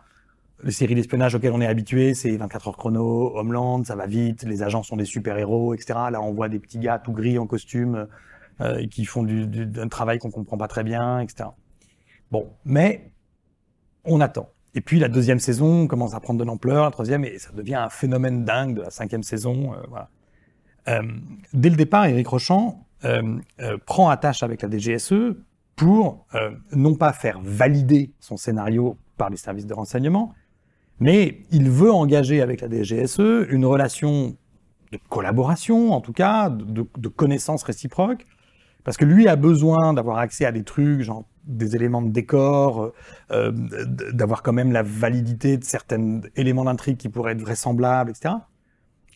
les 0.63 0.71
séries 0.71 0.95
d'espionnage 0.95 1.35
auxquelles 1.35 1.53
on 1.53 1.61
est 1.61 1.67
habitué, 1.67 2.15
c'est 2.15 2.37
24 2.37 2.69
heures 2.69 2.77
chrono, 2.77 3.37
Homeland, 3.37 3.85
ça 3.85 3.97
va 3.97 4.07
vite, 4.07 4.45
les 4.45 4.63
agents 4.63 4.83
sont 4.83 4.97
des 4.97 5.05
super-héros, 5.05 5.75
etc. 5.75 5.95
Là, 6.11 6.21
on 6.23 6.33
voit 6.33 6.49
des 6.49 6.59
petits 6.59 6.79
gars 6.79 6.99
tout 6.99 7.13
gris 7.13 7.39
en 7.39 7.47
costume 7.47 8.07
euh, 8.61 8.87
qui 8.87 9.05
font 9.05 9.27
un 9.27 9.89
travail 9.89 10.19
qu'on 10.19 10.31
comprend 10.31 10.57
pas 10.57 10.69
très 10.69 10.85
bien, 10.85 11.21
etc. 11.21 11.51
Bon, 12.31 12.49
mais 12.65 13.13
on 14.05 14.21
attend. 14.21 14.49
Et 14.75 14.81
puis 14.81 14.99
la 14.99 15.09
deuxième 15.09 15.39
saison 15.39 15.87
commence 15.87 16.15
à 16.15 16.21
prendre 16.21 16.39
de 16.39 16.45
l'ampleur, 16.45 16.85
la 16.85 16.91
troisième, 16.91 17.25
et 17.25 17.39
ça 17.39 17.51
devient 17.53 17.75
un 17.75 17.91
phénomène 17.91 18.45
dingue 18.45 18.77
de 18.77 18.83
la 18.83 18.91
cinquième 18.91 19.23
saison. 19.23 19.75
euh. 19.75 19.99
Euh, 20.89 21.03
dès 21.53 21.71
le 21.71 21.77
départ, 21.77 22.07
Eric 22.07 22.27
Rochant 22.29 22.87
prend 23.85 24.11
attache 24.11 24.45
avec 24.45 24.63
la 24.63 24.71
DGSE 24.71 25.35
pour 25.75 26.27
non 26.73 26.95
pas 26.95 27.13
faire 27.13 27.41
valider 27.43 28.13
son 28.21 28.37
scénario 28.37 28.97
par 29.17 29.29
les 29.29 29.37
services 29.37 29.67
de 29.67 29.75
renseignement, 29.75 30.33
mais 31.03 31.43
il 31.51 31.69
veut 31.69 31.93
engager 31.93 32.41
avec 32.41 32.61
la 32.61 32.69
DGSE 32.69 33.49
une 33.51 33.65
relation 33.67 34.37
de 34.93 34.99
collaboration, 35.09 35.93
en 35.93 36.01
tout 36.01 36.13
cas, 36.13 36.49
de, 36.49 36.87
de, 36.97 37.09
connaissances 37.09 37.65
réciproques, 37.65 38.25
parce 38.85 38.97
que 38.97 39.05
lui 39.05 39.27
a 39.27 39.35
besoin 39.35 39.95
d'avoir 39.95 40.19
accès 40.19 40.45
à 40.45 40.53
des 40.53 40.63
trucs, 40.63 41.01
genre 41.03 41.25
des 41.45 41.75
éléments 41.75 42.03
de 42.03 42.11
décor, 42.11 42.93
euh, 43.33 43.51
d- 43.51 44.13
d'avoir 44.13 44.45
quand 44.45 44.53
même 44.53 44.71
la 44.71 44.85
validité 44.85 45.57
de 45.57 45.65
certains 45.65 46.21
éléments 46.37 46.65
d'intrigue 46.65 46.99
qui 46.99 47.09
pourraient 47.09 47.33
être 47.33 47.41
vraisemblables, 47.41 48.11
etc. 48.11 48.37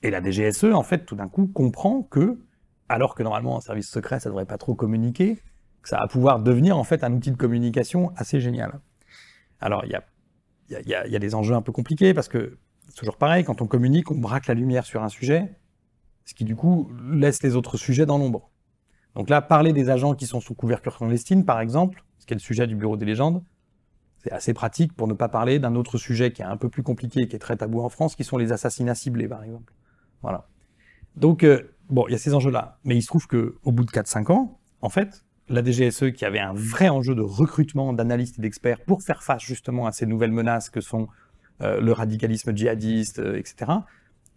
Et 0.03 0.11
la 0.11 0.21
DGSE, 0.21 0.73
en 0.75 0.83
fait, 0.83 1.07
tout 1.07 1.15
d'un 1.15 1.29
coup, 1.29 1.47
comprend 1.47 2.03
que, 2.03 2.41
alors 2.89 3.15
que 3.15 3.23
normalement 3.23 3.57
un 3.57 3.61
service 3.61 3.89
secret, 3.89 4.19
ça 4.19 4.29
devrait 4.29 4.47
pas 4.47 4.59
trop 4.59 4.75
communiquer, 4.75 5.37
que 5.83 5.89
ça 5.89 5.99
va 5.99 6.09
pouvoir 6.09 6.41
devenir 6.41 6.77
en 6.79 6.85
fait 6.85 7.05
un 7.05 7.13
outil 7.13 7.31
de 7.31 7.37
communication 7.37 8.13
assez 8.17 8.41
génial. 8.41 8.81
Alors, 9.61 9.85
il 9.85 9.93
y 9.93 9.95
a, 9.95 10.03
il 10.71 10.89
y, 10.89 10.95
a, 10.95 11.19
des 11.19 11.35
enjeux 11.35 11.55
un 11.55 11.63
peu 11.63 11.73
compliqués 11.73 12.15
parce 12.15 12.29
que 12.29 12.59
c'est 12.89 12.97
toujours 12.97 13.17
pareil, 13.17 13.45
quand 13.45 13.63
on 13.63 13.67
communique, 13.67 14.11
on 14.11 14.17
braque 14.17 14.47
la 14.47 14.55
lumière 14.55 14.85
sur 14.85 15.03
un 15.03 15.09
sujet, 15.09 15.53
ce 16.25 16.35
qui 16.35 16.45
du 16.45 16.57
coup 16.57 16.91
laisse 17.11 17.43
les 17.43 17.57
autres 17.57 17.77
sujets 17.77 18.07
dans 18.07 18.19
l'ombre. 18.19 18.51
Donc 19.15 19.31
là, 19.31 19.41
parler 19.41 19.73
des 19.73 19.91
agents 19.91 20.15
qui 20.15 20.27
sont 20.27 20.41
sous 20.41 20.55
couverture 20.55 20.97
clandestine, 20.97 21.45
par 21.45 21.61
exemple, 21.61 22.05
ce 22.19 22.27
qui 22.27 22.35
est 22.35 22.37
le 22.37 22.41
sujet 22.41 22.67
du 22.67 22.75
Bureau 22.75 22.97
des 22.97 23.07
légendes, 23.07 23.43
c'est 24.19 24.33
assez 24.33 24.55
pratique 24.55 24.93
pour 24.93 25.07
ne 25.07 25.15
pas 25.15 25.29
parler 25.29 25.59
d'un 25.59 25.75
autre 25.75 25.99
sujet 25.99 26.33
qui 26.33 26.43
est 26.43 26.47
un 26.47 26.57
peu 26.57 26.69
plus 26.69 26.83
compliqué 26.83 27.21
et 27.21 27.29
qui 27.29 27.37
est 27.37 27.41
très 27.41 27.57
tabou 27.57 27.81
en 27.81 27.89
France, 27.89 28.17
qui 28.17 28.25
sont 28.25 28.37
les 28.37 28.53
assassinats 28.53 28.95
ciblés, 28.95 29.29
par 29.29 29.45
exemple. 29.45 29.73
Voilà. 30.23 30.49
Donc, 31.15 31.45
euh, 31.45 31.75
bon, 31.89 32.07
il 32.09 32.13
y 32.13 32.15
a 32.15 32.19
ces 32.19 32.35
enjeux-là. 32.35 32.79
Mais 32.85 32.97
il 32.97 33.03
se 33.03 33.07
trouve 33.07 33.27
que 33.27 33.57
au 33.63 33.73
bout 33.73 33.85
de 33.85 33.91
4-5 33.91 34.33
ans, 34.33 34.59
en 34.81 34.89
fait, 34.89 35.25
la 35.49 35.63
DGSE, 35.63 36.13
qui 36.13 36.25
avait 36.25 36.41
un 36.41 36.53
vrai 36.53 36.89
enjeu 36.89 37.15
de 37.15 37.23
recrutement 37.23 37.93
d'analystes 37.93 38.39
et 38.39 38.43
d'experts 38.43 38.81
pour 38.81 39.03
faire 39.03 39.23
face 39.23 39.43
justement 39.43 39.87
à 39.87 39.93
ces 39.93 40.07
nouvelles 40.07 40.33
menaces 40.33 40.71
que 40.71 40.81
sont 40.81 41.09
euh, 41.63 41.81
le 41.81 41.93
radicalisme 41.93 42.55
djihadiste, 42.55 43.19
euh, 43.21 43.39
etc., 43.39 43.73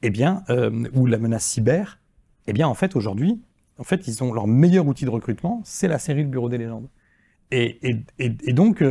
eh 0.01 0.09
bien, 0.09 0.43
euh, 0.49 0.87
ou 0.93 1.05
la 1.05 1.17
menace 1.17 1.45
cyber, 1.45 1.99
eh 2.47 2.53
bien, 2.53 2.67
en 2.67 2.73
fait, 2.73 2.95
aujourd'hui, 2.95 3.41
en 3.77 3.83
fait, 3.83 4.07
ils 4.07 4.23
ont 4.23 4.31
leur 4.31 4.47
meilleur 4.47 4.87
outil 4.87 5.05
de 5.05 5.09
recrutement, 5.09 5.61
c'est 5.65 5.87
la 5.87 5.99
série 5.99 6.23
Le 6.23 6.29
Bureau 6.29 6.47
des 6.47 6.57
légendes. 6.57 6.87
Et, 7.51 7.79
donc, 8.53 8.83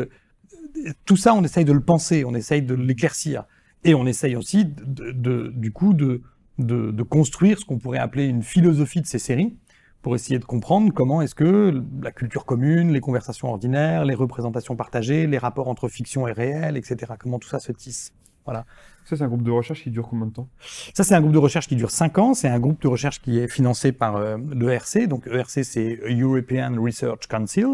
tout 1.04 1.16
ça, 1.16 1.32
on 1.32 1.44
essaye 1.44 1.64
de 1.64 1.72
le 1.72 1.80
penser, 1.80 2.24
on 2.24 2.34
essaye 2.34 2.60
de 2.62 2.74
l'éclaircir. 2.74 3.44
Et 3.84 3.94
on 3.94 4.04
essaye 4.04 4.34
aussi, 4.34 4.66
du 4.66 5.72
coup, 5.72 5.94
de 5.94 7.02
construire 7.04 7.58
ce 7.58 7.64
qu'on 7.64 7.78
pourrait 7.78 7.98
appeler 7.98 8.26
une 8.26 8.42
philosophie 8.42 9.00
de 9.00 9.06
ces 9.06 9.20
séries, 9.20 9.56
pour 10.02 10.14
essayer 10.14 10.38
de 10.38 10.44
comprendre 10.44 10.92
comment 10.94 11.20
est-ce 11.22 11.34
que 11.34 11.82
la 12.02 12.12
culture 12.12 12.44
commune, 12.44 12.92
les 12.92 13.00
conversations 13.00 13.48
ordinaires, 13.48 14.04
les 14.04 14.14
représentations 14.14 14.76
partagées, 14.76 15.26
les 15.26 15.38
rapports 15.38 15.68
entre 15.68 15.88
fiction 15.88 16.28
et 16.28 16.32
réel, 16.32 16.76
etc., 16.76 17.12
comment 17.18 17.38
tout 17.38 17.48
ça 17.48 17.58
se 17.58 17.72
tisse. 17.72 18.12
Voilà. 18.44 18.64
Ça, 19.04 19.16
c'est 19.16 19.24
un 19.24 19.28
groupe 19.28 19.42
de 19.42 19.50
recherche 19.50 19.82
qui 19.82 19.90
dure 19.90 20.06
combien 20.08 20.26
de 20.26 20.32
temps? 20.32 20.48
Ça, 20.94 21.02
c'est 21.04 21.14
un 21.14 21.20
groupe 21.20 21.32
de 21.32 21.38
recherche 21.38 21.66
qui 21.68 21.76
dure 21.76 21.90
5 21.90 22.16
ans. 22.18 22.34
C'est 22.34 22.48
un 22.48 22.58
groupe 22.58 22.80
de 22.80 22.88
recherche 22.88 23.20
qui 23.20 23.38
est 23.38 23.48
financé 23.48 23.92
par 23.92 24.16
euh, 24.16 24.38
l'ERC. 24.54 25.06
Donc, 25.06 25.26
ERC, 25.26 25.64
c'est 25.64 25.98
European 26.08 26.74
Research 26.82 27.26
Council. 27.28 27.66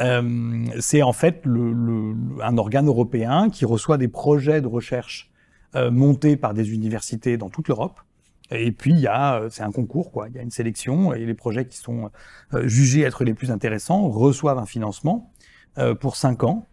Euh, 0.00 0.64
c'est 0.80 1.02
en 1.02 1.12
fait 1.12 1.42
le, 1.44 1.72
le- 1.72 2.14
un 2.42 2.56
organe 2.56 2.86
européen 2.86 3.50
qui 3.50 3.64
reçoit 3.66 3.98
des 3.98 4.08
projets 4.08 4.60
de 4.62 4.66
recherche 4.66 5.30
euh, 5.74 5.90
montés 5.90 6.36
par 6.36 6.54
des 6.54 6.72
universités 6.72 7.36
dans 7.36 7.50
toute 7.50 7.68
l'Europe. 7.68 8.00
Et 8.54 8.72
puis, 8.72 8.92
il 8.92 9.00
y 9.00 9.06
a, 9.06 9.40
euh, 9.40 9.48
c'est 9.50 9.62
un 9.62 9.72
concours, 9.72 10.10
quoi. 10.10 10.28
Il 10.28 10.34
y 10.34 10.38
a 10.38 10.42
une 10.42 10.50
sélection 10.50 11.12
et 11.14 11.24
les 11.24 11.34
projets 11.34 11.66
qui 11.66 11.78
sont 11.78 12.10
euh, 12.54 12.66
jugés 12.66 13.02
être 13.02 13.24
les 13.24 13.34
plus 13.34 13.50
intéressants 13.50 14.08
reçoivent 14.08 14.58
un 14.58 14.66
financement 14.66 15.32
euh, 15.78 15.94
pour 15.94 16.16
5 16.16 16.44
ans. 16.44 16.66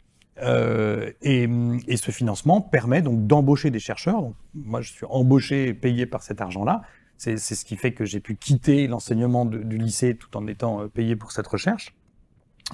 Et, 1.22 1.50
et 1.90 1.98
ce 1.98 2.12
financement 2.12 2.62
permet 2.62 3.02
donc 3.02 3.28
d'embaucher 3.28 3.72
des 3.72 3.80
chercheurs. 3.80 4.22
Donc, 4.22 4.36
moi, 4.56 4.80
je 4.80 4.94
suis 4.94 5.06
embauché 5.10 5.68
et 5.68 5.74
payé 5.74 6.06
par 6.06 6.24
cet 6.24 6.40
argent-là. 6.40 6.82
C'est 7.18 7.36
ce 7.38 7.66
qui 7.66 7.76
fait 7.76 7.92
que 7.92 8.06
j'ai 8.06 8.22
pu 8.22 8.38
quitter 8.38 8.88
l'enseignement 8.88 9.44
du 9.44 9.78
lycée 9.78 10.16
tout 10.16 10.38
en 10.38 10.48
étant 10.48 10.88
payé 10.88 11.18
pour 11.18 11.34
cette 11.34 11.48
recherche. 11.48 11.94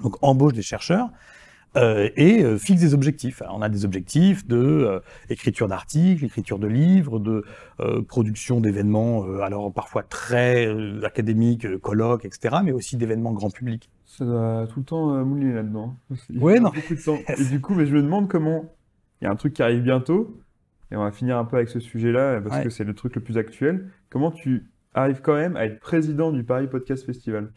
Donc, 0.03 0.15
embauche 0.21 0.53
des 0.53 0.61
chercheurs 0.61 1.09
euh, 1.75 2.09
et 2.15 2.43
euh, 2.43 2.57
fixe 2.57 2.81
des 2.81 2.93
objectifs. 2.93 3.41
Alors, 3.41 3.55
on 3.57 3.61
a 3.61 3.69
des 3.69 3.85
objectifs 3.85 4.47
de 4.47 4.57
euh, 4.57 4.99
écriture 5.29 5.67
d'articles, 5.67 6.23
écriture 6.25 6.59
de 6.59 6.67
livres, 6.67 7.19
de 7.19 7.43
euh, 7.79 8.01
production 8.01 8.61
d'événements, 8.61 9.25
euh, 9.25 9.41
alors 9.41 9.73
parfois 9.73 10.03
très 10.03 10.67
académiques, 11.03 11.65
euh, 11.65 11.77
colloques, 11.77 12.25
etc., 12.25 12.57
mais 12.63 12.71
aussi 12.71 12.97
d'événements 12.97 13.33
grand 13.33 13.49
public. 13.49 13.89
Ça 14.05 14.23
doit 14.25 14.67
tout 14.71 14.79
le 14.79 14.85
temps 14.85 15.25
mouler 15.25 15.51
là-dedans. 15.53 15.95
Faut 16.39 16.59
non. 16.59 16.69
Beaucoup 16.69 16.95
de 16.95 17.03
temps. 17.03 17.17
Et 17.37 17.45
du 17.45 17.59
coup, 17.61 17.73
mais 17.75 17.85
je 17.85 17.95
me 17.95 18.01
demande 18.01 18.27
comment. 18.29 18.65
Il 19.21 19.25
y 19.25 19.27
a 19.27 19.31
un 19.31 19.35
truc 19.35 19.53
qui 19.53 19.63
arrive 19.63 19.81
bientôt, 19.81 20.37
et 20.91 20.95
on 20.97 21.03
va 21.03 21.11
finir 21.11 21.37
un 21.37 21.45
peu 21.45 21.55
avec 21.55 21.69
ce 21.69 21.79
sujet-là, 21.79 22.41
parce 22.41 22.57
Ouais. 22.57 22.63
que 22.63 22.69
c'est 22.69 22.83
le 22.83 22.93
truc 22.93 23.15
le 23.15 23.21
plus 23.21 23.37
actuel. 23.37 23.89
Comment 24.09 24.29
tu 24.31 24.69
arrives 24.93 25.21
quand 25.21 25.35
même 25.35 25.55
à 25.57 25.65
être 25.65 25.79
président 25.79 26.31
du 26.31 26.43
Paris 26.43 26.67
Podcast 26.67 27.05
Festival? 27.05 27.51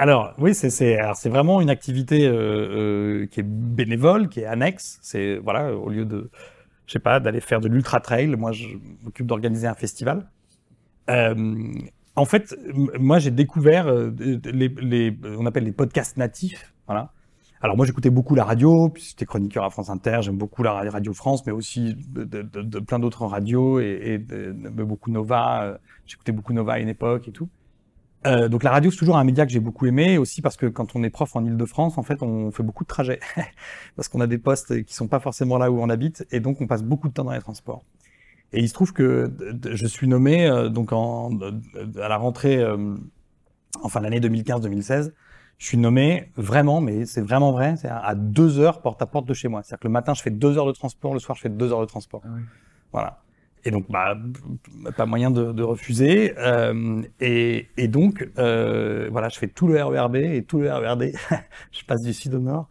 Alors 0.00 0.32
oui, 0.38 0.54
c'est 0.54 1.28
vraiment 1.28 1.60
une 1.60 1.68
activité 1.68 2.26
euh, 2.26 2.32
euh, 2.32 3.26
qui 3.26 3.40
est 3.40 3.46
bénévole, 3.46 4.30
qui 4.30 4.40
est 4.40 4.46
annexe. 4.46 4.98
C'est 5.02 5.36
voilà, 5.36 5.74
au 5.76 5.90
lieu 5.90 6.06
de 6.06 6.30
je 6.86 6.92
sais 6.94 7.00
pas 7.00 7.20
d'aller 7.20 7.42
faire 7.42 7.60
de 7.60 7.68
l'ultra 7.68 8.00
trail, 8.00 8.28
moi 8.28 8.50
je 8.52 8.66
m'occupe 9.02 9.26
d'organiser 9.26 9.66
un 9.66 9.74
festival. 9.74 10.26
Euh, 11.10 11.74
en 12.16 12.24
fait, 12.24 12.56
moi 12.98 13.18
j'ai 13.18 13.30
découvert 13.30 13.92
les, 13.92 14.68
les 14.68 15.18
on 15.36 15.44
appelle 15.44 15.64
les 15.64 15.72
podcasts 15.72 16.16
natifs, 16.16 16.72
voilà. 16.86 17.12
Alors 17.60 17.76
moi 17.76 17.84
j'écoutais 17.84 18.08
beaucoup 18.08 18.34
la 18.34 18.44
radio, 18.44 18.88
puis 18.88 19.02
j'étais 19.06 19.26
chroniqueur 19.26 19.64
à 19.64 19.70
France 19.70 19.90
Inter, 19.90 20.20
j'aime 20.22 20.38
beaucoup 20.38 20.62
la 20.62 20.72
radio 20.72 21.12
France, 21.12 21.44
mais 21.44 21.52
aussi 21.52 21.94
de, 22.08 22.78
plein 22.78 23.00
d'autres 23.00 23.26
radios 23.26 23.80
et, 23.80 24.16
beaucoup 24.16 25.10
Nova. 25.10 25.78
J'écoutais 26.06 26.32
beaucoup 26.32 26.54
Nova 26.54 26.72
à 26.72 26.78
une 26.78 26.88
époque 26.88 27.28
et 27.28 27.32
tout. 27.32 27.50
Euh, 28.26 28.48
donc 28.48 28.62
la 28.62 28.70
radio 28.70 28.90
c'est 28.90 28.98
toujours 28.98 29.16
un 29.16 29.24
média 29.24 29.46
que 29.46 29.52
j'ai 29.52 29.60
beaucoup 29.60 29.86
aimé 29.86 30.18
aussi 30.18 30.42
parce 30.42 30.58
que 30.58 30.66
quand 30.66 30.94
on 30.94 31.02
est 31.02 31.08
prof 31.08 31.34
en 31.36 31.44
Ile-de-France 31.44 31.96
en 31.96 32.02
fait 32.02 32.22
on 32.22 32.50
fait 32.50 32.62
beaucoup 32.62 32.84
de 32.84 32.88
trajets 32.88 33.18
parce 33.96 34.08
qu'on 34.08 34.20
a 34.20 34.26
des 34.26 34.36
postes 34.36 34.84
qui 34.84 34.94
sont 34.94 35.08
pas 35.08 35.20
forcément 35.20 35.56
là 35.56 35.70
où 35.70 35.80
on 35.80 35.88
habite 35.88 36.26
et 36.30 36.40
donc 36.40 36.60
on 36.60 36.66
passe 36.66 36.82
beaucoup 36.82 37.08
de 37.08 37.14
temps 37.14 37.24
dans 37.24 37.32
les 37.32 37.40
transports. 37.40 37.82
Et 38.52 38.60
il 38.60 38.68
se 38.68 38.74
trouve 38.74 38.92
que 38.92 39.32
je 39.70 39.86
suis 39.86 40.06
nommé 40.06 40.46
euh, 40.46 40.68
donc 40.68 40.92
en 40.92 41.30
à 41.98 42.08
la 42.08 42.16
rentrée 42.18 42.58
euh, 42.58 42.94
enfin 43.82 44.00
l'année 44.00 44.20
2015-2016 44.20 45.12
je 45.56 45.66
suis 45.66 45.78
nommé 45.78 46.30
vraiment 46.36 46.82
mais 46.82 47.06
c'est 47.06 47.22
vraiment 47.22 47.52
vrai 47.52 47.76
c'est 47.76 47.88
à 47.88 48.00
à 48.00 48.14
deux 48.14 48.58
heures 48.58 48.82
porte 48.82 49.00
à 49.00 49.06
porte 49.06 49.26
de 49.26 49.34
chez 49.34 49.48
moi 49.48 49.62
c'est-à-dire 49.62 49.80
que 49.80 49.88
le 49.88 49.92
matin 49.92 50.12
je 50.12 50.20
fais 50.20 50.30
deux 50.30 50.58
heures 50.58 50.66
de 50.66 50.72
transport 50.72 51.14
le 51.14 51.20
soir 51.20 51.36
je 51.36 51.42
fais 51.42 51.48
deux 51.48 51.72
heures 51.72 51.80
de 51.80 51.86
transport. 51.86 52.20
Ah 52.26 52.30
oui. 52.34 52.42
Voilà. 52.92 53.22
Et 53.64 53.70
donc, 53.70 53.90
bah, 53.90 54.16
pas 54.96 55.06
moyen 55.06 55.30
de, 55.30 55.52
de 55.52 55.62
refuser. 55.62 56.34
Euh, 56.38 57.02
et, 57.20 57.68
et 57.76 57.88
donc, 57.88 58.28
euh, 58.38 59.08
voilà, 59.10 59.28
je 59.28 59.38
fais 59.38 59.48
tout 59.48 59.66
le 59.66 59.82
RERB 59.82 60.16
et 60.16 60.44
tout 60.44 60.60
le 60.60 60.72
RERD. 60.72 61.12
je 61.72 61.84
passe 61.84 62.02
du 62.02 62.12
sud 62.12 62.34
au 62.34 62.38
nord. 62.38 62.68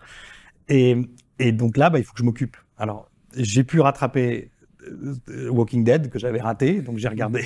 Et, 0.68 0.98
et 1.38 1.52
donc 1.52 1.78
là, 1.78 1.90
bah, 1.90 2.00
il 2.00 2.04
faut 2.04 2.14
que 2.14 2.20
je 2.20 2.24
m'occupe. 2.24 2.58
Alors, 2.78 3.10
j'ai 3.36 3.64
pu 3.64 3.80
rattraper 3.80 4.50
euh, 5.30 5.50
Walking 5.50 5.84
Dead 5.84 6.10
que 6.10 6.18
j'avais 6.18 6.42
raté. 6.42 6.82
Donc, 6.82 6.98
j'ai 6.98 7.08
regardé 7.08 7.46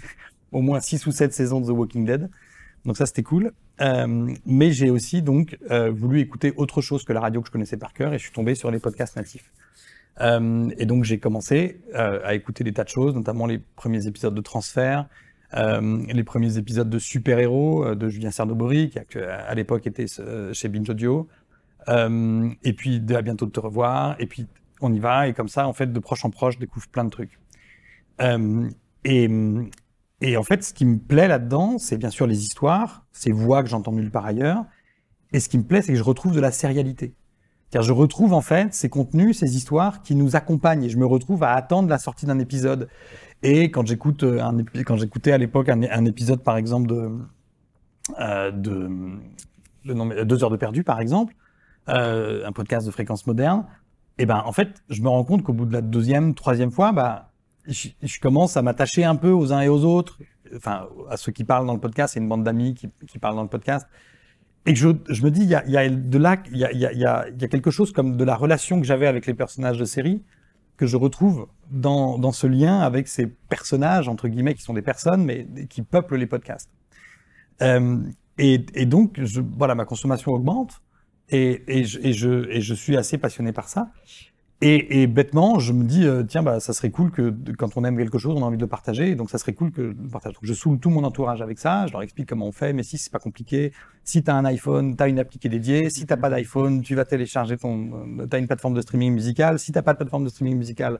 au 0.52 0.60
moins 0.60 0.80
six 0.80 1.04
ou 1.06 1.12
sept 1.12 1.32
saisons 1.32 1.60
de 1.60 1.66
The 1.66 1.70
Walking 1.70 2.04
Dead. 2.04 2.30
Donc 2.84 2.96
ça, 2.96 3.06
c'était 3.06 3.22
cool. 3.22 3.52
Euh, 3.80 4.32
mais 4.46 4.72
j'ai 4.72 4.90
aussi 4.90 5.22
donc 5.22 5.58
euh, 5.70 5.90
voulu 5.90 6.20
écouter 6.20 6.52
autre 6.56 6.80
chose 6.80 7.04
que 7.04 7.12
la 7.12 7.20
radio 7.20 7.40
que 7.40 7.48
je 7.48 7.52
connaissais 7.52 7.76
par 7.76 7.92
cœur 7.92 8.12
et 8.12 8.18
je 8.18 8.24
suis 8.24 8.32
tombé 8.32 8.54
sur 8.54 8.70
les 8.70 8.78
podcasts 8.78 9.16
natifs. 9.16 9.50
Euh, 10.20 10.70
et 10.78 10.86
donc 10.86 11.04
j'ai 11.04 11.18
commencé 11.18 11.80
euh, 11.94 12.20
à 12.24 12.34
écouter 12.34 12.64
des 12.64 12.72
tas 12.72 12.84
de 12.84 12.88
choses, 12.88 13.14
notamment 13.14 13.46
les 13.46 13.58
premiers 13.58 14.06
épisodes 14.06 14.34
de 14.34 14.40
Transfert, 14.40 15.08
euh, 15.54 16.02
les 16.08 16.24
premiers 16.24 16.56
épisodes 16.56 16.88
de 16.88 16.98
Super 16.98 17.38
Héros 17.38 17.94
de 17.94 18.08
Julien 18.08 18.30
Cernobori, 18.30 18.90
qui 18.90 19.18
à 19.18 19.54
l'époque 19.54 19.86
était 19.86 20.06
chez 20.52 20.68
Binge 20.68 20.90
Audio, 20.90 21.28
et 21.88 22.72
puis 22.72 23.00
de 23.00 23.14
à 23.14 23.22
bientôt 23.22 23.46
de 23.46 23.50
te 23.50 23.60
revoir, 23.60 24.16
et 24.18 24.26
puis 24.26 24.46
on 24.80 24.92
y 24.92 24.98
va, 24.98 25.28
et 25.28 25.34
comme 25.34 25.48
ça, 25.48 25.66
en 25.68 25.72
fait, 25.72 25.92
de 25.92 25.98
proche 25.98 26.24
en 26.24 26.30
proche, 26.30 26.54
je 26.54 26.58
découvre 26.60 26.88
plein 26.88 27.04
de 27.04 27.10
trucs. 27.10 27.38
Et, 29.04 29.28
et 30.20 30.36
en 30.36 30.42
fait, 30.42 30.64
ce 30.64 30.74
qui 30.74 30.84
me 30.84 30.98
plaît 30.98 31.28
là-dedans, 31.28 31.78
c'est 31.78 31.98
bien 31.98 32.10
sûr 32.10 32.26
les 32.26 32.42
histoires, 32.42 33.04
ces 33.12 33.30
voix 33.30 33.62
que 33.62 33.68
j'entends 33.68 33.92
nulle 33.92 34.10
part 34.10 34.26
ailleurs, 34.26 34.64
et 35.32 35.40
ce 35.40 35.48
qui 35.48 35.58
me 35.58 35.64
plaît, 35.64 35.82
c'est 35.82 35.92
que 35.92 35.98
je 35.98 36.02
retrouve 36.02 36.34
de 36.34 36.40
la 36.40 36.50
sérialité. 36.50 37.14
Car 37.74 37.82
je 37.82 37.92
retrouve 37.92 38.34
en 38.34 38.40
fait 38.40 38.72
ces 38.72 38.88
contenus, 38.88 39.40
ces 39.40 39.56
histoires 39.56 40.00
qui 40.00 40.14
nous 40.14 40.36
accompagnent 40.36 40.84
et 40.84 40.88
je 40.88 40.96
me 40.96 41.04
retrouve 41.04 41.42
à 41.42 41.54
attendre 41.54 41.88
la 41.88 41.98
sortie 41.98 42.24
d'un 42.24 42.38
épisode. 42.38 42.88
Et 43.42 43.72
quand 43.72 43.84
j'écoute 43.84 44.22
euh, 44.22 44.40
un 44.40 44.62
quand 44.84 44.96
j'écoutais 44.96 45.32
à 45.32 45.38
l'époque 45.38 45.68
un, 45.68 46.04
épisode 46.04 46.40
par 46.44 46.56
exemple 46.56 46.86
de 46.86 47.10
euh, 48.20 48.52
de 48.52 49.92
nom, 49.92 50.08
deux 50.24 50.44
heures 50.44 50.50
de 50.50 50.56
perdu 50.56 50.84
par 50.84 51.00
exemple, 51.00 51.34
euh, 51.88 52.46
un 52.46 52.52
podcast 52.52 52.86
de 52.86 52.92
fréquence 52.92 53.26
moderne, 53.26 53.66
Et 54.18 54.24
ben, 54.24 54.44
en 54.46 54.52
fait, 54.52 54.84
je 54.88 55.02
me 55.02 55.08
rends 55.08 55.24
compte 55.24 55.42
qu'au 55.42 55.52
bout 55.52 55.66
de 55.66 55.72
la 55.72 55.82
deuxième, 55.82 56.36
troisième 56.36 56.70
fois, 56.70 56.92
bah, 56.92 57.32
je, 57.66 57.88
je 58.00 58.20
commence 58.20 58.56
à 58.56 58.62
m'attacher 58.62 59.02
un 59.02 59.16
peu 59.16 59.30
aux 59.30 59.52
uns 59.52 59.62
et 59.62 59.68
aux 59.68 59.84
autres, 59.84 60.20
enfin, 60.54 60.86
à 61.10 61.16
ceux 61.16 61.32
qui 61.32 61.42
parlent 61.42 61.66
dans 61.66 61.74
le 61.74 61.80
podcast, 61.80 62.14
c'est 62.14 62.20
une 62.20 62.28
bande 62.28 62.44
d'amis 62.44 62.74
qui, 62.74 62.88
qui 63.08 63.18
parlent 63.18 63.34
dans 63.34 63.42
le 63.42 63.48
podcast. 63.48 63.88
Et 64.66 64.72
que 64.72 64.78
je, 64.78 64.88
je 65.08 65.22
me 65.22 65.30
dis, 65.30 65.42
il 65.42 65.48
y 65.48 65.54
a, 65.54 65.66
y 65.66 65.76
a 65.76 65.88
de 65.88 66.18
là, 66.18 66.42
il 66.50 66.56
y 66.56 66.64
a, 66.64 66.72
y, 66.72 66.86
a, 66.86 66.92
y 66.94 67.04
a 67.44 67.48
quelque 67.48 67.70
chose 67.70 67.92
comme 67.92 68.16
de 68.16 68.24
la 68.24 68.34
relation 68.34 68.80
que 68.80 68.86
j'avais 68.86 69.06
avec 69.06 69.26
les 69.26 69.34
personnages 69.34 69.78
de 69.78 69.84
série 69.84 70.22
que 70.76 70.86
je 70.86 70.96
retrouve 70.96 71.48
dans, 71.70 72.18
dans 72.18 72.32
ce 72.32 72.46
lien 72.46 72.80
avec 72.80 73.08
ces 73.08 73.26
personnages, 73.26 74.08
entre 74.08 74.28
guillemets, 74.28 74.54
qui 74.54 74.62
sont 74.62 74.74
des 74.74 74.82
personnes, 74.82 75.24
mais 75.24 75.46
qui 75.68 75.82
peuplent 75.82 76.16
les 76.16 76.26
podcasts. 76.26 76.70
Euh, 77.62 78.00
et, 78.38 78.66
et, 78.74 78.86
donc, 78.86 79.20
je, 79.22 79.40
voilà, 79.40 79.74
ma 79.74 79.84
consommation 79.84 80.32
augmente 80.32 80.82
et, 81.28 81.62
et, 81.68 81.84
je, 81.84 82.00
et, 82.00 82.12
je, 82.12 82.48
et 82.50 82.60
je 82.60 82.74
suis 82.74 82.96
assez 82.96 83.18
passionné 83.18 83.52
par 83.52 83.68
ça. 83.68 83.92
Et, 84.66 85.06
bêtement, 85.06 85.58
je 85.58 85.74
me 85.74 85.84
dis, 85.84 86.06
euh, 86.06 86.22
tiens, 86.22 86.42
bah, 86.42 86.58
ça 86.58 86.72
serait 86.72 86.90
cool 86.90 87.10
que 87.10 87.34
quand 87.58 87.76
on 87.76 87.84
aime 87.84 87.98
quelque 87.98 88.16
chose, 88.16 88.34
on 88.34 88.42
a 88.42 88.46
envie 88.46 88.56
de 88.56 88.62
le 88.62 88.68
partager. 88.68 89.14
Donc, 89.14 89.28
ça 89.28 89.36
serait 89.36 89.52
cool 89.52 89.70
que 89.70 89.82
le 89.82 89.94
partage. 90.10 90.36
Je 90.40 90.54
saoule 90.54 90.78
tout 90.78 90.88
mon 90.88 91.04
entourage 91.04 91.42
avec 91.42 91.58
ça. 91.58 91.86
Je 91.86 91.92
leur 91.92 92.00
explique 92.00 92.30
comment 92.30 92.46
on 92.46 92.52
fait. 92.52 92.72
Mais 92.72 92.82
si 92.82 92.96
c'est 92.96 93.12
pas 93.12 93.18
compliqué, 93.18 93.74
si 94.04 94.22
tu 94.24 94.30
as 94.30 94.34
un 94.34 94.46
iPhone, 94.46 94.96
tu 94.96 95.02
as 95.02 95.08
une 95.08 95.18
appli 95.18 95.38
qui 95.38 95.48
est 95.48 95.50
dédiée. 95.50 95.90
Si 95.90 96.06
t'as 96.06 96.16
pas 96.16 96.30
d'iPhone, 96.30 96.80
tu 96.80 96.94
vas 96.94 97.04
télécharger 97.04 97.58
ton. 97.58 98.06
Euh, 98.20 98.26
tu 98.26 98.34
as 98.34 98.38
une 98.38 98.46
plateforme 98.46 98.72
de 98.72 98.80
streaming 98.80 99.12
musical. 99.12 99.58
Si 99.58 99.70
t'as 99.70 99.82
pas 99.82 99.92
de 99.92 99.98
plateforme 99.98 100.24
de 100.24 100.30
streaming 100.30 100.56
musical, 100.56 100.98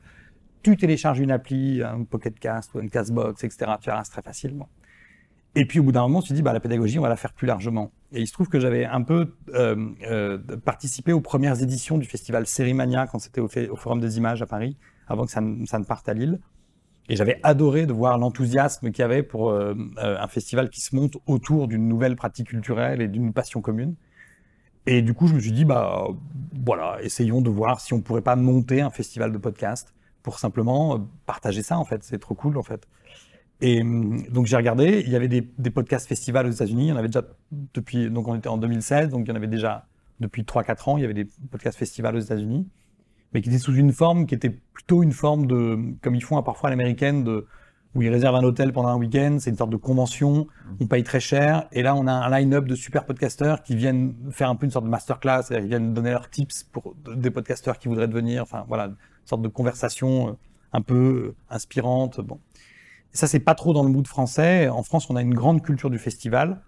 tu 0.61 0.77
télécharges 0.77 1.19
une 1.19 1.31
appli, 1.31 1.81
un 1.81 2.03
Pocket 2.03 2.37
Cast 2.37 2.75
ou 2.75 2.81
une 2.81 2.91
Castbox, 2.91 3.43
etc. 3.43 3.71
Tu 3.81 3.89
verras 3.89 4.03
très 4.03 4.21
facilement. 4.21 4.69
Et 5.57 5.65
puis 5.65 5.79
au 5.79 5.83
bout 5.83 5.93
d'un 5.93 6.01
moment, 6.01 6.21
tu 6.21 6.29
te 6.29 6.33
dis, 6.33 6.41
bah, 6.41 6.51
la 6.51 6.59
pédagogie, 6.59 6.99
on 6.99 7.01
va 7.01 7.09
la 7.09 7.15
faire 7.15 7.31
plus 7.31 7.47
largement. 7.47 7.91
Et 8.11 8.19
il 8.19 8.27
se 8.27 8.33
trouve 8.33 8.49
que 8.49 8.59
j'avais 8.59 8.85
un 8.85 9.01
peu 9.01 9.33
euh, 9.53 9.89
euh, 10.03 10.37
participé 10.63 11.13
aux 11.13 11.21
premières 11.21 11.61
éditions 11.61 11.97
du 11.97 12.05
festival 12.05 12.45
Sérimania 12.45 13.07
quand 13.07 13.19
c'était 13.19 13.39
au, 13.39 13.47
Forum 13.47 14.01
des 14.01 14.17
Images 14.17 14.41
à 14.41 14.45
Paris, 14.45 14.75
avant 15.07 15.25
que 15.25 15.31
ça, 15.31 15.41
ça 15.65 15.79
ne 15.79 15.85
parte 15.85 16.09
à 16.09 16.13
Lille. 16.13 16.39
Et 17.07 17.15
j'avais 17.15 17.39
adoré 17.43 17.85
de 17.85 17.93
voir 17.93 18.17
l'enthousiasme 18.17 18.91
qu'il 18.91 19.01
y 19.01 19.05
avait 19.05 19.23
pour 19.23 19.51
euh, 19.51 19.75
un 19.97 20.27
festival 20.27 20.69
qui 20.69 20.81
se 20.81 20.95
monte 20.95 21.17
autour 21.27 21.67
d'une 21.67 21.87
nouvelle 21.87 22.15
pratique 22.15 22.47
culturelle 22.47 23.01
et 23.01 23.07
d'une 23.07 23.31
passion 23.31 23.61
commune. 23.61 23.95
Et 24.87 25.01
du 25.01 25.13
coup, 25.13 25.27
je 25.27 25.35
me 25.35 25.39
suis 25.39 25.51
dit, 25.51 25.65
bah 25.65 26.07
voilà, 26.65 26.97
essayons 27.01 27.41
de 27.41 27.49
voir 27.49 27.79
si 27.79 27.93
on 27.93 28.01
pourrait 28.01 28.21
pas 28.21 28.35
monter 28.35 28.81
un 28.81 28.89
festival 28.89 29.31
de 29.31 29.37
podcast 29.37 29.93
pour 30.21 30.39
simplement 30.39 31.07
partager 31.25 31.61
ça 31.61 31.77
en 31.77 31.85
fait. 31.85 32.03
C'est 32.03 32.19
trop 32.19 32.33
cool 32.35 32.57
en 32.57 32.63
fait. 32.63 32.87
Et 33.61 33.81
hum, 33.81 34.23
donc 34.29 34.45
j'ai 34.47 34.57
regardé, 34.57 35.03
il 35.05 35.11
y 35.11 35.15
avait 35.15 35.27
des, 35.27 35.47
des 35.57 35.69
podcasts 35.69 36.07
festivals 36.07 36.47
aux 36.47 36.51
États-Unis, 36.51 36.87
il 36.87 36.89
y 36.89 36.91
en 36.91 36.97
avait 36.97 37.07
déjà 37.07 37.23
depuis, 37.73 38.09
donc 38.09 38.27
on 38.27 38.35
était 38.35 38.49
en 38.49 38.57
2016, 38.57 39.09
donc 39.09 39.25
il 39.25 39.29
y 39.29 39.31
en 39.31 39.35
avait 39.35 39.47
déjà 39.47 39.87
depuis 40.19 40.43
3-4 40.43 40.89
ans, 40.89 40.97
il 40.97 41.01
y 41.01 41.05
avait 41.05 41.13
des 41.13 41.27
podcasts 41.51 41.77
festivals 41.77 42.15
aux 42.15 42.19
États-Unis, 42.19 42.67
mais 43.33 43.41
qui 43.41 43.49
étaient 43.49 43.57
sous 43.57 43.75
une 43.75 43.93
forme 43.93 44.25
qui 44.25 44.35
était 44.35 44.49
plutôt 44.49 45.03
une 45.03 45.11
forme 45.11 45.47
de, 45.47 45.79
comme 46.01 46.15
ils 46.15 46.23
font 46.23 46.41
parfois 46.43 46.67
à 46.67 46.71
l'américaine, 46.71 47.23
de, 47.23 47.47
où 47.93 48.01
ils 48.01 48.09
réservent 48.09 48.35
un 48.35 48.43
hôtel 48.43 48.73
pendant 48.73 48.89
un 48.89 48.97
week-end, 48.97 49.37
c'est 49.39 49.49
une 49.49 49.55
sorte 49.55 49.69
de 49.69 49.77
convention, 49.77 50.47
mmh. 50.65 50.75
on 50.81 50.87
paye 50.87 51.03
très 51.03 51.21
cher, 51.21 51.67
et 51.71 51.81
là 51.81 51.95
on 51.95 52.07
a 52.07 52.11
un 52.11 52.29
line-up 52.29 52.65
de 52.65 52.75
super 52.75 53.05
podcasteurs 53.05 53.63
qui 53.63 53.77
viennent 53.77 54.15
faire 54.31 54.49
un 54.49 54.57
peu 54.57 54.65
une 54.65 54.71
sorte 54.71 54.85
de 54.85 54.89
masterclass, 54.89 55.43
c'est-à-dire 55.43 55.61
qu'ils 55.61 55.69
viennent 55.69 55.93
donner 55.93 56.11
leurs 56.11 56.29
tips 56.29 56.63
pour 56.63 56.93
des 57.15 57.31
podcasteurs 57.31 57.79
qui 57.79 57.87
voudraient 57.87 58.09
devenir, 58.09 58.41
enfin 58.43 58.65
voilà, 58.67 58.87
une 58.87 58.95
sorte 59.23 59.41
de 59.41 59.47
conversation 59.47 60.29
euh, 60.29 60.31
un 60.73 60.81
peu 60.81 60.95
euh, 60.95 61.35
inspirante, 61.49 62.19
bon 62.19 62.39
ça, 63.15 63.27
c'est 63.27 63.39
pas 63.39 63.55
trop 63.55 63.73
dans 63.73 63.83
le 63.83 63.89
mood 63.89 64.07
français. 64.07 64.69
En 64.69 64.83
France, 64.83 65.09
on 65.09 65.15
a 65.15 65.21
une 65.21 65.33
grande 65.33 65.61
culture 65.61 65.89
du 65.89 65.97
festival, 65.97 66.61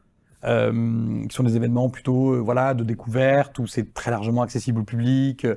euh, 0.46 1.26
qui 1.28 1.36
sont 1.36 1.44
des 1.44 1.56
événements 1.56 1.90
plutôt 1.90 2.34
euh, 2.34 2.38
voilà 2.38 2.76
de 2.76 2.84
découverte 2.84 3.58
où 3.58 3.66
c'est 3.66 3.92
très 3.96 4.12
largement 4.12 4.44
accessible 4.44 4.82
au 4.82 4.84
public 4.84 5.48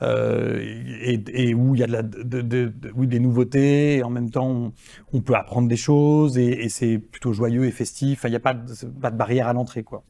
euh, 0.00 0.58
et, 1.02 1.52
où 1.52 1.74
il 1.74 1.80
y 1.80 1.84
a 1.84 2.02
des 2.02 3.20
nouveautés. 3.20 3.96
Et 3.96 4.02
en 4.02 4.10
même 4.10 4.30
temps, 4.30 4.72
on, 5.12 5.20
peut 5.20 5.34
apprendre 5.34 5.68
des 5.68 5.76
choses 5.76 6.38
et, 6.38 6.68
c'est 6.68 6.98
plutôt 6.98 7.32
joyeux 7.32 7.66
et 7.66 7.70
festif. 7.70 8.22
Il 8.24 8.30
n'y 8.30 8.36
a 8.36 8.40
pas 8.40 8.54
de, 8.54 8.72
pas 9.00 9.10
de 9.10 9.16
barrière 9.16 9.46
à 9.46 9.52
l'entrée, 9.52 9.82
quoi. 9.82 10.02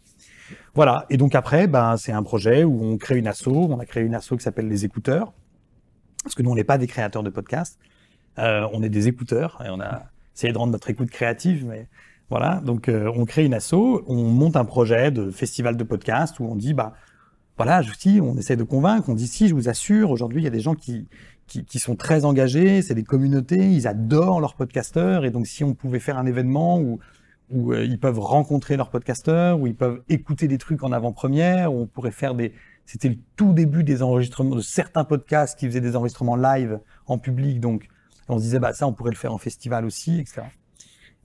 Voilà. 0.75 1.07
Et 1.11 1.17
donc 1.17 1.35
après, 1.35 1.67
ben, 1.67 1.97
c'est 1.97 2.13
un 2.13 2.23
projet 2.23 2.65
où 2.65 2.85
on 2.85 2.97
crée 2.97 3.19
une 3.19 3.27
asso. 3.27 3.49
On 3.49 3.79
a 3.79 3.85
créé 3.85 4.05
une 4.05 4.15
asso 4.15 4.31
qui 4.31 4.41
s'appelle 4.41 4.69
les 4.69 4.85
écouteurs. 4.85 5.33
Parce 6.23 6.35
que 6.35 6.43
nous, 6.43 6.51
on 6.51 6.55
n'est 6.55 6.65
pas 6.65 6.79
des 6.79 6.87
créateurs 6.87 7.23
de 7.23 7.31
podcasts. 7.31 7.79
Euh, 8.39 8.67
on 8.73 8.83
est 8.83 8.89
des 8.89 9.09
écouteurs 9.09 9.61
et 9.65 9.71
on 9.71 9.81
a 9.81 10.05
essayer 10.41 10.53
de 10.53 10.59
rendre 10.59 10.73
notre 10.73 10.89
écoute 10.89 11.11
créative, 11.11 11.67
mais 11.67 11.87
voilà. 12.31 12.63
Donc, 12.65 12.89
euh, 12.89 13.13
on 13.15 13.25
crée 13.27 13.45
une 13.45 13.55
asso, 13.55 13.75
on 13.75 14.25
monte 14.25 14.57
un 14.57 14.65
projet 14.65 15.11
de 15.11 15.31
festival 15.31 15.77
de 15.77 15.85
podcast 15.85 16.41
où 16.41 16.45
on 16.45 16.57
dit, 16.57 16.73
bah, 16.73 16.95
voilà, 17.57 17.83
dis, 18.01 18.21
on 18.23 18.37
essaie 18.39 18.57
de 18.57 18.65
convaincre, 18.65 19.11
on 19.11 19.15
dit, 19.15 19.27
si, 19.27 19.49
je 19.49 19.55
vous 19.55 19.69
assure, 19.69 20.11
aujourd'hui, 20.11 20.41
il 20.41 20.45
y 20.45 20.49
a 20.49 20.51
des 20.51 20.61
gens 20.61 20.75
qui, 20.75 21.09
qui, 21.47 21.65
qui 21.65 21.79
sont 21.79 21.95
très 21.95 22.25
engagés, 22.25 22.81
c'est 22.81 22.95
des 22.95 23.03
communautés, 23.03 23.71
ils 23.71 23.87
adorent 23.87 24.41
leurs 24.41 24.55
podcasteurs, 24.55 25.27
et 25.27 25.31
donc, 25.31 25.47
si 25.47 25.63
on 25.63 25.75
pouvait 25.75 25.99
faire 25.99 26.17
un 26.17 26.25
événement 26.25 26.81
où, 26.81 27.01
où 27.51 27.73
euh, 27.73 27.85
ils 27.85 27.99
peuvent 27.99 28.21
rencontrer 28.21 28.79
leurs 28.79 28.89
podcasteurs, 28.89 29.61
où 29.61 29.67
ils 29.67 29.77
peuvent 29.77 30.01
écouter 30.09 30.49
des 30.49 30.57
trucs 30.57 30.83
en 30.83 30.93
avant-première, 30.93 31.75
où 31.75 31.81
on 31.81 31.87
pourrait 31.87 32.13
faire 32.13 32.35
des, 32.35 32.55
c'était 32.87 33.11
le 33.11 33.17
tout 33.37 33.53
début 33.53 33.85
des 33.85 34.03
enregistrements 34.03 34.57
de 34.57 34.63
certains 34.63 35.05
podcasts 35.05 35.59
qui 35.59 35.67
faisaient 35.67 35.83
des 35.83 35.97
enregistrements 35.97 36.37
live 36.37 36.81
en 37.07 37.19
public, 37.19 37.61
donc 37.61 37.89
on 38.31 38.39
se 38.39 38.45
disait, 38.45 38.59
bah, 38.59 38.73
ça, 38.73 38.87
on 38.87 38.93
pourrait 38.93 39.11
le 39.11 39.17
faire 39.17 39.33
en 39.33 39.39
festival 39.39 39.85
aussi, 39.85 40.21
etc. 40.21 40.43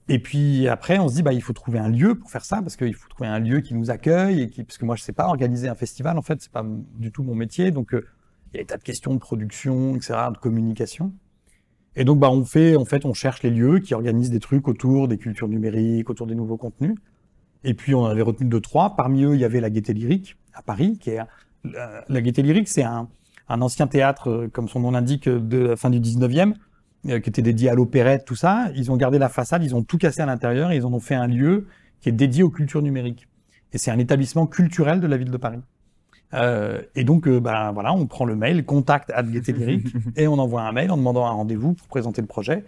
Et 0.08 0.20
puis 0.20 0.68
après, 0.68 1.00
on 1.00 1.08
se 1.08 1.16
dit, 1.16 1.24
bah, 1.24 1.34
il 1.34 1.42
faut 1.42 1.54
trouver 1.54 1.80
un 1.80 1.90
lieu 1.90 2.16
pour 2.16 2.30
faire 2.30 2.46
ça, 2.46 2.62
parce 2.62 2.76
qu'il 2.76 2.94
faut 2.94 3.10
trouver 3.10 3.28
un 3.28 3.40
lieu 3.40 3.62
qui 3.62 3.74
nous 3.74 3.90
accueille, 3.90 4.42
et 4.42 4.50
qui, 4.50 4.64
parce 4.64 4.78
que 4.78 4.86
moi, 4.86 4.96
je 4.96 5.04
sais 5.04 5.14
pas 5.14 5.28
organiser 5.28 5.68
un 5.68 5.76
festival, 5.76 6.18
en 6.18 6.22
fait, 6.22 6.42
c'est 6.42 6.52
pas 6.52 6.66
du 6.96 7.12
tout 7.12 7.24
mon 7.24 7.36
métier. 7.36 7.72
Donc, 7.72 7.94
euh, 7.94 8.06
il 8.54 8.58
y 8.58 8.60
a 8.60 8.64
des 8.64 8.68
tas 8.68 8.78
de 8.78 8.84
questions 8.84 9.14
de 9.14 9.20
production, 9.20 9.96
etc., 9.96 10.14
de 10.32 10.38
communication. 10.38 11.14
Et 11.96 12.04
donc, 12.04 12.20
bah, 12.20 12.30
on 12.30 12.46
fait, 12.46 12.76
en 12.76 12.86
fait, 12.86 13.06
on 13.06 13.14
cherche 13.14 13.42
les 13.42 13.50
lieux 13.50 13.80
qui 13.80 13.94
organisent 13.94 14.30
des 14.30 14.40
trucs 14.40 14.68
autour 14.68 15.08
des 15.08 15.18
cultures 15.18 15.48
numériques, 15.48 16.10
autour 16.10 16.28
des 16.28 16.36
nouveaux 16.36 16.58
contenus. 16.58 16.96
Et 17.64 17.74
puis, 17.74 17.96
on 17.96 18.06
avait 18.06 18.22
retenu 18.22 18.48
deux, 18.48 18.62
trois. 18.62 18.96
Parmi 18.96 19.24
eux, 19.24 19.34
il 19.34 19.42
y 19.42 19.46
avait 19.46 19.62
la 19.62 19.70
Gaieté 19.72 19.94
Lyrique, 19.94 20.38
à 20.54 20.62
Paris, 20.62 21.00
qui 21.00 21.12
est, 21.12 21.20
la, 21.64 22.06
la 22.08 22.22
Gaieté 22.22 22.44
Lyrique, 22.44 22.68
c'est 22.68 22.84
un, 22.84 23.10
un 23.50 23.62
ancien 23.62 23.88
théâtre, 23.88 24.30
euh, 24.30 24.48
comme 24.48 24.68
son 24.68 24.82
nom 24.82 24.92
l'indique, 24.92 25.28
de 25.28 25.58
la 25.58 25.76
fin 25.76 25.90
du 25.90 26.00
19e, 26.00 26.54
euh, 27.10 27.20
qui 27.20 27.30
était 27.30 27.42
dédié 27.42 27.70
à 27.70 27.76
l'opérette, 27.76 28.26
tout 28.26 28.36
ça. 28.36 28.70
Ils 28.76 28.92
ont 28.92 28.98
gardé 28.98 29.18
la 29.20 29.30
façade, 29.30 29.64
ils 29.64 29.76
ont 29.76 29.84
tout 29.84 29.98
cassé 29.98 30.22
à 30.22 30.26
l'intérieur 30.26 30.72
et 30.72 30.78
ils 30.78 30.86
en 30.86 30.94
ont 30.94 31.00
fait 31.00 31.16
un 31.16 31.28
lieu 31.28 31.68
qui 32.02 32.10
est 32.10 32.14
dédié 32.14 32.44
aux 32.44 32.50
cultures 32.50 32.82
numériques. 32.82 33.28
Et 33.74 33.78
c'est 33.78 33.92
un 33.92 34.00
établissement 34.00 34.48
culturel 34.48 35.00
de 35.00 35.08
la 35.08 35.18
ville 35.18 35.32
de 35.32 35.38
Paris. 35.38 35.62
Euh, 36.34 36.82
et 36.96 37.04
donc, 37.04 37.28
euh, 37.28 37.40
bah, 37.40 37.72
voilà, 37.74 37.94
on 37.94 38.08
prend 38.08 38.26
le 38.26 38.36
mail, 38.36 38.66
contact 38.66 39.12
Lyrique, 39.48 39.94
et 40.16 40.28
on 40.28 40.40
envoie 40.40 40.64
un 40.64 40.72
mail 40.72 40.92
en 40.92 40.98
demandant 40.98 41.26
un 41.26 41.32
rendez-vous 41.32 41.74
pour 41.74 41.88
présenter 41.88 42.22
le 42.22 42.28
projet. 42.28 42.64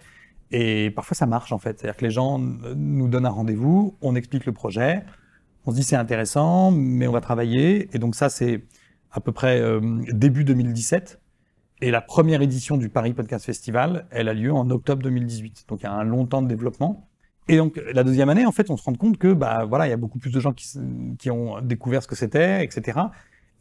Et 0.50 0.90
parfois, 0.90 1.14
ça 1.14 1.26
marche, 1.26 1.52
en 1.52 1.58
fait. 1.58 1.78
C'est-à-dire 1.78 1.96
que 1.96 2.04
les 2.04 2.10
gens 2.10 2.38
nous 2.38 3.08
donnent 3.08 3.26
un 3.26 3.30
rendez-vous, 3.30 3.96
on 4.00 4.14
explique 4.14 4.46
le 4.46 4.52
projet, 4.52 5.04
on 5.66 5.72
se 5.72 5.76
dit 5.76 5.82
c'est 5.82 5.96
intéressant, 5.96 6.70
mais 6.70 7.06
on 7.06 7.12
va 7.12 7.20
travailler. 7.20 7.88
Et 7.92 7.98
donc, 7.98 8.14
ça, 8.14 8.30
c'est 8.30 8.64
à 9.10 9.20
peu 9.20 9.32
près 9.32 9.60
euh, 9.60 9.80
début 10.12 10.44
2017. 10.44 11.20
Et 11.80 11.90
la 11.90 12.00
première 12.00 12.42
édition 12.42 12.76
du 12.76 12.88
Paris 12.88 13.14
Podcast 13.14 13.44
Festival, 13.44 14.06
elle 14.10 14.28
a 14.28 14.34
lieu 14.34 14.52
en 14.52 14.68
octobre 14.70 15.02
2018. 15.02 15.66
Donc 15.68 15.80
il 15.80 15.84
y 15.84 15.86
a 15.86 15.92
un 15.92 16.04
long 16.04 16.26
temps 16.26 16.42
de 16.42 16.48
développement. 16.48 17.08
Et 17.48 17.56
donc 17.56 17.80
la 17.92 18.02
deuxième 18.02 18.28
année, 18.28 18.46
en 18.46 18.52
fait, 18.52 18.70
on 18.70 18.76
se 18.76 18.84
rend 18.84 18.94
compte 18.94 19.16
que 19.16 19.32
bah 19.32 19.64
voilà, 19.64 19.86
il 19.86 19.90
y 19.90 19.92
a 19.92 19.96
beaucoup 19.96 20.18
plus 20.18 20.30
de 20.30 20.40
gens 20.40 20.52
qui, 20.52 20.66
qui 21.18 21.30
ont 21.30 21.60
découvert 21.60 22.02
ce 22.02 22.08
que 22.08 22.16
c'était, 22.16 22.64
etc. 22.64 22.98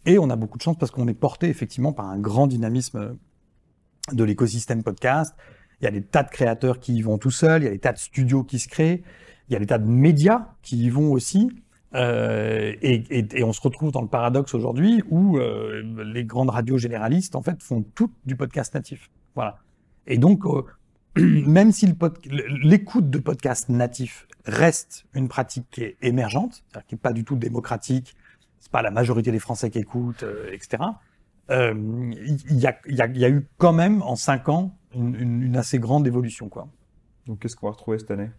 Et 0.06 0.18
on 0.18 0.30
a 0.30 0.36
beaucoup 0.36 0.58
de 0.58 0.64
chance 0.64 0.78
parce 0.78 0.92
qu'on 0.92 1.08
est 1.08 1.14
porté 1.14 1.48
effectivement 1.48 1.94
par 1.94 2.08
un 2.08 2.18
grand 2.18 2.48
dynamisme 2.48 3.18
de 4.12 4.24
l'écosystème 4.24 4.84
podcast. 4.84 5.36
Il 5.80 5.86
y 5.86 5.88
a 5.88 5.92
des 5.92 6.02
tas 6.02 6.24
de 6.24 6.30
créateurs 6.30 6.80
qui 6.80 6.96
y 6.96 7.02
vont 7.02 7.18
tout 7.18 7.32
seuls, 7.32 7.62
il 7.62 7.66
y 7.66 7.70
a 7.70 7.72
des 7.72 7.80
tas 7.80 7.94
de 7.94 8.00
studios 8.00 8.44
qui 8.44 8.58
se 8.58 8.68
créent, 8.68 9.04
il 9.48 9.54
y 9.54 9.56
a 9.56 9.60
des 9.60 9.68
tas 9.68 9.78
de 9.78 9.86
médias 9.86 10.48
qui 10.64 10.78
y 10.78 10.90
vont 10.90 11.12
aussi. 11.12 11.50
Euh, 11.96 12.74
et, 12.82 13.44
on 13.44 13.54
se 13.54 13.62
retrouve 13.62 13.92
dans 13.92 14.02
le 14.02 14.08
paradoxe 14.08 14.54
aujourd'hui 14.54 15.02
où 15.10 15.38
euh, 15.38 15.82
les 16.04 16.26
grandes 16.26 16.50
radios 16.50 16.78
généralistes 16.78 17.36
en 17.36 17.42
fait 17.42 17.62
font 17.64 17.82
tout 17.96 18.12
du 18.26 18.36
podcast 18.36 18.74
natif. 18.74 19.10
Voilà. 19.36 19.60
Et 20.06 20.18
donc 20.18 20.46
euh, 20.46 20.64
même 21.22 21.72
si 21.72 21.88
l'écoute 22.64 23.10
de 23.10 23.20
podcast 23.20 23.70
natif 23.70 24.28
reste 24.46 25.06
une 25.14 25.30
pratique 25.30 25.66
qui 25.72 25.84
est 25.84 25.98
émergente, 26.02 26.64
c'est-à-dire 26.70 26.88
qui 26.88 26.96
n'est 26.96 27.00
pas 27.00 27.14
du 27.14 27.24
tout 27.24 27.36
démocratique, 27.36 28.16
c'est 28.60 28.72
pas 28.72 28.82
la 28.82 28.92
majorité 28.92 29.32
des 29.32 29.40
Français 29.40 29.70
qui 29.70 29.80
écoutent, 29.80 30.26
etc. 30.52 30.84
Il 31.50 32.60
y, 32.60 32.68
a, 32.68 33.30
eu 33.30 33.48
quand 33.58 33.72
même 33.72 34.02
en 34.02 34.18
cinq 34.18 34.50
ans 34.50 34.76
une, 34.94 35.16
une, 35.16 35.42
une 35.44 35.56
assez 35.56 35.80
grande 35.80 36.06
évolution, 36.06 36.50
quoi. 36.50 36.68
Donc 37.28 37.40
qu'est-ce 37.40 37.56
qu'on 37.56 37.68
va 37.68 37.72
retrouver 37.72 38.00
cette 38.00 38.12
année? 38.12 38.30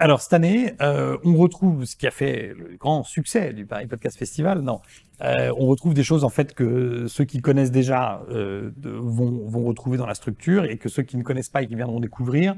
Alors 0.00 0.20
cette 0.20 0.32
année, 0.32 0.74
euh, 0.80 1.16
on 1.24 1.34
retrouve 1.36 1.84
ce 1.84 1.96
qui 1.96 2.06
a 2.06 2.10
fait 2.10 2.54
le 2.56 2.76
grand 2.76 3.02
succès 3.02 3.52
du 3.52 3.66
Paris 3.66 3.86
Podcast 3.86 4.16
Festival. 4.16 4.60
Non, 4.60 4.80
euh, 5.22 5.52
on 5.56 5.66
retrouve 5.66 5.92
des 5.92 6.04
choses 6.04 6.22
en 6.22 6.28
fait 6.28 6.54
que 6.54 7.06
ceux 7.08 7.24
qui 7.24 7.40
connaissent 7.40 7.72
déjà 7.72 8.22
euh, 8.30 8.70
de, 8.76 8.90
vont, 8.90 9.44
vont, 9.46 9.64
retrouver 9.64 9.98
dans 9.98 10.06
la 10.06 10.14
structure 10.14 10.64
et 10.64 10.76
que 10.76 10.88
ceux 10.88 11.02
qui 11.02 11.16
ne 11.16 11.24
connaissent 11.24 11.48
pas 11.48 11.62
et 11.62 11.66
qui 11.66 11.74
viendront 11.74 12.00
découvrir 12.00 12.54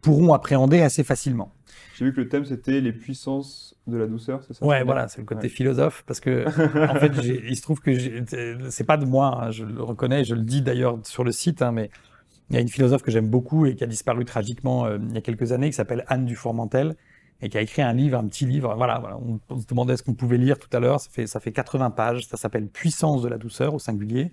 pourront 0.00 0.32
appréhender 0.32 0.80
assez 0.80 1.04
facilement. 1.04 1.52
J'ai 1.98 2.06
vu 2.06 2.14
que 2.14 2.22
le 2.22 2.28
thème 2.30 2.46
c'était 2.46 2.80
les 2.80 2.92
puissances 2.92 3.76
de 3.86 3.98
la 3.98 4.06
douceur, 4.06 4.42
c'est 4.46 4.54
ça 4.54 4.64
Ouais, 4.64 4.82
voilà, 4.82 5.08
c'est 5.08 5.18
le 5.18 5.26
côté 5.26 5.50
philosophe 5.50 6.04
parce 6.06 6.20
que 6.20 6.46
en 6.90 6.94
fait, 6.94 7.12
il 7.22 7.54
se 7.54 7.60
trouve 7.60 7.80
que 7.80 7.90
c'est 8.70 8.84
pas 8.84 8.96
de 8.96 9.04
moi, 9.04 9.38
hein, 9.42 9.50
je 9.50 9.66
le 9.66 9.82
reconnais, 9.82 10.24
je 10.24 10.34
le 10.34 10.40
dis 10.40 10.62
d'ailleurs 10.62 11.00
sur 11.02 11.22
le 11.22 11.32
site, 11.32 11.60
hein, 11.60 11.70
mais 11.70 11.90
il 12.50 12.54
y 12.54 12.58
a 12.58 12.60
une 12.60 12.68
philosophe 12.68 13.02
que 13.02 13.10
j'aime 13.10 13.28
beaucoup 13.28 13.66
et 13.66 13.74
qui 13.74 13.84
a 13.84 13.86
disparu 13.86 14.24
tragiquement 14.24 14.86
euh, 14.86 14.98
il 15.08 15.14
y 15.14 15.18
a 15.18 15.20
quelques 15.20 15.52
années, 15.52 15.70
qui 15.70 15.76
s'appelle 15.76 16.04
Anne 16.08 16.26
Dufourmentel 16.26 16.96
et 17.42 17.48
qui 17.48 17.58
a 17.58 17.60
écrit 17.60 17.82
un 17.82 17.92
livre, 17.92 18.18
un 18.18 18.26
petit 18.26 18.46
livre. 18.46 18.74
Voilà, 18.76 18.98
voilà 18.98 19.18
on, 19.18 19.58
se 19.58 19.66
demandait 19.66 19.96
ce 19.96 20.02
qu'on 20.02 20.14
pouvait 20.14 20.38
lire 20.38 20.58
tout 20.58 20.74
à 20.74 20.80
l'heure. 20.80 21.00
Ça 21.00 21.10
fait 21.10 21.26
ça 21.26 21.40
fait 21.40 21.52
80 21.52 21.90
pages. 21.90 22.26
Ça 22.26 22.36
s'appelle 22.36 22.68
Puissance 22.68 23.22
de 23.22 23.28
la 23.28 23.38
douceur 23.38 23.74
au 23.74 23.78
singulier. 23.78 24.32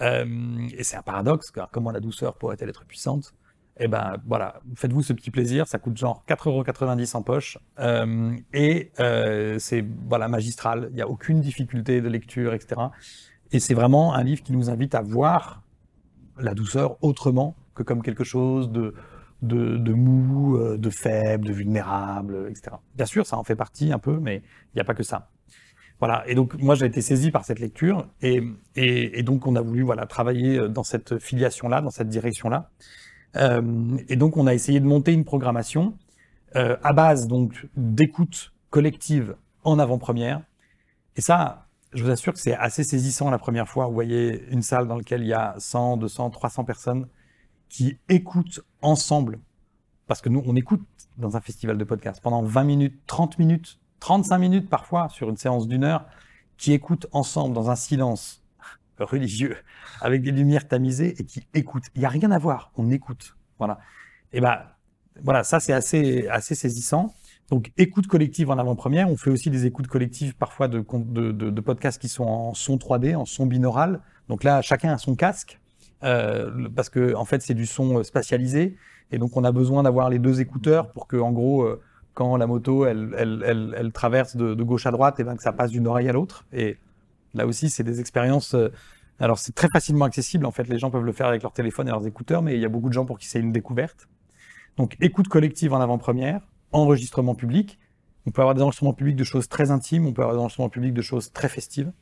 Euh, 0.00 0.68
et 0.76 0.84
c'est 0.84 0.96
un 0.96 1.02
paradoxe, 1.02 1.50
car 1.50 1.68
comment 1.70 1.90
la 1.90 2.00
douceur 2.00 2.34
pourrait-elle 2.34 2.68
être 2.68 2.84
puissante? 2.84 3.34
Eh 3.80 3.86
ben 3.86 4.16
voilà, 4.26 4.60
faites-vous 4.74 5.02
ce 5.02 5.12
petit 5.12 5.30
plaisir, 5.30 5.68
ça 5.68 5.78
coûte 5.78 5.96
genre 5.96 6.24
4,90€ 6.28 7.16
en 7.16 7.22
poche, 7.22 7.58
euh, 7.78 8.32
et 8.52 8.90
euh, 8.98 9.56
c'est 9.60 9.84
voilà 10.08 10.26
magistral, 10.26 10.88
il 10.90 10.96
n'y 10.96 11.02
a 11.02 11.08
aucune 11.08 11.40
difficulté 11.40 12.00
de 12.00 12.08
lecture, 12.08 12.54
etc. 12.54 12.80
Et 13.52 13.60
c'est 13.60 13.74
vraiment 13.74 14.14
un 14.14 14.24
livre 14.24 14.42
qui 14.42 14.52
nous 14.52 14.68
invite 14.68 14.96
à 14.96 15.02
voir 15.02 15.62
la 16.40 16.54
douceur 16.54 17.02
autrement 17.02 17.56
que 17.74 17.82
comme 17.82 18.02
quelque 18.02 18.24
chose 18.24 18.70
de, 18.70 18.94
de, 19.42 19.76
de 19.76 19.92
mou, 19.92 20.56
euh, 20.56 20.76
de 20.76 20.90
faible, 20.90 21.46
de 21.46 21.52
vulnérable, 21.52 22.48
etc. 22.50 22.76
Bien 22.96 23.06
sûr, 23.06 23.26
ça 23.26 23.36
en 23.36 23.44
fait 23.44 23.56
partie 23.56 23.92
un 23.92 23.98
peu, 23.98 24.18
mais 24.18 24.42
il 24.74 24.76
n'y 24.76 24.80
a 24.80 24.84
pas 24.84 24.94
que 24.94 25.02
ça. 25.02 25.30
Voilà. 26.00 26.24
Et 26.28 26.34
donc 26.34 26.54
moi 26.60 26.74
j'ai 26.74 26.86
été 26.86 27.00
saisi 27.00 27.30
par 27.30 27.44
cette 27.44 27.58
lecture 27.58 28.06
et, 28.22 28.42
et, 28.76 29.18
et, 29.18 29.22
donc 29.22 29.46
on 29.46 29.56
a 29.56 29.60
voulu 29.60 29.82
voilà 29.82 30.06
travailler 30.06 30.68
dans 30.68 30.84
cette 30.84 31.18
filiation 31.18 31.68
là, 31.68 31.80
dans 31.80 31.90
cette 31.90 32.08
direction 32.08 32.48
là. 32.48 32.70
Euh, 33.36 33.96
et 34.08 34.16
donc, 34.16 34.36
on 34.36 34.46
a 34.46 34.54
essayé 34.54 34.80
de 34.80 34.86
monter 34.86 35.12
une 35.12 35.24
programmation 35.24 35.96
euh, 36.56 36.76
à 36.82 36.92
base 36.92 37.26
donc 37.26 37.66
d'écoute 37.76 38.52
collective 38.70 39.36
en 39.64 39.78
avant-première. 39.78 40.42
Et 41.16 41.20
ça, 41.20 41.67
je 41.92 42.04
vous 42.04 42.10
assure 42.10 42.32
que 42.32 42.38
c'est 42.38 42.54
assez 42.54 42.84
saisissant 42.84 43.30
la 43.30 43.38
première 43.38 43.68
fois. 43.68 43.86
Vous 43.86 43.94
voyez 43.94 44.46
une 44.50 44.62
salle 44.62 44.86
dans 44.86 44.96
laquelle 44.96 45.22
il 45.22 45.28
y 45.28 45.32
a 45.32 45.54
100, 45.58 45.96
200, 45.96 46.30
300 46.30 46.64
personnes 46.64 47.08
qui 47.68 47.98
écoutent 48.08 48.60
ensemble. 48.82 49.40
Parce 50.06 50.20
que 50.20 50.28
nous, 50.28 50.42
on 50.46 50.56
écoute 50.56 50.82
dans 51.16 51.36
un 51.36 51.40
festival 51.40 51.78
de 51.78 51.84
podcast 51.84 52.20
pendant 52.22 52.42
20 52.42 52.64
minutes, 52.64 53.00
30 53.06 53.38
minutes, 53.38 53.78
35 54.00 54.38
minutes 54.38 54.68
parfois 54.68 55.08
sur 55.08 55.28
une 55.28 55.36
séance 55.36 55.66
d'une 55.66 55.84
heure, 55.84 56.06
qui 56.56 56.72
écoutent 56.72 57.06
ensemble 57.12 57.54
dans 57.54 57.70
un 57.70 57.76
silence 57.76 58.42
religieux, 58.98 59.56
avec 60.00 60.22
des 60.22 60.30
lumières 60.30 60.68
tamisées 60.68 61.14
et 61.18 61.24
qui 61.24 61.46
écoute. 61.54 61.84
Il 61.94 62.00
n'y 62.00 62.06
a 62.06 62.10
rien 62.10 62.30
à 62.30 62.38
voir, 62.38 62.70
on 62.76 62.90
écoute. 62.90 63.36
Voilà. 63.58 63.78
Et 64.32 64.40
ben, 64.40 64.62
voilà, 65.22 65.42
ça 65.42 65.58
c'est 65.60 65.72
assez, 65.72 66.28
assez 66.28 66.54
saisissant. 66.54 67.14
Donc, 67.50 67.72
écoute 67.76 68.06
collective 68.06 68.50
en 68.50 68.58
avant-première. 68.58 69.08
On 69.08 69.16
fait 69.16 69.30
aussi 69.30 69.50
des 69.50 69.66
écoutes 69.66 69.86
collectives 69.86 70.36
parfois 70.36 70.68
de, 70.68 70.80
podcasts 71.60 72.00
qui 72.00 72.08
sont 72.08 72.24
en 72.24 72.54
son 72.54 72.76
3D, 72.76 73.16
en 73.16 73.24
son 73.24 73.46
binaural. 73.46 74.00
Donc 74.28 74.44
là, 74.44 74.60
chacun 74.62 74.92
a 74.92 74.98
son 74.98 75.14
casque 75.14 75.58
euh, 76.04 76.68
parce 76.76 76.90
que 76.90 77.14
en 77.14 77.24
fait 77.24 77.42
c'est 77.42 77.54
du 77.54 77.66
son 77.66 78.04
spatialisé 78.04 78.76
et 79.10 79.18
donc 79.18 79.36
on 79.36 79.42
a 79.42 79.50
besoin 79.50 79.82
d'avoir 79.82 80.10
les 80.10 80.20
deux 80.20 80.40
écouteurs 80.40 80.92
pour 80.92 81.08
que 81.08 81.16
en 81.16 81.32
gros 81.32 81.62
euh, 81.62 81.80
quand 82.14 82.36
la 82.36 82.46
moto 82.46 82.86
elle, 82.86 83.16
elle, 83.18 83.42
elle, 83.44 83.74
elle 83.76 83.90
traverse 83.90 84.36
de, 84.36 84.54
gauche 84.62 84.86
à 84.86 84.92
droite 84.92 85.18
et 85.18 85.24
ben 85.24 85.34
que 85.34 85.42
ça 85.42 85.52
passe 85.52 85.72
d'une 85.72 85.88
oreille 85.88 86.08
à 86.08 86.12
l'autre 86.12 86.44
et 86.52 86.76
Là 87.34 87.46
aussi, 87.46 87.70
c'est 87.70 87.84
des 87.84 88.00
expériences. 88.00 88.54
Euh, 88.54 88.70
alors, 89.20 89.38
c'est 89.38 89.54
très 89.54 89.68
facilement 89.72 90.04
accessible. 90.04 90.46
En 90.46 90.50
fait, 90.50 90.68
les 90.68 90.78
gens 90.78 90.90
peuvent 90.90 91.04
le 91.04 91.12
faire 91.12 91.26
avec 91.26 91.42
leur 91.42 91.52
téléphone 91.52 91.88
et 91.88 91.90
leurs 91.90 92.06
écouteurs, 92.06 92.42
mais 92.42 92.54
il 92.54 92.60
y 92.60 92.64
a 92.64 92.68
beaucoup 92.68 92.88
de 92.88 92.94
gens 92.94 93.04
pour 93.04 93.18
qui 93.18 93.26
c'est 93.26 93.40
une 93.40 93.52
découverte. 93.52 94.08
Donc, 94.76 94.96
écoute 95.00 95.28
collective 95.28 95.72
en 95.72 95.80
avant-première, 95.80 96.40
enregistrement 96.72 97.34
public. 97.34 97.78
On 98.26 98.30
peut 98.30 98.42
avoir 98.42 98.54
des 98.54 98.62
enregistrements 98.62 98.92
publics 98.92 99.16
de 99.16 99.24
choses 99.24 99.48
très 99.48 99.70
intimes, 99.70 100.06
on 100.06 100.12
peut 100.12 100.22
avoir 100.22 100.36
des 100.36 100.40
enregistrements 100.40 100.68
publics 100.68 100.94
de 100.94 101.02
choses 101.02 101.32
très 101.32 101.48
festives. 101.48 101.92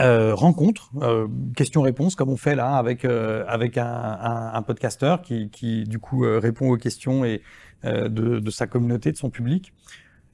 Euh, 0.00 0.34
rencontre, 0.34 0.90
euh, 1.02 1.28
questions-réponses, 1.56 2.16
comme 2.16 2.28
on 2.28 2.36
fait 2.36 2.56
là 2.56 2.76
avec 2.76 3.04
euh, 3.04 3.44
avec 3.46 3.78
un, 3.78 3.86
un, 3.86 4.52
un 4.52 4.62
podcasteur 4.62 5.22
qui, 5.22 5.50
qui 5.50 5.84
du 5.84 6.00
coup 6.00 6.24
euh, 6.24 6.40
répond 6.40 6.68
aux 6.68 6.76
questions 6.76 7.24
et 7.24 7.42
de, 7.84 8.08
de, 8.08 8.50
sa 8.50 8.66
communauté, 8.66 9.12
de 9.12 9.18
son 9.18 9.28
public. 9.28 9.74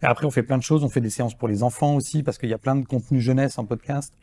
Et 0.02 0.06
après, 0.06 0.26
on 0.26 0.30
fait 0.30 0.42
plein 0.42 0.58
de 0.58 0.62
choses. 0.62 0.84
On 0.84 0.88
fait 0.88 1.00
des 1.00 1.10
séances 1.10 1.34
pour 1.34 1.48
les 1.48 1.62
enfants 1.62 1.94
aussi, 1.94 2.22
parce 2.22 2.38
qu'il 2.38 2.48
y 2.48 2.54
a 2.54 2.58
plein 2.58 2.76
de 2.76 2.84
contenus 2.84 3.22
jeunesse 3.22 3.58
en 3.58 3.64
podcast. 3.64 4.14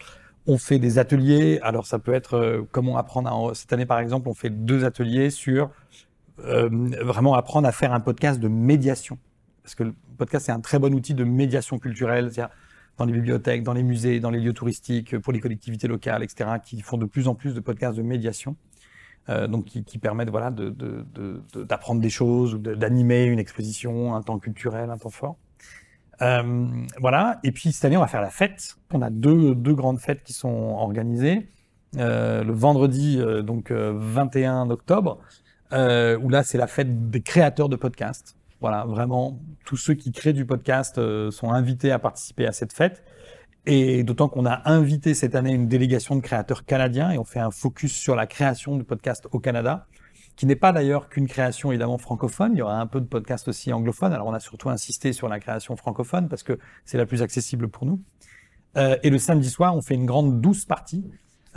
On 0.47 0.57
fait 0.57 0.79
des 0.79 0.97
ateliers. 0.97 1.59
Alors, 1.61 1.85
ça 1.85 1.99
peut 1.99 2.13
être 2.13 2.35
euh, 2.35 2.61
comment 2.71 2.97
apprendre. 2.97 3.29
À... 3.29 3.53
Cette 3.53 3.73
année, 3.73 3.85
par 3.85 3.99
exemple, 3.99 4.29
on 4.29 4.33
fait 4.33 4.49
deux 4.49 4.85
ateliers 4.85 5.29
sur 5.29 5.69
euh, 6.45 6.69
vraiment 7.01 7.33
apprendre 7.35 7.67
à 7.67 7.71
faire 7.71 7.93
un 7.93 7.99
podcast 7.99 8.39
de 8.39 8.47
médiation. 8.47 9.17
Parce 9.63 9.75
que 9.75 9.83
le 9.83 9.93
podcast, 10.17 10.45
c'est 10.45 10.51
un 10.51 10.59
très 10.59 10.79
bon 10.79 10.93
outil 10.93 11.13
de 11.13 11.23
médiation 11.23 11.79
culturelle. 11.79 12.31
C'est-à-dire 12.31 12.53
dans 12.97 13.05
les 13.05 13.13
bibliothèques, 13.13 13.63
dans 13.63 13.73
les 13.73 13.83
musées, 13.83 14.19
dans 14.19 14.31
les 14.31 14.39
lieux 14.39 14.53
touristiques, 14.53 15.17
pour 15.19 15.33
les 15.33 15.39
collectivités 15.39 15.87
locales, 15.87 16.23
etc., 16.23 16.51
qui 16.63 16.81
font 16.81 16.97
de 16.97 17.05
plus 17.05 17.27
en 17.27 17.35
plus 17.35 17.53
de 17.53 17.59
podcasts 17.59 17.97
de 17.97 18.03
médiation. 18.03 18.55
Euh, 19.29 19.47
donc 19.47 19.65
qui, 19.65 19.83
qui, 19.83 19.97
permettent 19.97 20.29
voilà 20.29 20.51
d'apprendre 20.51 21.99
de, 21.99 22.01
de, 22.01 22.01
des 22.01 22.09
choses 22.09 22.53
ou 22.53 22.59
d'animer 22.59 23.25
une 23.25 23.39
exposition, 23.39 24.15
un 24.15 24.21
temps 24.21 24.39
culturel, 24.39 24.89
un 24.89 24.97
temps 24.97 25.09
fort. 25.09 25.35
Euh, 26.21 26.67
voilà. 26.99 27.39
Et 27.43 27.51
puis 27.51 27.71
cette 27.71 27.85
année, 27.85 27.97
on 27.97 28.01
va 28.01 28.07
faire 28.07 28.21
la 28.21 28.29
fête. 28.29 28.77
On 28.93 29.01
a 29.01 29.09
deux, 29.09 29.55
deux 29.55 29.73
grandes 29.73 29.99
fêtes 29.99 30.23
qui 30.23 30.33
sont 30.33 30.75
organisées. 30.77 31.47
Euh, 31.97 32.43
le 32.43 32.53
vendredi, 32.53 33.17
euh, 33.19 33.41
donc 33.41 33.71
21 33.71 34.69
octobre, 34.69 35.19
où 35.71 36.29
là, 36.29 36.43
c'est 36.43 36.57
la 36.57 36.67
fête 36.67 37.09
des 37.09 37.21
créateurs 37.21 37.69
de 37.69 37.75
podcasts. 37.75 38.35
Voilà, 38.59 38.85
vraiment, 38.85 39.39
tous 39.65 39.77
ceux 39.77 39.93
qui 39.93 40.11
créent 40.11 40.33
du 40.33 40.45
podcast 40.45 40.99
sont 41.29 41.51
invités 41.51 41.91
à 41.91 41.99
participer 41.99 42.47
à 42.47 42.51
cette 42.51 42.73
fête. 42.73 43.03
Et 43.69 44.03
d'autant 44.03 44.29
qu'on 44.29 44.45
a 44.45 44.61
invité 44.71 45.13
cette 45.13 45.35
année 45.35 45.51
une 45.51 45.67
délégation 45.67 46.15
de 46.15 46.21
créateurs 46.21 46.63
canadiens 46.63 47.11
et 47.11 47.17
on 47.17 47.25
fait 47.25 47.41
un 47.41 47.51
focus 47.51 47.93
sur 47.93 48.15
la 48.15 48.25
création 48.25 48.77
de 48.77 48.83
podcasts 48.83 49.27
au 49.31 49.39
Canada 49.39 49.87
qui 50.37 50.45
n'est 50.45 50.55
pas 50.55 50.71
d'ailleurs 50.71 51.09
qu'une 51.09 51.27
création 51.27 51.71
évidemment 51.71 51.97
francophone. 51.97 52.51
Il 52.53 52.59
y 52.59 52.61
aura 52.61 52.79
un 52.79 52.87
peu 52.87 53.01
de 53.01 53.07
podcasts 53.07 53.49
aussi 53.49 53.73
anglophones. 53.73 54.13
Alors 54.13 54.27
on 54.27 54.33
a 54.33 54.39
surtout 54.39 54.69
insisté 54.69 55.11
sur 55.11 55.27
la 55.27 55.41
création 55.41 55.75
francophone 55.75 56.29
parce 56.29 56.43
que 56.43 56.57
c'est 56.85 56.97
la 56.97 57.05
plus 57.05 57.21
accessible 57.21 57.67
pour 57.67 57.85
nous. 57.85 58.01
Euh, 58.77 58.95
et 59.03 59.09
le 59.09 59.17
samedi 59.17 59.49
soir, 59.49 59.75
on 59.75 59.81
fait 59.81 59.95
une 59.95 60.05
grande 60.05 60.39
douce 60.39 60.63
partie 60.63 61.03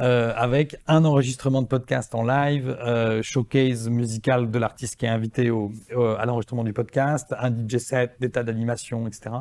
euh, 0.00 0.32
avec 0.34 0.76
un 0.86 1.04
enregistrement 1.04 1.60
de 1.60 1.66
podcast 1.66 2.14
en 2.14 2.24
live, 2.24 2.74
euh, 2.80 3.22
showcase 3.22 3.88
musical 3.88 4.50
de 4.50 4.58
l'artiste 4.58 4.96
qui 4.96 5.04
est 5.04 5.10
invité 5.10 5.50
au, 5.50 5.72
à 6.18 6.24
l'enregistrement 6.24 6.64
du 6.64 6.72
podcast, 6.72 7.34
un 7.38 7.50
DJ 7.50 7.76
set, 7.76 8.12
des 8.18 8.30
tas 8.30 8.42
d'animation, 8.42 9.06
etc. 9.06 9.36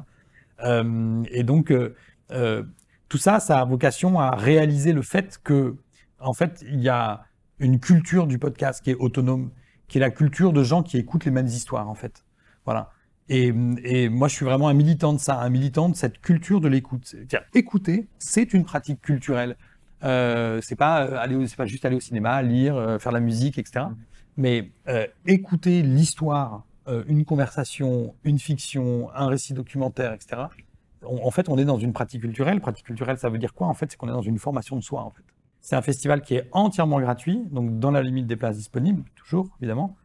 Euh, 0.64 1.24
et 1.32 1.44
donc 1.44 1.72
euh, 1.72 2.64
tout 3.08 3.18
ça, 3.18 3.40
ça 3.40 3.62
a 3.62 3.66
vocation 3.66 4.20
à 4.20 4.32
réaliser 4.32 4.92
le 4.92 5.02
fait 5.02 5.40
que, 5.44 5.78
en 6.20 6.34
fait, 6.34 6.64
il 6.68 6.82
y 6.82 6.90
a 6.90 7.24
une 7.60 7.80
culture 7.80 8.28
du 8.28 8.38
podcast 8.38 8.84
qui 8.84 8.92
est 8.92 8.96
autonome, 8.96 9.52
qui 9.88 9.98
est 9.98 10.02
la 10.02 10.12
culture 10.12 10.52
de 10.52 10.64
gens 10.64 10.84
qui 10.84 10.98
écoutent 10.98 11.26
les 11.26 11.32
mêmes 11.32 11.48
histoires 11.48 11.90
en 11.90 11.96
fait. 11.96 12.26
Voilà. 12.66 12.92
Et, 13.30 13.54
et 13.84 14.10
moi, 14.10 14.28
je 14.28 14.36
suis 14.36 14.46
vraiment 14.46 14.68
un 14.68 14.74
militant 14.74 15.14
de 15.14 15.20
ça, 15.20 15.40
un 15.40 15.50
militant 15.50 15.88
de 15.88 15.96
cette 15.96 16.20
culture 16.20 16.60
de 16.60 16.68
l'écoute. 16.68 17.16
Écouter, 17.54 18.08
c'est 18.18 18.54
une 18.54 18.66
pratique 18.66 19.02
culturelle. 19.02 19.56
Euh, 20.04 20.60
c'est 20.62 20.76
pas 20.76 21.06
euh, 21.06 21.18
aller, 21.18 21.48
c'est 21.48 21.58
pas 21.58 21.66
juste 21.66 21.86
aller 21.86 21.96
au 21.96 22.00
cinéma, 22.00 22.42
lire, 22.42 22.76
euh, 22.76 23.00
faire 23.00 23.12
de 23.12 23.18
la 23.18 23.24
musique, 23.24 23.58
etc. 23.58 23.86
Mmh. 23.86 23.96
Mais 24.38 24.72
euh, 24.88 25.06
écouter 25.26 25.82
l'histoire, 25.82 26.66
euh, 26.88 27.04
une 27.08 27.26
conversation, 27.26 28.16
une 28.24 28.40
fiction, 28.40 29.10
un 29.14 29.28
récit 29.28 29.54
documentaire, 29.54 30.14
etc. 30.14 30.44
en 31.04 31.32
fait, 31.32 31.50
on 31.50 31.58
est 31.58 31.66
dans 31.66 31.78
une 31.78 31.94
pratique 31.94 32.22
culturelle. 32.22 32.62
Pratique 32.62 32.86
culturelle, 32.86 33.18
ça 33.18 33.30
veut 33.30 33.38
dire 33.38 33.54
quoi 33.54 33.68
En 33.68 33.74
fait, 33.74 33.92
c'est 33.92 33.98
qu'on 33.98 34.08
est 34.08 34.14
dans 34.14 34.22
une 34.22 34.40
formation 34.40 34.76
de 34.76 34.82
soi, 34.82 35.04
en 35.04 35.12
fait. 35.12 35.24
C'est 35.62 35.76
un 35.76 35.82
festival 35.82 36.22
qui 36.22 36.36
est 36.36 36.48
entièrement 36.52 37.00
gratuit, 37.02 37.44
donc 37.52 37.80
dans 37.80 37.92
la 37.92 38.02
limite 38.02 38.28
des 38.28 38.38
places 38.38 38.58
disponibles, 38.58 39.04
toujours, 39.16 39.50
évidemment. 39.60 39.98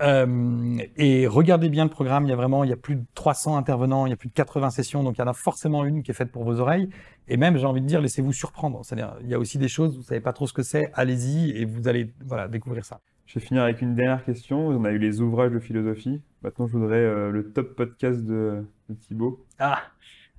Euh, 0.00 0.78
et 0.96 1.26
regardez 1.26 1.68
bien 1.68 1.84
le 1.84 1.90
programme, 1.90 2.24
il 2.24 2.30
y 2.30 2.32
a 2.32 2.36
vraiment, 2.36 2.62
il 2.62 2.70
y 2.70 2.72
a 2.72 2.76
plus 2.76 2.94
de 2.94 3.04
300 3.14 3.56
intervenants, 3.56 4.06
il 4.06 4.10
y 4.10 4.12
a 4.12 4.16
plus 4.16 4.28
de 4.28 4.34
80 4.34 4.70
sessions, 4.70 5.02
donc 5.02 5.16
il 5.18 5.20
y 5.20 5.24
en 5.24 5.28
a 5.28 5.32
forcément 5.32 5.84
une 5.84 6.02
qui 6.02 6.10
est 6.12 6.14
faite 6.14 6.30
pour 6.30 6.44
vos 6.44 6.60
oreilles. 6.60 6.88
Et 7.26 7.36
même, 7.36 7.56
j'ai 7.56 7.66
envie 7.66 7.80
de 7.80 7.86
dire, 7.86 8.00
laissez-vous 8.00 8.32
surprendre. 8.32 8.84
C'est-à-dire, 8.84 9.16
il 9.22 9.28
y 9.28 9.34
a 9.34 9.38
aussi 9.38 9.58
des 9.58 9.68
choses, 9.68 9.96
vous 9.96 10.02
savez 10.02 10.20
pas 10.20 10.32
trop 10.32 10.46
ce 10.46 10.52
que 10.52 10.62
c'est, 10.62 10.90
allez-y 10.94 11.50
et 11.50 11.64
vous 11.64 11.88
allez, 11.88 12.12
voilà, 12.24 12.48
découvrir 12.48 12.84
ça. 12.84 13.00
Je 13.26 13.38
vais 13.38 13.44
finir 13.44 13.62
avec 13.62 13.82
une 13.82 13.94
dernière 13.94 14.24
question. 14.24 14.68
On 14.68 14.84
a 14.84 14.90
eu 14.90 14.98
les 14.98 15.20
ouvrages 15.20 15.52
de 15.52 15.58
philosophie. 15.58 16.22
Maintenant, 16.42 16.66
je 16.66 16.72
voudrais 16.72 16.96
euh, 16.96 17.30
le 17.30 17.52
top 17.52 17.76
podcast 17.76 18.24
de, 18.24 18.64
de 18.88 18.94
Thibaut. 18.94 19.44
Ah, 19.58 19.82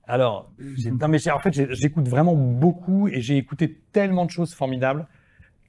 alors, 0.07 0.51
non 0.99 1.07
mais 1.07 1.29
en 1.29 1.39
fait, 1.39 1.73
j'écoute 1.73 2.07
vraiment 2.07 2.33
beaucoup 2.33 3.07
et 3.07 3.21
j'ai 3.21 3.37
écouté 3.37 3.79
tellement 3.91 4.25
de 4.25 4.31
choses 4.31 4.55
formidables 4.55 5.05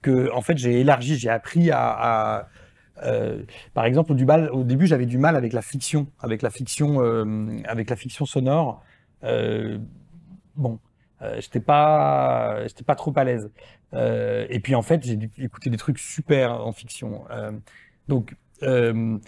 que, 0.00 0.32
en 0.32 0.40
fait, 0.40 0.56
j'ai 0.56 0.80
élargi, 0.80 1.18
j'ai 1.18 1.28
appris 1.28 1.70
à, 1.70 1.90
à 1.90 2.48
euh, 3.02 3.42
par 3.74 3.84
exemple, 3.84 4.12
au 4.12 4.64
début, 4.64 4.86
j'avais 4.86 5.06
du 5.06 5.18
mal 5.18 5.36
avec 5.36 5.52
la 5.52 5.62
fiction, 5.62 6.06
avec 6.20 6.42
la 6.42 6.50
fiction, 6.50 7.02
euh, 7.02 7.60
avec 7.64 7.90
la 7.90 7.96
fiction 7.96 8.26
sonore. 8.26 8.82
Euh, 9.24 9.78
bon, 10.56 10.78
j'étais 11.36 11.60
pas, 11.60 12.66
j'étais 12.66 12.84
pas 12.84 12.94
trop 12.94 13.12
à 13.16 13.24
l'aise. 13.24 13.50
Et 13.92 14.60
puis 14.62 14.74
en 14.74 14.82
fait, 14.82 15.04
j'ai 15.04 15.18
écouté 15.38 15.70
des 15.70 15.76
trucs 15.76 15.98
super 15.98 16.66
en 16.66 16.72
fiction. 16.72 17.24
donc, 18.08 18.34
dans 18.62 19.20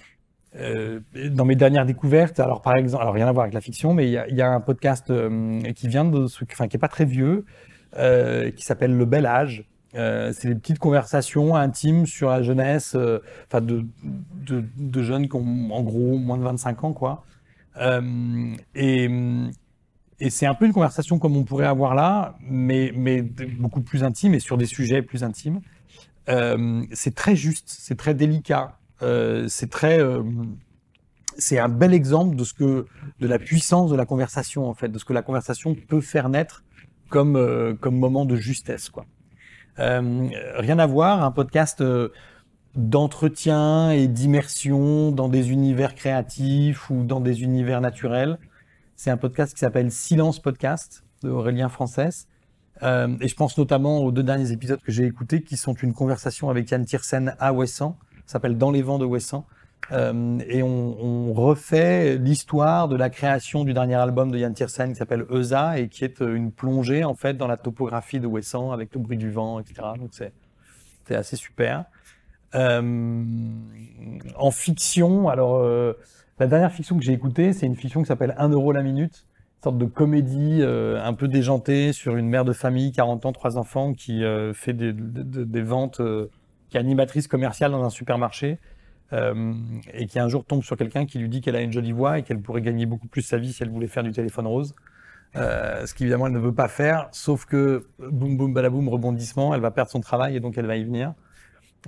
mes 1.44 1.56
dernières 1.56 1.86
découvertes, 1.86 2.40
alors 2.40 2.62
par 2.62 2.76
exemple, 2.76 3.02
alors 3.02 3.14
rien 3.14 3.26
à 3.28 3.32
voir 3.32 3.44
avec 3.44 3.54
la 3.54 3.60
fiction, 3.60 3.94
mais 3.94 4.06
il 4.06 4.36
y 4.36 4.42
a, 4.42 4.50
un 4.50 4.60
podcast 4.60 5.12
qui 5.74 5.88
vient 5.88 6.04
de, 6.04 6.24
enfin 6.24 6.68
qui 6.68 6.76
est 6.76 6.80
pas 6.80 6.88
très 6.88 7.04
vieux, 7.04 7.44
qui 7.94 8.64
s'appelle 8.64 8.96
Le 8.96 9.04
Bel 9.04 9.26
Âge. 9.26 9.64
Euh, 9.94 10.32
c'est 10.34 10.48
des 10.48 10.54
petites 10.54 10.78
conversations 10.78 11.54
intimes 11.54 12.06
sur 12.06 12.30
la 12.30 12.42
jeunesse, 12.42 12.94
euh, 12.96 13.18
enfin 13.46 13.60
de, 13.60 15.02
jeunes 15.02 15.28
qui 15.28 15.36
ont 15.36 15.70
en 15.70 15.82
gros 15.82 16.16
moins 16.16 16.38
de 16.38 16.42
25 16.42 16.84
ans, 16.84 16.92
quoi. 16.92 17.24
Euh, 17.78 18.54
et 18.74 20.30
c'est 20.30 20.46
un 20.46 20.54
peu 20.54 20.66
une 20.66 20.72
conversation 20.72 21.18
comme 21.18 21.36
on 21.36 21.44
pourrait 21.44 21.66
avoir 21.66 21.94
là, 21.94 22.36
mais, 22.40 22.92
beaucoup 23.58 23.82
plus 23.82 24.04
intime 24.04 24.34
et 24.34 24.40
sur 24.40 24.56
des 24.56 24.66
sujets 24.66 25.02
plus 25.02 25.24
intimes. 25.24 25.60
C'est 26.26 27.14
très 27.14 27.36
juste, 27.36 27.64
c'est 27.66 27.96
très 27.96 28.14
délicat, 28.14 28.78
c'est 29.00 29.68
très, 29.68 29.98
c'est 31.36 31.58
un 31.58 31.68
bel 31.68 31.92
exemple 31.92 32.36
de 32.36 32.44
ce 32.44 32.54
que, 32.54 32.86
de 33.20 33.26
la 33.26 33.38
puissance 33.38 33.90
de 33.90 33.96
la 33.96 34.06
conversation 34.06 34.68
en 34.68 34.74
fait, 34.74 34.88
de 34.88 34.98
ce 34.98 35.04
que 35.04 35.12
la 35.12 35.22
conversation 35.22 35.74
peut 35.74 36.00
faire 36.00 36.28
naître 36.28 36.62
comme 37.08 37.76
comme 37.80 37.98
moment 37.98 38.24
de 38.24 38.36
justesse 38.36 38.88
quoi. 38.90 39.04
Euh, 39.78 40.28
rien 40.56 40.78
à 40.78 40.86
voir, 40.86 41.22
un 41.22 41.30
podcast 41.30 41.80
euh, 41.80 42.10
d'entretien 42.74 43.90
et 43.90 44.06
d'immersion 44.08 45.10
dans 45.12 45.28
des 45.28 45.50
univers 45.50 45.94
créatifs 45.94 46.90
ou 46.90 47.04
dans 47.04 47.20
des 47.20 47.42
univers 47.42 47.80
naturels. 47.80 48.38
C'est 48.96 49.10
un 49.10 49.16
podcast 49.16 49.54
qui 49.54 49.60
s'appelle 49.60 49.90
Silence 49.90 50.40
Podcast 50.40 51.04
de 51.22 51.30
Aurélien 51.30 51.68
Frances. 51.68 52.26
Euh, 52.82 53.16
et 53.20 53.28
je 53.28 53.34
pense 53.34 53.56
notamment 53.58 53.98
aux 53.98 54.10
deux 54.10 54.22
derniers 54.22 54.52
épisodes 54.52 54.80
que 54.80 54.92
j'ai 54.92 55.04
écoutés 55.04 55.42
qui 55.42 55.56
sont 55.56 55.74
une 55.74 55.92
conversation 55.92 56.50
avec 56.50 56.70
Yann 56.70 56.84
Tiersen 56.84 57.34
à 57.38 57.52
Ouessant, 57.52 57.96
ça 58.26 58.34
s'appelle 58.34 58.58
Dans 58.58 58.70
les 58.70 58.82
vents 58.82 58.98
de 58.98 59.04
Ouessant. 59.04 59.46
Euh, 59.90 60.38
et 60.48 60.62
on, 60.62 60.96
on 61.02 61.32
refait 61.32 62.16
l'histoire 62.16 62.88
de 62.88 62.96
la 62.96 63.10
création 63.10 63.64
du 63.64 63.74
dernier 63.74 63.96
album 63.96 64.30
de 64.30 64.38
Yann 64.38 64.54
Tiersen 64.54 64.90
qui 64.92 64.94
s'appelle 64.96 65.26
Eusa 65.30 65.78
et 65.78 65.88
qui 65.88 66.04
est 66.04 66.20
une 66.20 66.52
plongée 66.52 67.04
en 67.04 67.14
fait 67.14 67.34
dans 67.36 67.48
la 67.48 67.56
topographie 67.56 68.20
de 68.20 68.26
Ouessant 68.26 68.70
avec 68.70 68.94
le 68.94 69.00
bruit 69.00 69.16
du 69.16 69.30
vent, 69.30 69.58
etc. 69.58 69.82
Donc 69.98 70.10
c'est 70.12 70.32
assez 71.14 71.36
super. 71.36 71.84
Euh, 72.54 73.24
en 74.36 74.50
fiction, 74.50 75.28
alors 75.28 75.56
euh, 75.56 75.94
la 76.38 76.46
dernière 76.46 76.72
fiction 76.72 76.96
que 76.96 77.04
j'ai 77.04 77.12
écoutée, 77.12 77.52
c'est 77.52 77.66
une 77.66 77.76
fiction 77.76 78.00
qui 78.02 78.06
s'appelle 78.06 78.34
1 78.38 78.48
euro 78.50 78.72
la 78.72 78.82
minute, 78.82 79.26
une 79.58 79.62
sorte 79.64 79.78
de 79.78 79.84
comédie 79.86 80.58
euh, 80.60 81.02
un 81.04 81.14
peu 81.14 81.28
déjantée 81.28 81.92
sur 81.92 82.16
une 82.16 82.28
mère 82.28 82.44
de 82.44 82.52
famille, 82.52 82.92
40 82.92 83.26
ans, 83.26 83.32
trois 83.32 83.56
enfants, 83.58 83.92
qui 83.94 84.24
euh, 84.24 84.52
fait 84.54 84.72
des, 84.72 84.92
des- 84.92 85.44
des 85.44 85.62
ventes, 85.62 86.00
euh, 86.00 86.28
qui 86.70 86.76
est 86.76 86.80
animatrice 86.80 87.28
commerciale 87.28 87.72
dans 87.72 87.84
un 87.84 87.90
supermarché, 87.90 88.58
euh, 89.12 89.52
et 89.92 90.06
qui 90.06 90.18
un 90.18 90.28
jour 90.28 90.44
tombe 90.44 90.62
sur 90.62 90.76
quelqu'un 90.76 91.04
qui 91.04 91.18
lui 91.18 91.28
dit 91.28 91.40
qu'elle 91.40 91.56
a 91.56 91.60
une 91.60 91.72
jolie 91.72 91.92
voix 91.92 92.18
et 92.18 92.22
qu'elle 92.22 92.40
pourrait 92.40 92.62
gagner 92.62 92.86
beaucoup 92.86 93.08
plus 93.08 93.22
sa 93.22 93.36
vie 93.36 93.52
si 93.52 93.62
elle 93.62 93.68
voulait 93.68 93.86
faire 93.86 94.02
du 94.02 94.12
téléphone 94.12 94.46
rose. 94.46 94.74
Euh, 95.36 95.86
ce 95.86 95.94
qu'évidemment 95.94 96.26
elle 96.26 96.34
ne 96.34 96.38
veut 96.38 96.54
pas 96.54 96.68
faire, 96.68 97.08
sauf 97.12 97.46
que 97.46 97.86
boum 97.98 98.36
boum 98.36 98.52
balaboum 98.52 98.88
rebondissement, 98.88 99.54
elle 99.54 99.60
va 99.60 99.70
perdre 99.70 99.90
son 99.90 100.00
travail 100.00 100.36
et 100.36 100.40
donc 100.40 100.56
elle 100.56 100.66
va 100.66 100.76
y 100.76 100.84
venir. 100.84 101.14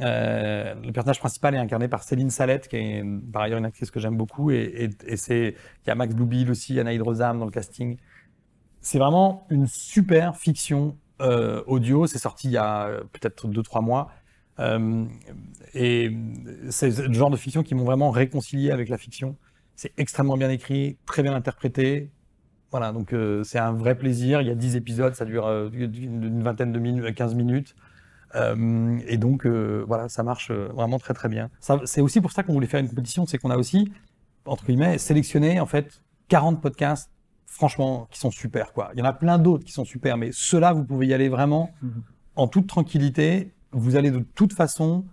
Euh, 0.01 0.75
le 0.75 0.93
personnage 0.93 1.21
principal 1.21 1.55
est 1.55 1.59
incarné 1.59 1.89
par 1.89 2.03
Céline 2.03 2.31
Salette, 2.31 2.69
qui 2.69 2.77
est 2.77 3.05
par 3.33 3.43
ailleurs 3.43 3.59
une 3.59 3.67
actrice 3.67 3.91
que 3.91 4.01
j'aime 4.01 4.17
beaucoup, 4.17 4.51
et, 4.51 4.91
et, 5.07 5.17
c'est 5.17 5.55
il 5.85 5.89
y 5.89 5.91
a 5.91 5.95
Max 5.95 6.15
Boublil 6.15 6.51
aussi, 6.51 6.81
Anaïd 6.81 7.01
Rosam 7.01 7.39
dans 7.39 7.45
le 7.45 7.51
casting. 7.51 7.97
C'est 8.81 8.99
vraiment 8.99 9.47
une 9.51 9.67
super 9.67 10.37
fiction 10.37 10.97
audio. 11.21 12.07
C'est 12.07 12.19
sorti 12.19 12.49
il 12.49 12.53
y 12.53 12.59
a 12.59 12.89
peut-être 13.13 13.47
deux 13.47 13.63
trois 13.63 13.81
mois, 13.81 14.11
et 15.75 16.17
c'est 16.71 16.99
le 17.09 17.13
genre 17.13 17.31
de 17.31 17.37
fiction 17.37 17.63
qui 17.63 17.75
m'ont 17.75 17.85
vraiment 17.85 18.11
réconcilié 18.11 18.71
avec 18.71 18.89
la 18.89 18.99
fiction. 18.99 19.37
C'est 19.77 19.93
extrêmement 19.97 20.37
bien 20.37 20.51
écrit, 20.51 20.97
très 21.07 21.23
bien 21.23 21.35
interprété. 21.35 22.11
Voilà, 22.71 22.93
donc 22.93 23.13
euh, 23.13 23.45
c'est 23.45 23.59
un 23.59 23.73
vrai 23.73 23.97
plaisir. 23.97 24.41
Il 24.41 24.49
y 24.49 24.51
a 24.51 24.55
10 24.55 24.77
épisodes, 24.77 25.15
ça 25.15 25.25
dure 25.25 25.47
euh, 25.47 25.69
une 25.73 26.43
vingtaine 26.43 26.73
de 26.73 26.79
minutes, 26.79 27.15
15 27.15 27.35
minutes. 27.35 27.75
Euh, 28.35 28.99
et 29.07 29.17
donc, 29.17 29.47
euh, 29.47 29.85
voilà, 29.87 30.09
ça 30.09 30.25
marche 30.25 30.51
euh, 30.51 30.69
vraiment 30.75 30.99
très 30.99 31.15
très 31.15 31.29
bien. 31.29 31.51
C'est 31.85 32.01
aussi 32.01 32.21
pour 32.21 32.33
ça 32.33 32.43
qu'on 32.43 32.53
voulait 32.53 32.67
faire 32.67 32.81
une 32.81 32.89
compétition, 32.89 33.27
c'est 33.27 33.39
qu'on 33.39 33.51
a 33.51 33.57
aussi, 33.57 33.93
entre 34.45 34.65
guillemets, 34.67 34.99
sélectionné 34.99 35.61
en 35.61 35.67
fait 35.67 36.03
40 36.29 36.61
podcasts, 36.61 37.11
franchement, 37.47 38.09
qui 38.11 38.19
sont 38.19 38.33
super. 38.33 38.73
Quoi. 38.73 38.91
Il 38.95 38.99
y 38.99 39.03
en 39.03 39.07
a 39.07 39.13
plein 39.13 39.39
d'autres 39.39 39.65
qui 39.65 39.73
sont 39.73 39.85
super, 39.85 40.17
mais 40.17 40.31
ceux-là, 40.33 40.73
vous 40.73 40.85
pouvez 40.85 41.07
y 41.07 41.15
aller 41.15 41.29
vraiment 41.29 41.71
Mhm. 41.81 42.03
en 42.35 42.49
toute 42.49 42.67
tranquillité. 42.67 43.53
Vous 43.75 43.97
allez 43.97 44.11
de 44.11 44.21
toute 44.35 44.53
façon 44.53 45.05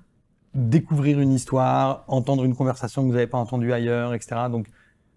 découvrir 0.53 1.19
une 1.19 1.31
histoire, 1.33 2.03
entendre 2.07 2.43
une 2.45 2.55
conversation 2.55 3.01
que 3.03 3.07
vous 3.07 3.13
n'avez 3.13 3.27
pas 3.27 3.37
entendue 3.37 3.71
ailleurs, 3.73 4.13
etc. 4.13 4.43
Donc 4.49 4.67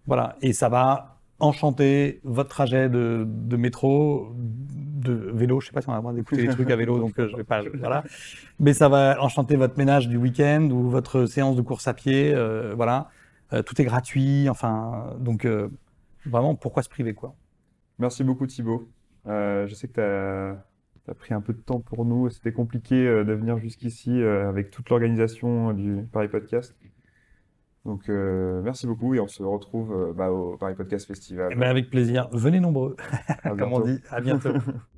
voilà, 0.07 0.35
et 0.41 0.53
ça 0.53 0.69
va 0.69 1.17
enchanter 1.39 2.21
votre 2.23 2.49
trajet 2.49 2.87
de, 2.89 3.27
métro, 3.57 4.33
de 4.37 5.13
vélo. 5.33 5.59
Je 5.59 5.67
sais 5.67 5.73
pas 5.73 5.81
si 5.81 5.89
on 5.89 5.93
a 5.93 5.95
le 5.95 6.01
droit 6.01 6.13
d'écouter 6.13 6.47
des 6.47 6.53
trucs 6.53 6.71
à 6.71 6.75
vélo, 6.77 6.99
donc 6.99 7.19
euh, 7.19 7.27
je 7.29 7.35
vais 7.35 7.43
pas. 7.43 7.61
Voilà, 7.79 8.03
mais 8.59 8.73
ça 8.73 8.87
va 8.87 9.21
enchanter 9.21 9.57
votre 9.57 9.77
ménage 9.77 10.07
du 10.07 10.15
week-end 10.17 10.69
ou 10.71 10.89
votre 10.89 11.25
séance 11.25 11.55
de 11.57 11.61
course 11.61 11.87
à 11.87 11.93
pied. 11.93 12.33
euh, 12.33 12.73
voilà, 12.75 13.09
Euh, 13.53 13.61
tout 13.61 13.79
est 13.79 13.85
gratuit. 13.85 14.47
Enfin, 14.49 15.15
donc 15.19 15.45
vraiment, 16.25 16.55
pourquoi 16.55 16.81
se 16.81 16.89
priver 16.89 17.13
quoi 17.13 17.35
Merci 17.99 18.23
beaucoup 18.23 18.47
Thibaut. 18.47 18.87
Je 19.25 19.71
sais 19.73 19.87
que 19.89 19.93
tu 19.93 20.01
as, 20.01 20.63
pris 21.13 21.33
un 21.33 21.41
peu 21.41 21.53
de 21.53 21.59
temps 21.59 21.79
pour 21.79 22.05
nous. 22.05 22.29
C'était 22.29 22.51
compliqué 22.51 22.95
euh, 22.95 23.23
de 23.23 23.33
venir 23.33 23.57
jusqu'ici 23.57 24.11
euh, 24.11 24.49
avec 24.49 24.71
toute 24.71 24.89
l'organisation 24.89 25.73
du 25.73 26.07
Paris 26.11 26.29
Podcast. 26.29 26.75
Donc 27.85 28.09
euh, 28.09 28.61
merci 28.63 28.87
beaucoup 28.87 29.13
et 29.13 29.19
on 29.19 29.27
se 29.27 29.43
retrouve 29.43 29.93
euh, 29.93 30.13
bah, 30.13 30.31
au 30.31 30.57
Paris 30.57 30.73
Podcast 30.73 31.07
Festival. 31.07 31.49
Eh 31.51 31.55
ben, 31.55 31.69
avec 31.69 31.91
plaisir. 31.91 32.27
Venez 32.33 32.59
nombreux, 32.59 32.95
comme 33.43 33.73
on 33.73 33.79
dit. 33.81 33.99
À 34.09 34.21
bientôt. 34.21 34.53